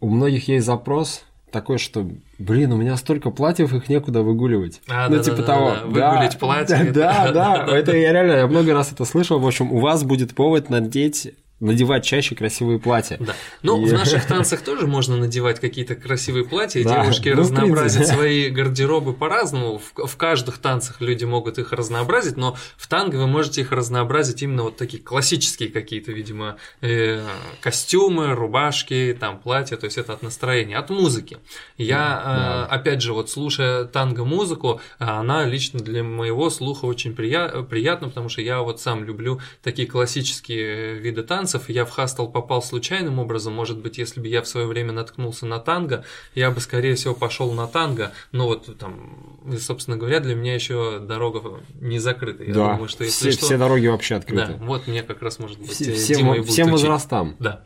[0.00, 2.08] у многих есть запрос такой, что,
[2.38, 4.80] блин, у меня столько платьев, их некуда выгуливать.
[4.88, 5.70] А, ну, да, типа да, того.
[5.70, 6.10] Да, да.
[6.10, 6.84] Выгулить платье.
[6.92, 7.76] Да, да, да.
[7.76, 9.38] Это я реально, я много раз это слышал.
[9.38, 13.18] В общем, у вас будет повод надеть надевать чаще красивые платья.
[13.20, 13.34] Да.
[13.62, 13.88] Ну, и...
[13.88, 17.02] в наших танцах тоже можно надевать какие-то красивые платья, и да.
[17.02, 19.78] девушки ну, разнообразят свои гардеробы по-разному.
[19.78, 24.42] В, в каждых танцах люди могут их разнообразить, но в танго вы можете их разнообразить
[24.42, 27.24] именно вот такие классические какие-то, видимо, э,
[27.60, 31.38] костюмы, рубашки, там, платья, то есть это от настроения, от музыки.
[31.76, 37.62] Я, да, э, опять же, вот слушая танго-музыку, она лично для моего слуха очень прия-
[37.64, 42.26] приятна, потому что я вот сам люблю такие классические виды танца, танцев, я в хастл
[42.26, 46.04] попал случайным образом, может быть, если бы я в свое время наткнулся на танго,
[46.34, 51.00] я бы, скорее всего, пошел на танго, но вот там, собственно говоря, для меня еще
[51.00, 52.44] дорога не закрыта.
[52.44, 53.46] Я да, думаю, что если все, что...
[53.46, 54.54] все дороги вообще открыты.
[54.58, 57.36] Да, вот мне как раз может быть все, всем, всем возрастам.
[57.38, 57.64] Да,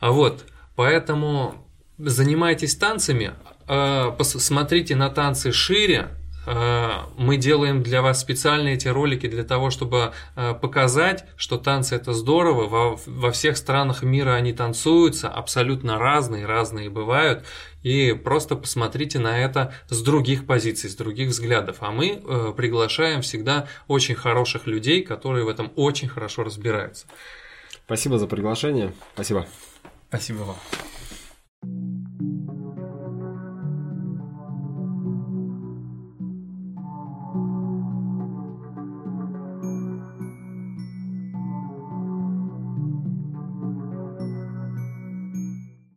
[0.00, 0.44] а вот,
[0.74, 1.54] поэтому
[1.98, 3.32] занимайтесь танцами,
[3.68, 9.70] а, смотрите на танцы шире, Э, мы делаем для вас специально эти ролики для того,
[9.70, 12.68] чтобы э, показать, что танцы это здорово.
[12.68, 17.44] Во, во всех странах мира они танцуются, абсолютно разные, разные бывают.
[17.82, 21.78] И просто посмотрите на это с других позиций, с других взглядов.
[21.80, 27.06] А мы э, приглашаем всегда очень хороших людей, которые в этом очень хорошо разбираются.
[27.86, 28.92] Спасибо за приглашение.
[29.14, 29.46] Спасибо.
[30.08, 30.56] Спасибо вам.